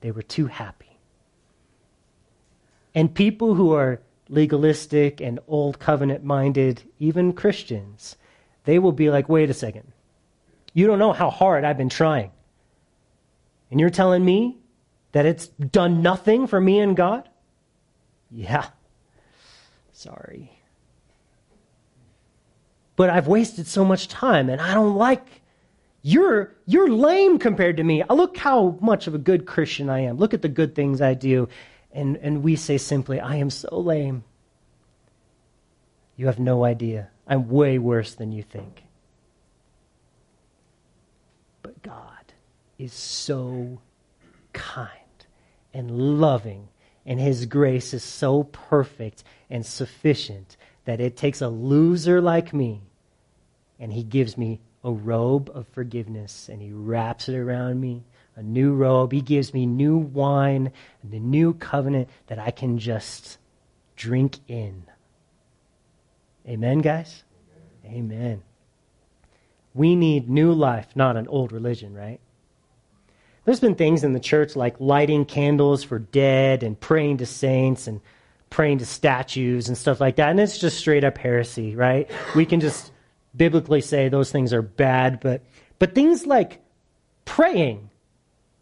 they 0.00 0.10
were 0.10 0.22
too 0.22 0.46
happy. 0.46 0.98
And 2.94 3.14
people 3.14 3.54
who 3.54 3.72
are 3.72 4.00
legalistic 4.28 5.20
and 5.20 5.40
old 5.48 5.78
covenant 5.78 6.24
minded, 6.24 6.82
even 6.98 7.32
Christians, 7.32 8.16
they 8.64 8.78
will 8.78 8.92
be 8.92 9.10
like, 9.10 9.28
wait 9.28 9.50
a 9.50 9.54
second. 9.54 9.92
You 10.74 10.86
don't 10.86 10.98
know 10.98 11.12
how 11.12 11.30
hard 11.30 11.64
I've 11.64 11.78
been 11.78 11.88
trying. 11.88 12.30
And 13.70 13.80
you're 13.80 13.90
telling 13.90 14.24
me 14.24 14.58
that 15.12 15.26
it's 15.26 15.48
done 15.48 16.02
nothing 16.02 16.46
for 16.46 16.60
me 16.60 16.80
and 16.80 16.96
God? 16.96 17.28
Yeah. 18.30 18.66
Sorry 19.92 20.61
but 23.02 23.10
I've 23.10 23.26
wasted 23.26 23.66
so 23.66 23.84
much 23.84 24.06
time 24.06 24.48
and 24.48 24.60
I 24.60 24.74
don't 24.74 24.94
like 24.94 25.26
you're 26.02 26.54
you're 26.66 26.88
lame 26.88 27.40
compared 27.40 27.78
to 27.78 27.82
me. 27.82 28.00
I 28.08 28.14
Look 28.14 28.36
how 28.36 28.78
much 28.80 29.08
of 29.08 29.14
a 29.16 29.18
good 29.18 29.44
Christian 29.44 29.90
I 29.90 30.02
am. 30.02 30.18
Look 30.18 30.34
at 30.34 30.42
the 30.42 30.48
good 30.48 30.76
things 30.76 31.02
I 31.02 31.14
do. 31.14 31.48
And 31.90 32.16
and 32.18 32.44
we 32.44 32.54
say 32.54 32.78
simply, 32.78 33.18
I 33.18 33.34
am 33.34 33.50
so 33.50 33.76
lame. 33.76 34.22
You 36.14 36.26
have 36.26 36.38
no 36.38 36.64
idea. 36.64 37.08
I'm 37.26 37.48
way 37.48 37.76
worse 37.76 38.14
than 38.14 38.30
you 38.30 38.44
think. 38.44 38.84
But 41.62 41.82
God 41.82 42.32
is 42.78 42.92
so 42.92 43.80
kind 44.52 45.26
and 45.74 46.20
loving, 46.20 46.68
and 47.04 47.18
His 47.18 47.46
grace 47.46 47.92
is 47.92 48.04
so 48.04 48.44
perfect 48.44 49.24
and 49.50 49.66
sufficient 49.66 50.56
that 50.84 51.00
it 51.00 51.16
takes 51.16 51.40
a 51.40 51.48
loser 51.48 52.20
like 52.20 52.54
me 52.54 52.82
and 53.82 53.92
he 53.92 54.04
gives 54.04 54.38
me 54.38 54.60
a 54.84 54.92
robe 54.92 55.50
of 55.52 55.66
forgiveness 55.66 56.48
and 56.48 56.62
he 56.62 56.70
wraps 56.72 57.28
it 57.28 57.34
around 57.34 57.80
me, 57.80 58.04
a 58.36 58.42
new 58.42 58.72
robe. 58.72 59.10
He 59.10 59.20
gives 59.20 59.52
me 59.52 59.66
new 59.66 59.96
wine 59.96 60.70
and 61.02 61.12
the 61.12 61.18
new 61.18 61.52
covenant 61.52 62.08
that 62.28 62.38
I 62.38 62.52
can 62.52 62.78
just 62.78 63.38
drink 63.96 64.38
in. 64.46 64.84
Amen, 66.46 66.78
guys? 66.78 67.24
Amen. 67.84 67.96
Amen. 67.98 68.42
We 69.74 69.96
need 69.96 70.30
new 70.30 70.52
life, 70.52 70.86
not 70.94 71.16
an 71.16 71.26
old 71.26 71.50
religion, 71.50 71.92
right? 71.92 72.20
There's 73.44 73.60
been 73.60 73.74
things 73.74 74.04
in 74.04 74.12
the 74.12 74.20
church 74.20 74.54
like 74.54 74.76
lighting 74.78 75.24
candles 75.24 75.82
for 75.82 75.98
dead 75.98 76.62
and 76.62 76.78
praying 76.78 77.16
to 77.16 77.26
saints 77.26 77.88
and 77.88 78.00
praying 78.48 78.78
to 78.78 78.86
statues 78.86 79.66
and 79.66 79.76
stuff 79.76 80.00
like 80.00 80.16
that. 80.16 80.30
And 80.30 80.38
it's 80.38 80.58
just 80.58 80.78
straight 80.78 81.02
up 81.02 81.18
heresy, 81.18 81.74
right? 81.74 82.08
We 82.36 82.46
can 82.46 82.60
just 82.60 82.91
biblically 83.36 83.80
say 83.80 84.08
those 84.08 84.30
things 84.30 84.52
are 84.52 84.62
bad, 84.62 85.20
but, 85.20 85.42
but 85.78 85.94
things 85.94 86.26
like 86.26 86.60
praying, 87.24 87.90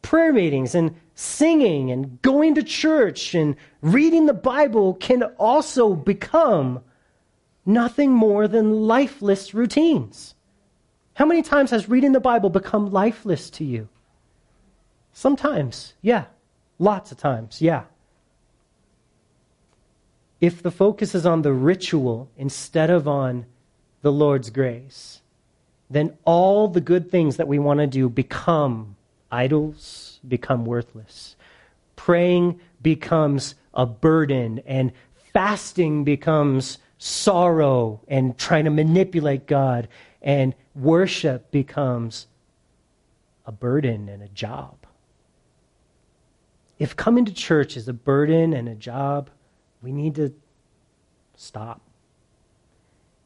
prayer 0.02 0.32
meetings, 0.32 0.74
and 0.74 0.94
singing 1.14 1.90
and 1.90 2.20
going 2.22 2.54
to 2.54 2.62
church 2.62 3.34
and 3.34 3.56
reading 3.82 4.26
the 4.26 4.34
Bible 4.34 4.94
can 4.94 5.22
also 5.22 5.94
become 5.94 6.80
nothing 7.66 8.12
more 8.12 8.48
than 8.48 8.86
lifeless 8.86 9.52
routines. 9.52 10.34
How 11.14 11.26
many 11.26 11.42
times 11.42 11.70
has 11.70 11.88
reading 11.88 12.12
the 12.12 12.20
Bible 12.20 12.48
become 12.48 12.90
lifeless 12.90 13.50
to 13.50 13.64
you? 13.64 13.88
Sometimes, 15.12 15.94
yeah. 16.00 16.24
Lots 16.78 17.12
of 17.12 17.18
times, 17.18 17.60
yeah. 17.60 17.84
If 20.40 20.62
the 20.62 20.70
focus 20.70 21.14
is 21.14 21.26
on 21.26 21.42
the 21.42 21.52
ritual 21.52 22.30
instead 22.38 22.88
of 22.88 23.06
on 23.06 23.44
the 24.02 24.12
Lord's 24.12 24.50
grace, 24.50 25.20
then 25.88 26.16
all 26.24 26.68
the 26.68 26.80
good 26.80 27.10
things 27.10 27.36
that 27.36 27.48
we 27.48 27.58
want 27.58 27.80
to 27.80 27.86
do 27.86 28.08
become 28.08 28.96
idols, 29.30 30.20
become 30.26 30.64
worthless. 30.64 31.36
Praying 31.96 32.60
becomes 32.82 33.54
a 33.74 33.86
burden, 33.86 34.62
and 34.66 34.92
fasting 35.32 36.04
becomes 36.04 36.78
sorrow 36.98 38.00
and 38.08 38.36
trying 38.38 38.64
to 38.64 38.70
manipulate 38.70 39.46
God, 39.46 39.88
and 40.22 40.54
worship 40.74 41.50
becomes 41.50 42.26
a 43.46 43.52
burden 43.52 44.08
and 44.08 44.22
a 44.22 44.28
job. 44.28 44.76
If 46.78 46.96
coming 46.96 47.24
to 47.26 47.32
church 47.32 47.76
is 47.76 47.88
a 47.88 47.92
burden 47.92 48.54
and 48.54 48.68
a 48.68 48.74
job, 48.74 49.28
we 49.82 49.92
need 49.92 50.14
to 50.14 50.32
stop. 51.36 51.80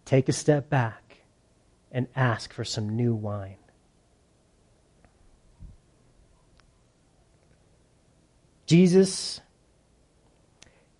Take 0.04 0.28
a 0.28 0.32
step 0.32 0.68
back 0.68 1.18
and 1.90 2.08
ask 2.14 2.52
for 2.52 2.64
some 2.64 2.96
new 2.96 3.14
wine. 3.14 3.56
Jesus 8.66 9.40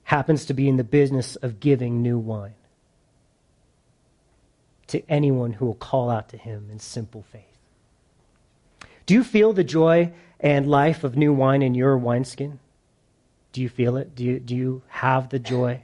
happens 0.04 0.44
to 0.46 0.54
be 0.54 0.68
in 0.68 0.76
the 0.76 0.84
business 0.84 1.36
of 1.36 1.60
giving 1.60 2.02
new 2.02 2.18
wine 2.18 2.54
to 4.86 5.02
anyone 5.08 5.54
who 5.54 5.66
will 5.66 5.74
call 5.74 6.10
out 6.10 6.28
to 6.28 6.36
him 6.36 6.68
in 6.70 6.78
simple 6.78 7.22
faith. 7.22 7.58
Do 9.06 9.14
you 9.14 9.24
feel 9.24 9.52
the 9.52 9.64
joy 9.64 10.12
and 10.38 10.68
life 10.68 11.04
of 11.04 11.16
new 11.16 11.32
wine 11.32 11.62
in 11.62 11.74
your 11.74 11.96
wineskin? 11.96 12.60
Do 13.52 13.62
you 13.62 13.68
feel 13.68 13.96
it? 13.96 14.14
Do 14.14 14.24
you, 14.24 14.40
do 14.40 14.54
you 14.54 14.82
have 14.88 15.30
the 15.30 15.38
joy? 15.38 15.82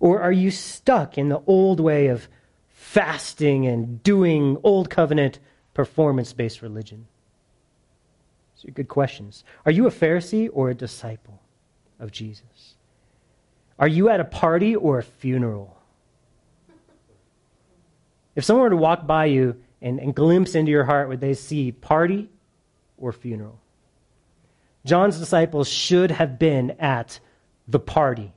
Or 0.00 0.20
are 0.20 0.32
you 0.32 0.50
stuck 0.50 1.18
in 1.18 1.28
the 1.28 1.42
old 1.46 1.80
way 1.80 2.08
of 2.08 2.28
fasting 2.68 3.66
and 3.66 4.02
doing 4.02 4.58
old 4.62 4.90
covenant 4.90 5.40
performance 5.74 6.32
based 6.32 6.62
religion? 6.62 7.06
These 8.54 8.70
are 8.70 8.72
good 8.72 8.88
questions. 8.88 9.44
Are 9.66 9.72
you 9.72 9.86
a 9.86 9.90
Pharisee 9.90 10.48
or 10.52 10.70
a 10.70 10.74
disciple 10.74 11.40
of 11.98 12.12
Jesus? 12.12 12.74
Are 13.78 13.88
you 13.88 14.08
at 14.08 14.20
a 14.20 14.24
party 14.24 14.74
or 14.74 14.98
a 14.98 15.02
funeral? 15.02 15.76
If 18.34 18.44
someone 18.44 18.64
were 18.64 18.70
to 18.70 18.76
walk 18.76 19.06
by 19.06 19.26
you 19.26 19.56
and, 19.80 19.98
and 19.98 20.14
glimpse 20.14 20.54
into 20.54 20.70
your 20.70 20.84
heart, 20.84 21.08
would 21.08 21.20
they 21.20 21.34
see 21.34 21.72
party 21.72 22.28
or 22.96 23.12
funeral? 23.12 23.60
John's 24.84 25.18
disciples 25.18 25.68
should 25.68 26.10
have 26.10 26.38
been 26.38 26.72
at 26.78 27.20
the 27.66 27.80
party. 27.80 28.32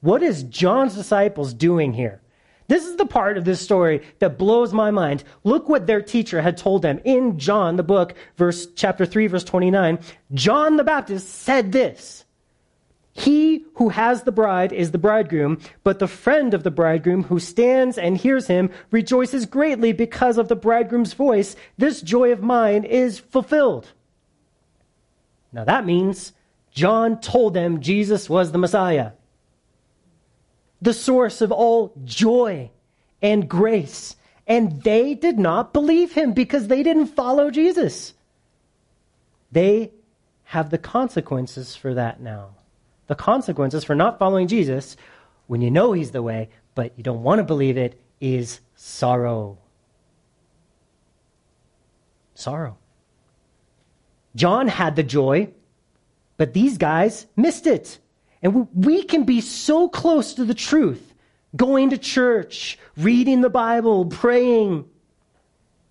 What 0.00 0.22
is 0.22 0.44
John's 0.44 0.94
disciples 0.94 1.52
doing 1.54 1.92
here? 1.92 2.20
This 2.68 2.84
is 2.84 2.96
the 2.96 3.06
part 3.06 3.38
of 3.38 3.44
this 3.44 3.60
story 3.60 4.02
that 4.18 4.38
blows 4.38 4.74
my 4.74 4.90
mind. 4.90 5.24
Look 5.42 5.68
what 5.68 5.86
their 5.86 6.02
teacher 6.02 6.42
had 6.42 6.58
told 6.58 6.82
them 6.82 7.00
in 7.04 7.38
John, 7.38 7.76
the 7.76 7.82
book, 7.82 8.14
verse 8.36 8.66
chapter 8.76 9.06
3, 9.06 9.26
verse 9.26 9.44
29. 9.44 9.98
John 10.34 10.76
the 10.76 10.84
Baptist 10.84 11.28
said 11.28 11.72
this. 11.72 12.26
He 13.14 13.64
who 13.74 13.88
has 13.88 14.22
the 14.22 14.30
bride 14.32 14.72
is 14.72 14.92
the 14.92 14.98
bridegroom, 14.98 15.58
but 15.82 15.98
the 15.98 16.06
friend 16.06 16.54
of 16.54 16.62
the 16.62 16.70
bridegroom 16.70 17.24
who 17.24 17.40
stands 17.40 17.98
and 17.98 18.16
hears 18.16 18.46
him 18.46 18.70
rejoices 18.92 19.44
greatly 19.44 19.92
because 19.92 20.38
of 20.38 20.46
the 20.46 20.54
bridegroom's 20.54 21.14
voice. 21.14 21.56
This 21.78 22.00
joy 22.00 22.30
of 22.30 22.42
mine 22.42 22.84
is 22.84 23.18
fulfilled. 23.18 23.92
Now 25.52 25.64
that 25.64 25.84
means 25.84 26.32
John 26.70 27.20
told 27.20 27.54
them 27.54 27.80
Jesus 27.80 28.30
was 28.30 28.52
the 28.52 28.58
Messiah, 28.58 29.12
the 30.80 30.94
source 30.94 31.40
of 31.40 31.52
all 31.52 31.92
joy 32.04 32.70
and 33.20 33.48
grace. 33.48 34.16
And 34.46 34.82
they 34.82 35.14
did 35.14 35.38
not 35.38 35.72
believe 35.72 36.12
him 36.12 36.32
because 36.32 36.68
they 36.68 36.82
didn't 36.82 37.08
follow 37.08 37.50
Jesus. 37.50 38.14
They 39.52 39.92
have 40.44 40.70
the 40.70 40.78
consequences 40.78 41.76
for 41.76 41.94
that 41.94 42.20
now. 42.20 42.50
The 43.06 43.14
consequences 43.14 43.84
for 43.84 43.94
not 43.94 44.18
following 44.18 44.48
Jesus 44.48 44.96
when 45.46 45.60
you 45.60 45.70
know 45.70 45.92
he's 45.92 46.12
the 46.12 46.22
way, 46.22 46.50
but 46.74 46.92
you 46.96 47.02
don't 47.02 47.22
want 47.22 47.38
to 47.38 47.44
believe 47.44 47.76
it, 47.76 48.00
is 48.20 48.60
sorrow. 48.74 49.58
Sorrow. 52.34 52.76
John 54.36 54.68
had 54.68 54.94
the 54.94 55.02
joy, 55.02 55.50
but 56.36 56.52
these 56.52 56.78
guys 56.78 57.26
missed 57.34 57.66
it. 57.66 57.98
And 58.42 58.68
we 58.74 59.02
can 59.02 59.24
be 59.24 59.40
so 59.40 59.88
close 59.88 60.34
to 60.34 60.44
the 60.44 60.54
truth, 60.54 61.14
going 61.56 61.90
to 61.90 61.98
church, 61.98 62.78
reading 62.96 63.40
the 63.40 63.50
Bible, 63.50 64.06
praying, 64.06 64.84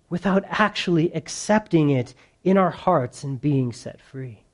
without 0.08 0.44
actually 0.48 1.14
accepting 1.14 1.90
it 1.90 2.14
in 2.44 2.56
our 2.56 2.70
hearts 2.70 3.24
and 3.24 3.40
being 3.40 3.72
set 3.72 4.00
free. 4.00 4.44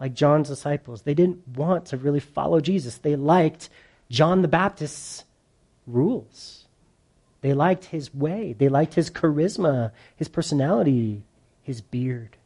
Like 0.00 0.14
John's 0.14 0.48
disciples, 0.48 1.02
they 1.02 1.14
didn't 1.14 1.46
want 1.56 1.86
to 1.86 1.96
really 1.96 2.20
follow 2.20 2.60
Jesus. 2.60 2.98
They 2.98 3.16
liked 3.16 3.68
John 4.10 4.42
the 4.42 4.48
Baptist's 4.48 5.24
rules. 5.86 6.66
They 7.40 7.54
liked 7.54 7.86
his 7.86 8.12
way. 8.12 8.54
They 8.58 8.68
liked 8.68 8.94
his 8.94 9.10
charisma, 9.10 9.92
his 10.16 10.28
personality, 10.28 11.22
his 11.62 11.80
beard. 11.80 12.36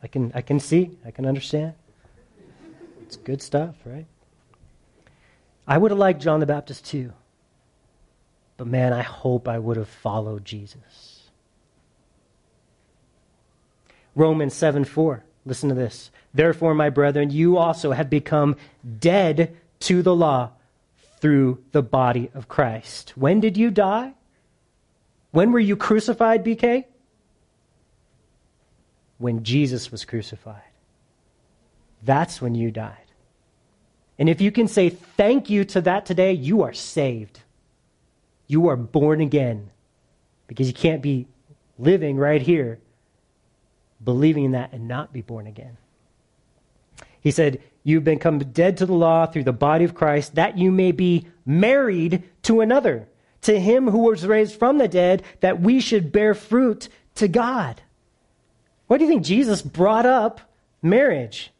I 0.00 0.06
can, 0.06 0.30
I 0.34 0.42
can 0.42 0.60
see, 0.60 0.96
I 1.04 1.10
can 1.10 1.26
understand. 1.26 1.74
It's 3.08 3.16
good 3.16 3.40
stuff, 3.40 3.74
right? 3.86 4.06
I 5.66 5.78
would 5.78 5.90
have 5.90 5.98
liked 5.98 6.20
John 6.20 6.40
the 6.40 6.46
Baptist 6.46 6.84
too. 6.84 7.12
But 8.58 8.66
man, 8.66 8.92
I 8.92 9.02
hope 9.02 9.48
I 9.48 9.58
would 9.58 9.78
have 9.78 9.88
followed 9.88 10.44
Jesus. 10.44 11.30
Romans 14.14 14.52
7 14.52 14.84
4. 14.84 15.24
Listen 15.46 15.70
to 15.70 15.74
this. 15.74 16.10
Therefore, 16.34 16.74
my 16.74 16.90
brethren, 16.90 17.30
you 17.30 17.56
also 17.56 17.92
have 17.92 18.10
become 18.10 18.56
dead 19.00 19.56
to 19.80 20.02
the 20.02 20.14
law 20.14 20.50
through 21.20 21.64
the 21.72 21.82
body 21.82 22.30
of 22.34 22.48
Christ. 22.48 23.16
When 23.16 23.40
did 23.40 23.56
you 23.56 23.70
die? 23.70 24.12
When 25.30 25.50
were 25.52 25.58
you 25.58 25.76
crucified, 25.76 26.44
BK? 26.44 26.84
when 29.18 29.42
Jesus 29.42 29.90
was 29.92 30.04
crucified. 30.04 30.62
That's 32.02 32.40
when 32.40 32.54
you 32.54 32.70
died. 32.70 32.96
And 34.18 34.28
if 34.28 34.40
you 34.40 34.50
can 34.50 34.68
say 34.68 34.88
thank 34.90 35.48
you 35.48 35.64
to 35.66 35.80
that 35.82 36.06
today, 36.06 36.32
you 36.32 36.62
are 36.62 36.72
saved. 36.72 37.40
You 38.46 38.68
are 38.68 38.76
born 38.76 39.20
again. 39.20 39.70
Because 40.46 40.66
you 40.66 40.74
can't 40.74 41.02
be 41.02 41.26
living 41.78 42.16
right 42.16 42.42
here 42.42 42.80
believing 44.02 44.44
in 44.44 44.52
that 44.52 44.72
and 44.72 44.88
not 44.88 45.12
be 45.12 45.22
born 45.22 45.46
again. 45.46 45.76
He 47.20 47.30
said, 47.30 47.60
You've 47.82 48.04
become 48.04 48.38
dead 48.38 48.76
to 48.78 48.86
the 48.86 48.92
law 48.92 49.26
through 49.26 49.44
the 49.44 49.52
body 49.52 49.84
of 49.84 49.94
Christ, 49.94 50.34
that 50.34 50.58
you 50.58 50.70
may 50.70 50.92
be 50.92 51.26
married 51.46 52.22
to 52.42 52.60
another, 52.60 53.08
to 53.42 53.58
him 53.58 53.88
who 53.88 53.98
was 54.00 54.26
raised 54.26 54.58
from 54.58 54.76
the 54.76 54.88
dead, 54.88 55.22
that 55.40 55.60
we 55.60 55.80
should 55.80 56.12
bear 56.12 56.34
fruit 56.34 56.88
to 57.14 57.28
God. 57.28 57.80
Why 58.88 58.98
do 58.98 59.04
you 59.04 59.10
think 59.10 59.24
Jesus 59.24 59.62
brought 59.62 60.04
up 60.04 60.40
marriage? 60.82 61.50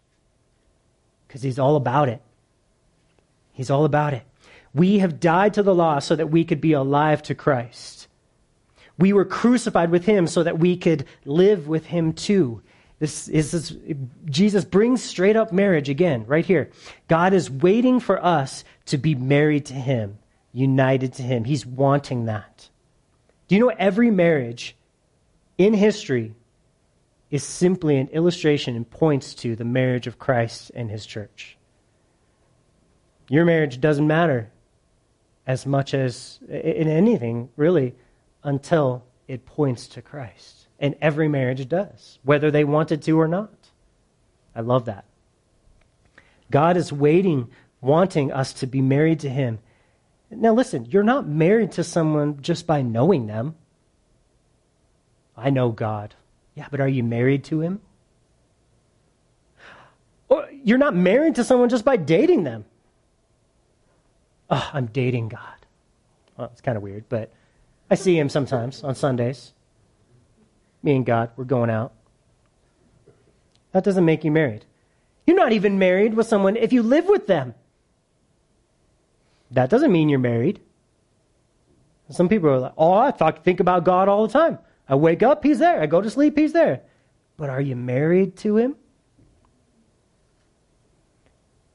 Because 1.29 1.43
he's 1.43 1.59
all 1.59 1.77
about 1.77 2.09
it. 2.09 2.23
He's 3.53 3.71
all 3.71 3.85
about 3.85 4.15
it. 4.15 4.23
We 4.75 4.99
have 4.99 5.21
died 5.21 5.55
to 5.55 5.63
the 5.63 5.75
law 5.75 5.99
so 5.99 6.17
that 6.17 6.31
we 6.31 6.45
could 6.45 6.61
be 6.61 6.73
alive 6.73 7.23
to 7.25 7.35
Christ. 7.35 8.09
We 8.99 9.13
were 9.13 9.25
crucified 9.25 9.91
with 9.91 10.07
him 10.07 10.27
so 10.27 10.43
that 10.43 10.59
we 10.59 10.77
could 10.77 11.05
live 11.25 11.69
with 11.69 11.87
him 11.87 12.13
too. 12.13 12.63
This 12.99 13.29
is 13.29 13.53
this, 13.53 13.77
Jesus 14.25 14.65
brings 14.65 15.03
straight 15.03 15.37
up 15.37 15.53
marriage 15.53 15.89
again, 15.89 16.25
right 16.27 16.45
here. 16.45 16.71
God 17.07 17.33
is 17.33 17.51
waiting 17.51 18.01
for 18.01 18.25
us 18.25 18.65
to 18.87 18.99
be 18.99 19.15
married 19.15 19.67
to 19.67 19.75
him, 19.75 20.19
united 20.53 21.13
to 21.15 21.23
him. 21.23 21.45
He's 21.45 21.65
wanting 21.65 22.25
that. 22.25 22.69
Do 23.47 23.55
you 23.55 23.61
know 23.61 23.73
every 23.79 24.11
marriage 24.11 24.77
in 25.59 25.75
history 25.75 26.35
is 27.31 27.45
simply 27.45 27.99
an 27.99 28.09
illustration 28.09 28.75
and 28.75 28.89
points 28.89 29.35
to 29.35 29.55
the 29.55 29.65
marriage 29.65 30.07
of 30.07 30.19
Christ 30.19 30.71
and 30.75 30.91
his 30.91 31.05
church. 31.05 31.59
Your 33.29 33.45
marriage 33.45 33.81
doesn't 33.81 34.07
matter 34.07 34.51
as 35.47 35.67
much 35.67 35.95
as 35.95 36.39
in 36.49 36.89
anything, 36.89 37.51
really, 37.57 37.95
until 38.43 39.05
it 39.27 39.47
points 39.47 39.87
to 39.89 40.03
Christ. 40.03 40.69
And 40.79 40.95
every 41.01 41.29
marriage 41.29 41.69
does, 41.69 42.19
whether 42.23 42.51
they 42.51 42.65
wanted 42.65 43.03
to 43.03 43.21
or 43.21 43.29
not. 43.29 43.53
I 44.55 44.61
love 44.61 44.87
that. 44.87 45.05
God 46.51 46.77
is 46.77 46.93
waiting, 46.93 47.51
wanting 47.81 48.33
us 48.33 48.53
to 48.55 48.67
be 48.67 48.81
married 48.81 49.21
to 49.21 49.29
Him. 49.29 49.59
Now, 50.31 50.53
listen, 50.53 50.87
you're 50.87 51.03
not 51.03 51.27
married 51.27 51.73
to 51.73 51.85
someone 51.85 52.41
just 52.43 52.67
by 52.67 52.83
knowing 52.83 53.27
them. 53.27 53.55
I 55.37 55.51
know 55.51 55.71
God. 55.71 56.15
Yeah, 56.59 56.67
but 56.73 56.81
are 56.81 56.89
you 56.89 57.05
married 57.05 57.45
to 57.45 57.61
Him? 57.61 57.81
Or 60.29 60.49
you're 60.65 60.77
not 60.77 60.93
married 60.93 61.37
to 61.37 61.45
someone 61.45 61.69
just 61.69 61.85
by 61.85 61.97
dating 61.97 62.43
them. 62.43 62.65
Oh, 64.51 64.69
I'm 64.73 64.87
dating 64.87 65.29
God. 65.29 65.67
Well, 66.37 66.51
it's 66.51 66.61
kind 66.61 66.77
of 66.77 66.83
weird, 66.83 67.09
but 67.09 67.33
I 67.89 67.95
see 67.95 68.19
Him 68.19 68.29
sometimes 68.29 68.83
on 68.83 68.97
Sundays. 68.97 69.53
Me 70.83 70.97
and 70.97 71.07
God, 71.07 71.31
we're 71.37 71.45
going 71.45 71.71
out. 71.71 71.93
That 73.71 73.85
doesn't 73.85 74.05
make 74.05 74.25
you 74.25 74.33
married. 74.33 74.65
You're 75.29 75.37
not 75.37 75.53
even 75.53 75.79
married 75.79 76.15
with 76.15 76.27
someone 76.27 76.57
if 76.57 76.73
you 76.73 76.83
live 76.83 77.07
with 77.07 77.29
them. 77.29 77.55
That 79.53 79.71
doesn't 79.71 79.93
mean 79.93 80.09
you're 80.09 80.19
married. 80.19 80.59
Some 82.11 82.29
people 82.29 82.49
are 82.49 82.59
like, 82.59 82.75
oh, 82.77 82.95
I 82.95 83.13
think 83.13 83.61
about 83.61 83.85
God 83.85 84.09
all 84.09 84.27
the 84.27 84.33
time. 84.33 84.59
I 84.89 84.95
wake 84.95 85.23
up, 85.23 85.45
he's 85.45 85.59
there. 85.59 85.81
I 85.81 85.87
go 85.87 86.01
to 86.01 86.11
sleep, 86.11 86.37
he's 86.37 86.53
there. 86.53 86.81
But 87.37 87.51
are 87.51 87.61
you 87.61 87.77
married 87.77 88.37
to 88.39 88.57
him? 88.57 88.77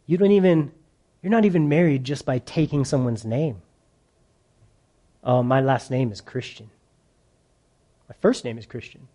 You 0.05 0.17
don't 0.17 0.31
even, 0.31 0.71
you're 1.21 1.31
not 1.31 1.45
even 1.45 1.69
married 1.69 2.03
just 2.03 2.25
by 2.25 2.39
taking 2.39 2.85
someone's 2.85 3.23
name. 3.23 3.61
Oh, 5.23 5.41
my 5.41 5.61
last 5.61 5.89
name 5.89 6.11
is 6.11 6.19
Christian. 6.19 6.69
My 8.09 8.15
first 8.19 8.43
name 8.43 8.57
is 8.57 8.65
Christian. 8.65 9.07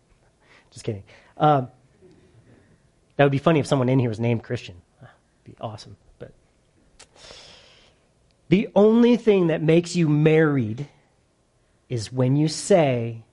Just 0.70 0.84
kidding. 0.84 1.02
Um, 1.36 1.68
that 3.16 3.24
would 3.24 3.32
be 3.32 3.38
funny 3.38 3.58
if 3.58 3.66
someone 3.66 3.88
in 3.88 3.98
here 3.98 4.08
was 4.08 4.20
named 4.20 4.44
Christian. 4.44 4.76
That'd 5.00 5.14
be 5.44 5.56
awesome. 5.60 5.96
But 6.20 6.32
the 8.48 8.68
only 8.76 9.16
thing 9.16 9.48
that 9.48 9.60
makes 9.60 9.96
you 9.96 10.08
married 10.08 10.86
is 11.88 12.12
when 12.12 12.36
you 12.36 12.46
say, 12.46 13.24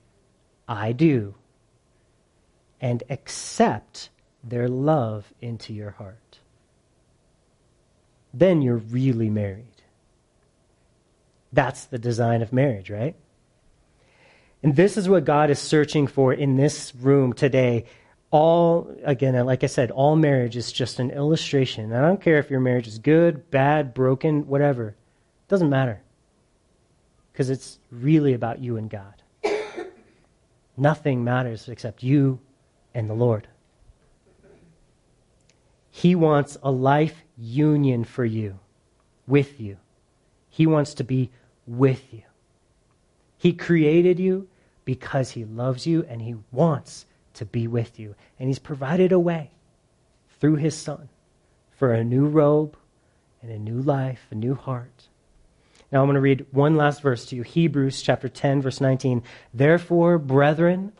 I 0.68 0.92
do, 0.92 1.34
and 2.80 3.02
accept 3.08 4.10
their 4.44 4.68
love 4.68 5.32
into 5.40 5.72
your 5.72 5.92
heart. 5.92 6.38
Then 8.34 8.62
you're 8.62 8.76
really 8.76 9.30
married. 9.30 9.64
That's 11.52 11.86
the 11.86 11.98
design 11.98 12.42
of 12.42 12.52
marriage, 12.52 12.90
right? 12.90 13.16
And 14.62 14.76
this 14.76 14.96
is 14.96 15.08
what 15.08 15.24
God 15.24 15.50
is 15.50 15.58
searching 15.58 16.06
for 16.06 16.32
in 16.32 16.56
this 16.56 16.94
room 16.94 17.32
today. 17.32 17.86
All, 18.30 18.94
again, 19.04 19.34
like 19.46 19.64
I 19.64 19.68
said, 19.68 19.90
all 19.90 20.16
marriage 20.16 20.56
is 20.56 20.70
just 20.70 20.98
an 20.98 21.10
illustration. 21.10 21.92
I 21.92 22.02
don't 22.02 22.20
care 22.20 22.38
if 22.38 22.50
your 22.50 22.60
marriage 22.60 22.86
is 22.86 22.98
good, 22.98 23.50
bad, 23.50 23.94
broken, 23.94 24.46
whatever. 24.46 24.88
It 24.88 25.48
doesn't 25.48 25.70
matter. 25.70 26.02
Because 27.32 27.48
it's 27.48 27.78
really 27.90 28.34
about 28.34 28.58
you 28.58 28.76
and 28.76 28.90
God. 28.90 29.17
Nothing 30.78 31.24
matters 31.24 31.68
except 31.68 32.04
you 32.04 32.38
and 32.94 33.10
the 33.10 33.14
Lord. 33.14 33.48
He 35.90 36.14
wants 36.14 36.56
a 36.62 36.70
life 36.70 37.24
union 37.36 38.04
for 38.04 38.24
you, 38.24 38.60
with 39.26 39.60
you. 39.60 39.78
He 40.48 40.68
wants 40.68 40.94
to 40.94 41.04
be 41.04 41.30
with 41.66 42.14
you. 42.14 42.22
He 43.36 43.52
created 43.52 44.20
you 44.20 44.48
because 44.84 45.30
He 45.30 45.44
loves 45.44 45.84
you 45.84 46.06
and 46.08 46.22
He 46.22 46.36
wants 46.52 47.06
to 47.34 47.44
be 47.44 47.66
with 47.66 47.98
you. 47.98 48.14
And 48.38 48.48
He's 48.48 48.60
provided 48.60 49.10
a 49.10 49.18
way 49.18 49.50
through 50.40 50.56
His 50.56 50.76
Son 50.76 51.08
for 51.72 51.92
a 51.92 52.04
new 52.04 52.26
robe 52.26 52.76
and 53.42 53.50
a 53.50 53.58
new 53.58 53.80
life, 53.80 54.26
a 54.30 54.36
new 54.36 54.54
heart. 54.54 55.08
Now 55.90 56.00
I'm 56.00 56.06
going 56.06 56.14
to 56.14 56.20
read 56.20 56.46
one 56.50 56.76
last 56.76 57.00
verse 57.00 57.24
to 57.26 57.36
you 57.36 57.42
Hebrews 57.42 58.02
chapter 58.02 58.28
10, 58.28 58.62
verse 58.62 58.80
19. 58.80 59.22
Therefore, 59.54 60.18
brethren, 60.18 60.92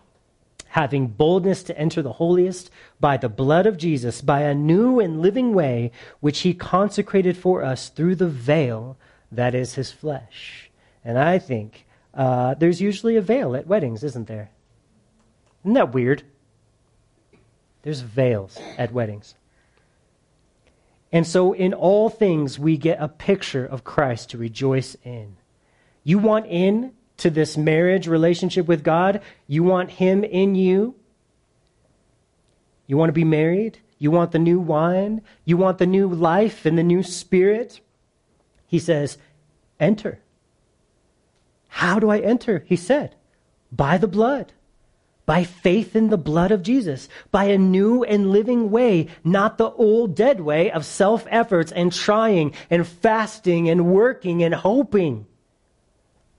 having 0.68 1.08
boldness 1.08 1.62
to 1.64 1.78
enter 1.78 2.02
the 2.02 2.14
holiest 2.14 2.70
by 3.00 3.16
the 3.16 3.28
blood 3.28 3.66
of 3.66 3.76
Jesus, 3.76 4.20
by 4.20 4.42
a 4.42 4.54
new 4.54 5.00
and 5.00 5.20
living 5.20 5.52
way 5.52 5.90
which 6.20 6.40
he 6.40 6.54
consecrated 6.54 7.36
for 7.36 7.62
us 7.62 7.88
through 7.88 8.14
the 8.14 8.28
veil 8.28 8.96
that 9.30 9.54
is 9.54 9.74
his 9.74 9.92
flesh. 9.92 10.70
And 11.04 11.18
I 11.18 11.38
think 11.38 11.86
uh, 12.14 12.54
there's 12.54 12.80
usually 12.80 13.16
a 13.16 13.22
veil 13.22 13.54
at 13.54 13.66
weddings, 13.66 14.02
isn't 14.02 14.26
there? 14.26 14.50
Isn't 15.64 15.74
that 15.74 15.92
weird? 15.92 16.22
There's 17.82 18.00
veils 18.00 18.58
at 18.76 18.92
weddings. 18.92 19.34
And 21.10 21.26
so, 21.26 21.52
in 21.52 21.72
all 21.72 22.10
things, 22.10 22.58
we 22.58 22.76
get 22.76 23.00
a 23.00 23.08
picture 23.08 23.64
of 23.64 23.84
Christ 23.84 24.30
to 24.30 24.38
rejoice 24.38 24.96
in. 25.04 25.36
You 26.04 26.18
want 26.18 26.46
in 26.46 26.92
to 27.18 27.30
this 27.30 27.56
marriage 27.56 28.06
relationship 28.06 28.66
with 28.66 28.84
God? 28.84 29.22
You 29.46 29.62
want 29.62 29.90
Him 29.90 30.22
in 30.22 30.54
you? 30.54 30.94
You 32.86 32.96
want 32.96 33.08
to 33.08 33.14
be 33.14 33.24
married? 33.24 33.78
You 33.98 34.10
want 34.10 34.32
the 34.32 34.38
new 34.38 34.60
wine? 34.60 35.22
You 35.44 35.56
want 35.56 35.78
the 35.78 35.86
new 35.86 36.08
life 36.08 36.66
and 36.66 36.78
the 36.78 36.82
new 36.82 37.02
spirit? 37.02 37.80
He 38.66 38.78
says, 38.78 39.18
Enter. 39.80 40.20
How 41.68 41.98
do 41.98 42.10
I 42.10 42.18
enter? 42.18 42.64
He 42.66 42.76
said, 42.76 43.14
By 43.72 43.98
the 43.98 44.08
blood 44.08 44.52
by 45.28 45.44
faith 45.44 45.94
in 45.94 46.08
the 46.08 46.16
blood 46.16 46.50
of 46.50 46.62
Jesus, 46.62 47.06
by 47.30 47.44
a 47.44 47.58
new 47.58 48.02
and 48.02 48.30
living 48.30 48.70
way, 48.70 49.08
not 49.22 49.58
the 49.58 49.70
old 49.72 50.16
dead 50.16 50.40
way 50.40 50.70
of 50.70 50.86
self 50.86 51.26
efforts 51.28 51.70
and 51.70 51.92
trying 51.92 52.54
and 52.70 52.86
fasting 52.86 53.68
and 53.68 53.92
working 53.92 54.42
and 54.42 54.54
hoping, 54.54 55.26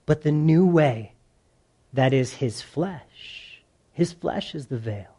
but 0.06 0.22
the 0.22 0.32
new 0.32 0.66
way 0.66 1.12
that 1.92 2.12
is 2.12 2.34
his 2.34 2.62
flesh. 2.62 3.62
His 3.92 4.12
flesh 4.12 4.56
is 4.56 4.66
the 4.66 4.78
veil. 4.78 5.14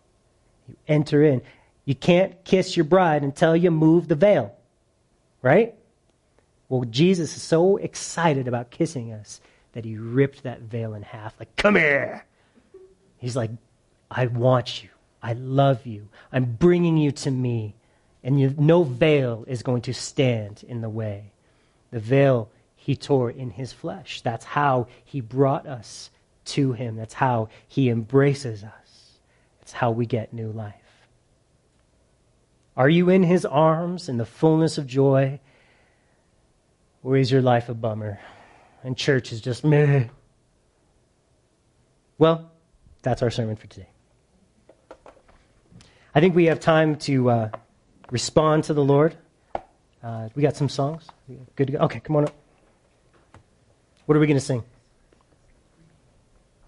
You 0.68 0.76
enter 0.90 1.24
in. 1.24 1.42
You 1.86 1.96
can't 1.96 2.44
kiss 2.44 2.76
your 2.76 2.84
bride 2.84 3.24
until 3.24 3.56
you 3.56 3.72
move 3.72 4.10
the 4.10 4.16
veil, 4.16 4.54
right? 5.42 5.76
Well, 6.68 6.84
Jesus 6.84 7.38
is 7.38 7.42
so 7.42 7.78
excited 7.78 8.50
about 8.50 8.70
kissing 8.70 9.14
us 9.14 9.40
that 9.72 9.86
he 9.86 9.96
ripped 9.96 10.44
that 10.44 10.60
veil 10.60 10.94
in 10.94 11.04
half, 11.04 11.40
like, 11.40 11.56
come 11.56 11.78
here. 11.78 12.26
He's 13.22 13.36
like, 13.36 13.52
I 14.10 14.26
want 14.26 14.84
you. 14.84 14.90
I 15.22 15.34
love 15.34 15.86
you. 15.86 16.10
I'm 16.34 16.46
bringing 16.46 16.98
you 16.98 17.12
to 17.12 17.30
me. 17.30 17.76
And 18.24 18.40
you, 18.40 18.56
no 18.58 18.84
veil 18.84 19.46
is 19.48 19.62
going 19.62 19.84
to 19.84 19.94
stand 19.94 20.64
in 20.68 20.82
the 20.82 20.90
way. 20.90 21.32
The 21.92 22.00
veil 22.00 22.50
he 22.76 22.96
tore 22.96 23.30
in 23.30 23.52
his 23.52 23.72
flesh. 23.72 24.22
That's 24.22 24.44
how 24.44 24.88
he 25.06 25.22
brought 25.22 25.68
us 25.68 26.10
to 26.46 26.74
him. 26.74 26.96
That's 26.96 27.14
how 27.14 27.50
he 27.68 27.90
embraces 27.90 28.64
us. 28.64 29.20
It's 29.62 29.72
how 29.72 29.92
we 29.92 30.08
get 30.08 30.34
new 30.34 30.52
life. 30.52 30.74
Are 32.76 32.90
you 32.90 33.10
in 33.10 33.22
his 33.22 33.46
arms 33.46 34.10
in 34.10 34.18
the 34.18 34.26
fullness 34.26 34.80
of 34.80 34.88
joy? 34.88 35.40
Or 37.04 37.18
is 37.18 37.32
your 37.32 37.44
life 37.44 37.70
a 37.70 37.76
bummer? 37.76 38.20
And 38.84 38.98
church 38.98 39.32
is 39.32 39.42
just 39.42 39.64
meh. 39.64 40.06
Well, 42.18 42.51
that's 43.02 43.22
our 43.22 43.30
sermon 43.30 43.56
for 43.56 43.68
today. 43.68 43.90
I 46.14 46.20
think 46.20 46.36
we 46.36 46.46
have 46.46 46.60
time 46.60 46.98
to 46.98 47.30
uh, 47.30 47.50
respond 48.12 48.66
to 48.66 48.74
the 48.74 48.84
Lord. 48.84 49.16
Uh, 50.04 50.30
we 50.36 50.42
got 50.42 50.56
some 50.56 50.70
songs. 50.70 51.08
Good 51.56 51.68
to 51.68 51.74
go. 51.74 51.80
Okay, 51.80 52.00
come 52.00 52.16
on 52.16 52.26
up. 52.26 52.34
What 54.06 54.18
are 54.18 54.20
we 54.20 54.28
going 54.28 54.38
to 54.38 54.46
sing? 54.46 54.64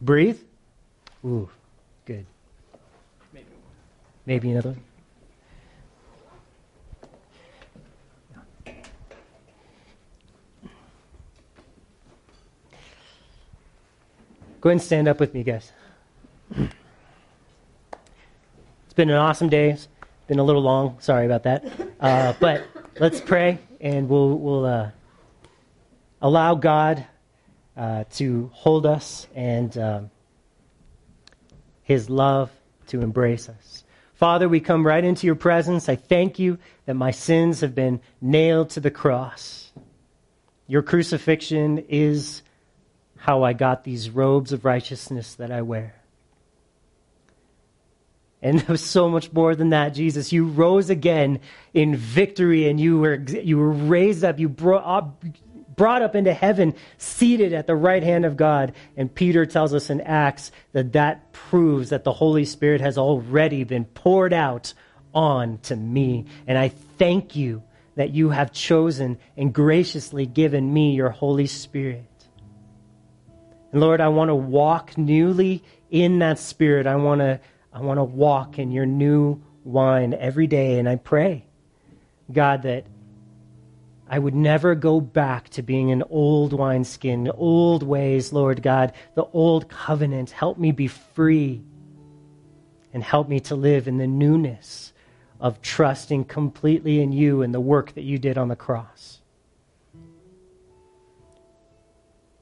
Breathe? 0.01 0.39
Ooh, 1.25 1.49
good. 2.05 2.25
Maybe, 3.33 3.45
Maybe 4.25 4.51
another 4.51 4.69
one. 4.69 4.83
Go 14.61 14.69
ahead 14.69 14.75
and 14.75 14.81
stand 14.81 15.07
up 15.09 15.19
with 15.19 15.33
me, 15.33 15.43
guys. 15.43 15.73
It's 16.53 16.73
been 18.95 19.09
an 19.09 19.15
awesome 19.15 19.49
day. 19.49 19.71
It's 19.71 19.87
been 20.27 20.39
a 20.39 20.43
little 20.43 20.61
long. 20.61 20.97
Sorry 20.99 21.25
about 21.25 21.43
that. 21.43 21.65
Uh, 21.99 22.33
but 22.39 22.65
let's 22.99 23.21
pray, 23.21 23.59
and 23.81 24.07
we'll, 24.07 24.37
we'll 24.37 24.65
uh, 24.65 24.91
allow 26.21 26.55
God 26.55 27.05
uh, 27.75 28.03
to 28.13 28.51
hold 28.53 28.85
us 28.85 29.27
and 29.35 29.75
um, 29.77 30.11
His 31.83 32.09
love 32.09 32.51
to 32.87 33.01
embrace 33.01 33.49
us. 33.49 33.83
Father, 34.13 34.47
we 34.47 34.59
come 34.59 34.85
right 34.85 35.03
into 35.03 35.25
your 35.25 35.35
presence. 35.35 35.89
I 35.89 35.95
thank 35.95 36.39
you 36.39 36.59
that 36.85 36.93
my 36.93 37.11
sins 37.11 37.61
have 37.61 37.73
been 37.73 37.99
nailed 38.21 38.69
to 38.71 38.79
the 38.79 38.91
cross. 38.91 39.71
Your 40.67 40.81
crucifixion 40.81 41.79
is 41.89 42.41
how 43.17 43.43
I 43.43 43.53
got 43.53 43.83
these 43.83 44.09
robes 44.09 44.53
of 44.53 44.65
righteousness 44.65 45.35
that 45.35 45.51
I 45.51 45.61
wear. 45.61 45.95
And 48.43 48.61
it 48.61 48.67
was 48.67 48.83
so 48.83 49.07
much 49.09 49.31
more 49.31 49.55
than 49.55 49.69
that, 49.69 49.93
Jesus. 49.93 50.33
You 50.33 50.45
rose 50.45 50.89
again 50.89 51.39
in 51.73 51.95
victory 51.95 52.67
and 52.67 52.77
you 52.77 52.99
were, 52.99 53.15
you 53.15 53.57
were 53.57 53.71
raised 53.71 54.25
up. 54.25 54.37
You 54.37 54.49
brought 54.49 54.83
up, 54.85 55.23
brought 55.77 56.01
up 56.01 56.13
into 56.13 56.33
heaven, 56.33 56.75
seated 56.97 57.53
at 57.53 57.67
the 57.67 57.75
right 57.75 58.03
hand 58.03 58.25
of 58.25 58.35
God. 58.35 58.73
And 58.97 59.15
Peter 59.15 59.45
tells 59.45 59.73
us 59.73 59.89
in 59.89 60.01
Acts 60.01 60.51
that 60.73 60.91
that 60.91 61.31
proves 61.31 61.91
that 61.91 62.03
the 62.03 62.11
Holy 62.11 62.43
Spirit 62.43 62.81
has 62.81 62.97
already 62.97 63.63
been 63.63 63.85
poured 63.85 64.33
out 64.33 64.73
on 65.13 65.59
to 65.59 65.77
me. 65.77 66.25
And 66.45 66.57
I 66.57 66.67
thank 66.67 67.37
you 67.37 67.63
that 67.95 68.09
you 68.09 68.31
have 68.31 68.51
chosen 68.51 69.19
and 69.37 69.53
graciously 69.53 70.25
given 70.25 70.73
me 70.73 70.95
your 70.95 71.11
Holy 71.11 71.47
Spirit. 71.47 72.03
And 73.71 73.79
Lord, 73.79 74.01
I 74.01 74.09
want 74.09 74.29
to 74.29 74.35
walk 74.35 74.97
newly 74.97 75.63
in 75.89 76.19
that 76.19 76.39
spirit. 76.39 76.87
I 76.87 76.97
want 76.97 77.21
to 77.21 77.39
I 77.73 77.81
want 77.81 77.97
to 77.97 78.03
walk 78.03 78.59
in 78.59 78.71
your 78.71 78.85
new 78.85 79.41
wine 79.63 80.13
every 80.13 80.47
day 80.47 80.77
and 80.77 80.87
I 80.87 80.97
pray 80.97 81.45
God 82.31 82.63
that 82.63 82.85
I 84.07 84.19
would 84.19 84.35
never 84.35 84.75
go 84.75 85.01
back 85.01 85.49
to 85.49 85.63
being 85.63 85.91
an 85.91 86.03
old 86.09 86.53
wineskin, 86.53 87.31
old 87.31 87.83
ways, 87.83 88.31
Lord 88.31 88.61
God, 88.61 88.93
the 89.15 89.25
old 89.33 89.69
covenant. 89.69 90.29
Help 90.29 90.57
me 90.57 90.71
be 90.71 90.87
free 90.87 91.63
and 92.93 93.03
help 93.03 93.27
me 93.27 93.39
to 93.41 93.55
live 93.55 93.87
in 93.87 93.97
the 93.97 94.07
newness 94.07 94.93
of 95.39 95.61
trusting 95.61 96.25
completely 96.25 97.01
in 97.01 97.11
you 97.11 97.41
and 97.41 97.53
the 97.53 97.59
work 97.59 97.93
that 97.95 98.03
you 98.03 98.19
did 98.19 98.37
on 98.37 98.49
the 98.49 98.55
cross. 98.55 99.12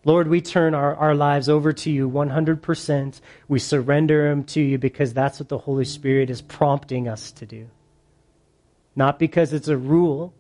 Lord, 0.04 0.28
we 0.28 0.42
turn 0.42 0.74
our, 0.74 0.96
our 0.96 1.14
lives 1.14 1.48
over 1.48 1.74
to 1.74 1.92
you 1.92 2.10
100%. 2.10 3.22
We 3.48 3.60
surrender 3.60 4.30
them 4.30 4.44
to 4.46 4.62
you 4.62 4.78
because 4.78 5.14
that's 5.14 5.40
what 5.40 5.50
the 5.50 5.60
Holy 5.60 5.86
Spirit 5.86 6.30
is 6.30 6.42
prompting 6.42 7.08
us 7.08 7.32
to 7.34 7.46
do. 7.46 7.70
Not 8.96 9.20
because 9.20 9.54
it's 9.54 9.68
a 9.68 9.78
rule 9.78 10.34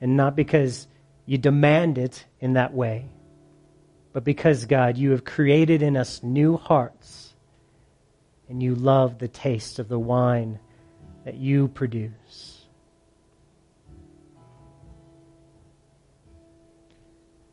and 0.00 0.16
not 0.16 0.36
because 0.36 0.88
you 1.26 1.36
demand 1.36 1.98
it 1.98 2.24
in 2.40 2.54
that 2.54 2.72
way, 2.72 3.06
but 4.14 4.24
because, 4.24 4.64
God, 4.64 4.96
you 4.96 5.10
have 5.10 5.24
created 5.24 5.82
in 5.82 5.96
us 5.96 6.22
new 6.22 6.56
hearts 6.56 7.34
and 8.48 8.62
you 8.62 8.74
love 8.74 9.18
the 9.18 9.28
taste 9.28 9.78
of 9.78 9.88
the 9.88 9.98
wine 9.98 10.58
that 11.26 11.34
you 11.34 11.68
produce. 11.68 12.64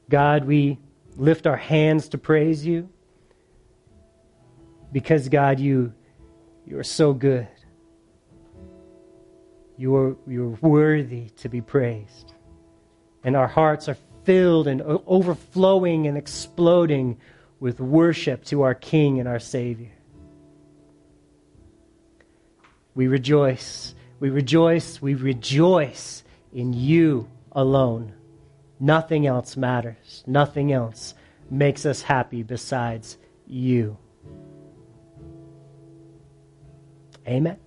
God, 0.10 0.46
we 0.46 0.78
lift 1.16 1.48
our 1.48 1.58
hands 1.58 2.10
to 2.10 2.18
praise 2.18 2.66
you 2.66 2.90
because, 4.92 5.30
God, 5.30 5.60
you, 5.60 5.94
you 6.66 6.80
are 6.80 6.84
so 6.84 7.14
good. 7.14 7.48
You 9.78 9.96
are, 9.96 10.16
you 10.28 10.44
are 10.44 10.68
worthy 10.68 11.30
to 11.38 11.50
be 11.50 11.62
praised. 11.62 12.34
And 13.24 13.36
our 13.36 13.48
hearts 13.48 13.90
are 13.90 13.98
filled 14.24 14.68
and 14.68 14.82
overflowing 14.82 16.08
and 16.08 16.18
exploding 16.18 17.20
with 17.60 17.80
worship 17.80 18.44
to 18.46 18.62
our 18.64 18.74
King 18.74 19.20
and 19.20 19.28
our 19.28 19.40
Savior. 19.40 19.92
We 22.94 23.08
rejoice. 23.08 23.94
We 24.20 24.30
rejoice. 24.30 25.02
We 25.02 25.14
rejoice 25.14 26.24
in 26.54 26.74
you 26.74 27.30
alone. 27.52 28.15
Nothing 28.80 29.26
else 29.26 29.56
matters. 29.56 30.24
Nothing 30.28 30.72
else 30.72 31.14
makes 31.50 31.86
us 31.86 32.02
happy 32.02 32.44
besides 32.44 33.18
you. 33.48 33.98
Amen. 37.28 37.58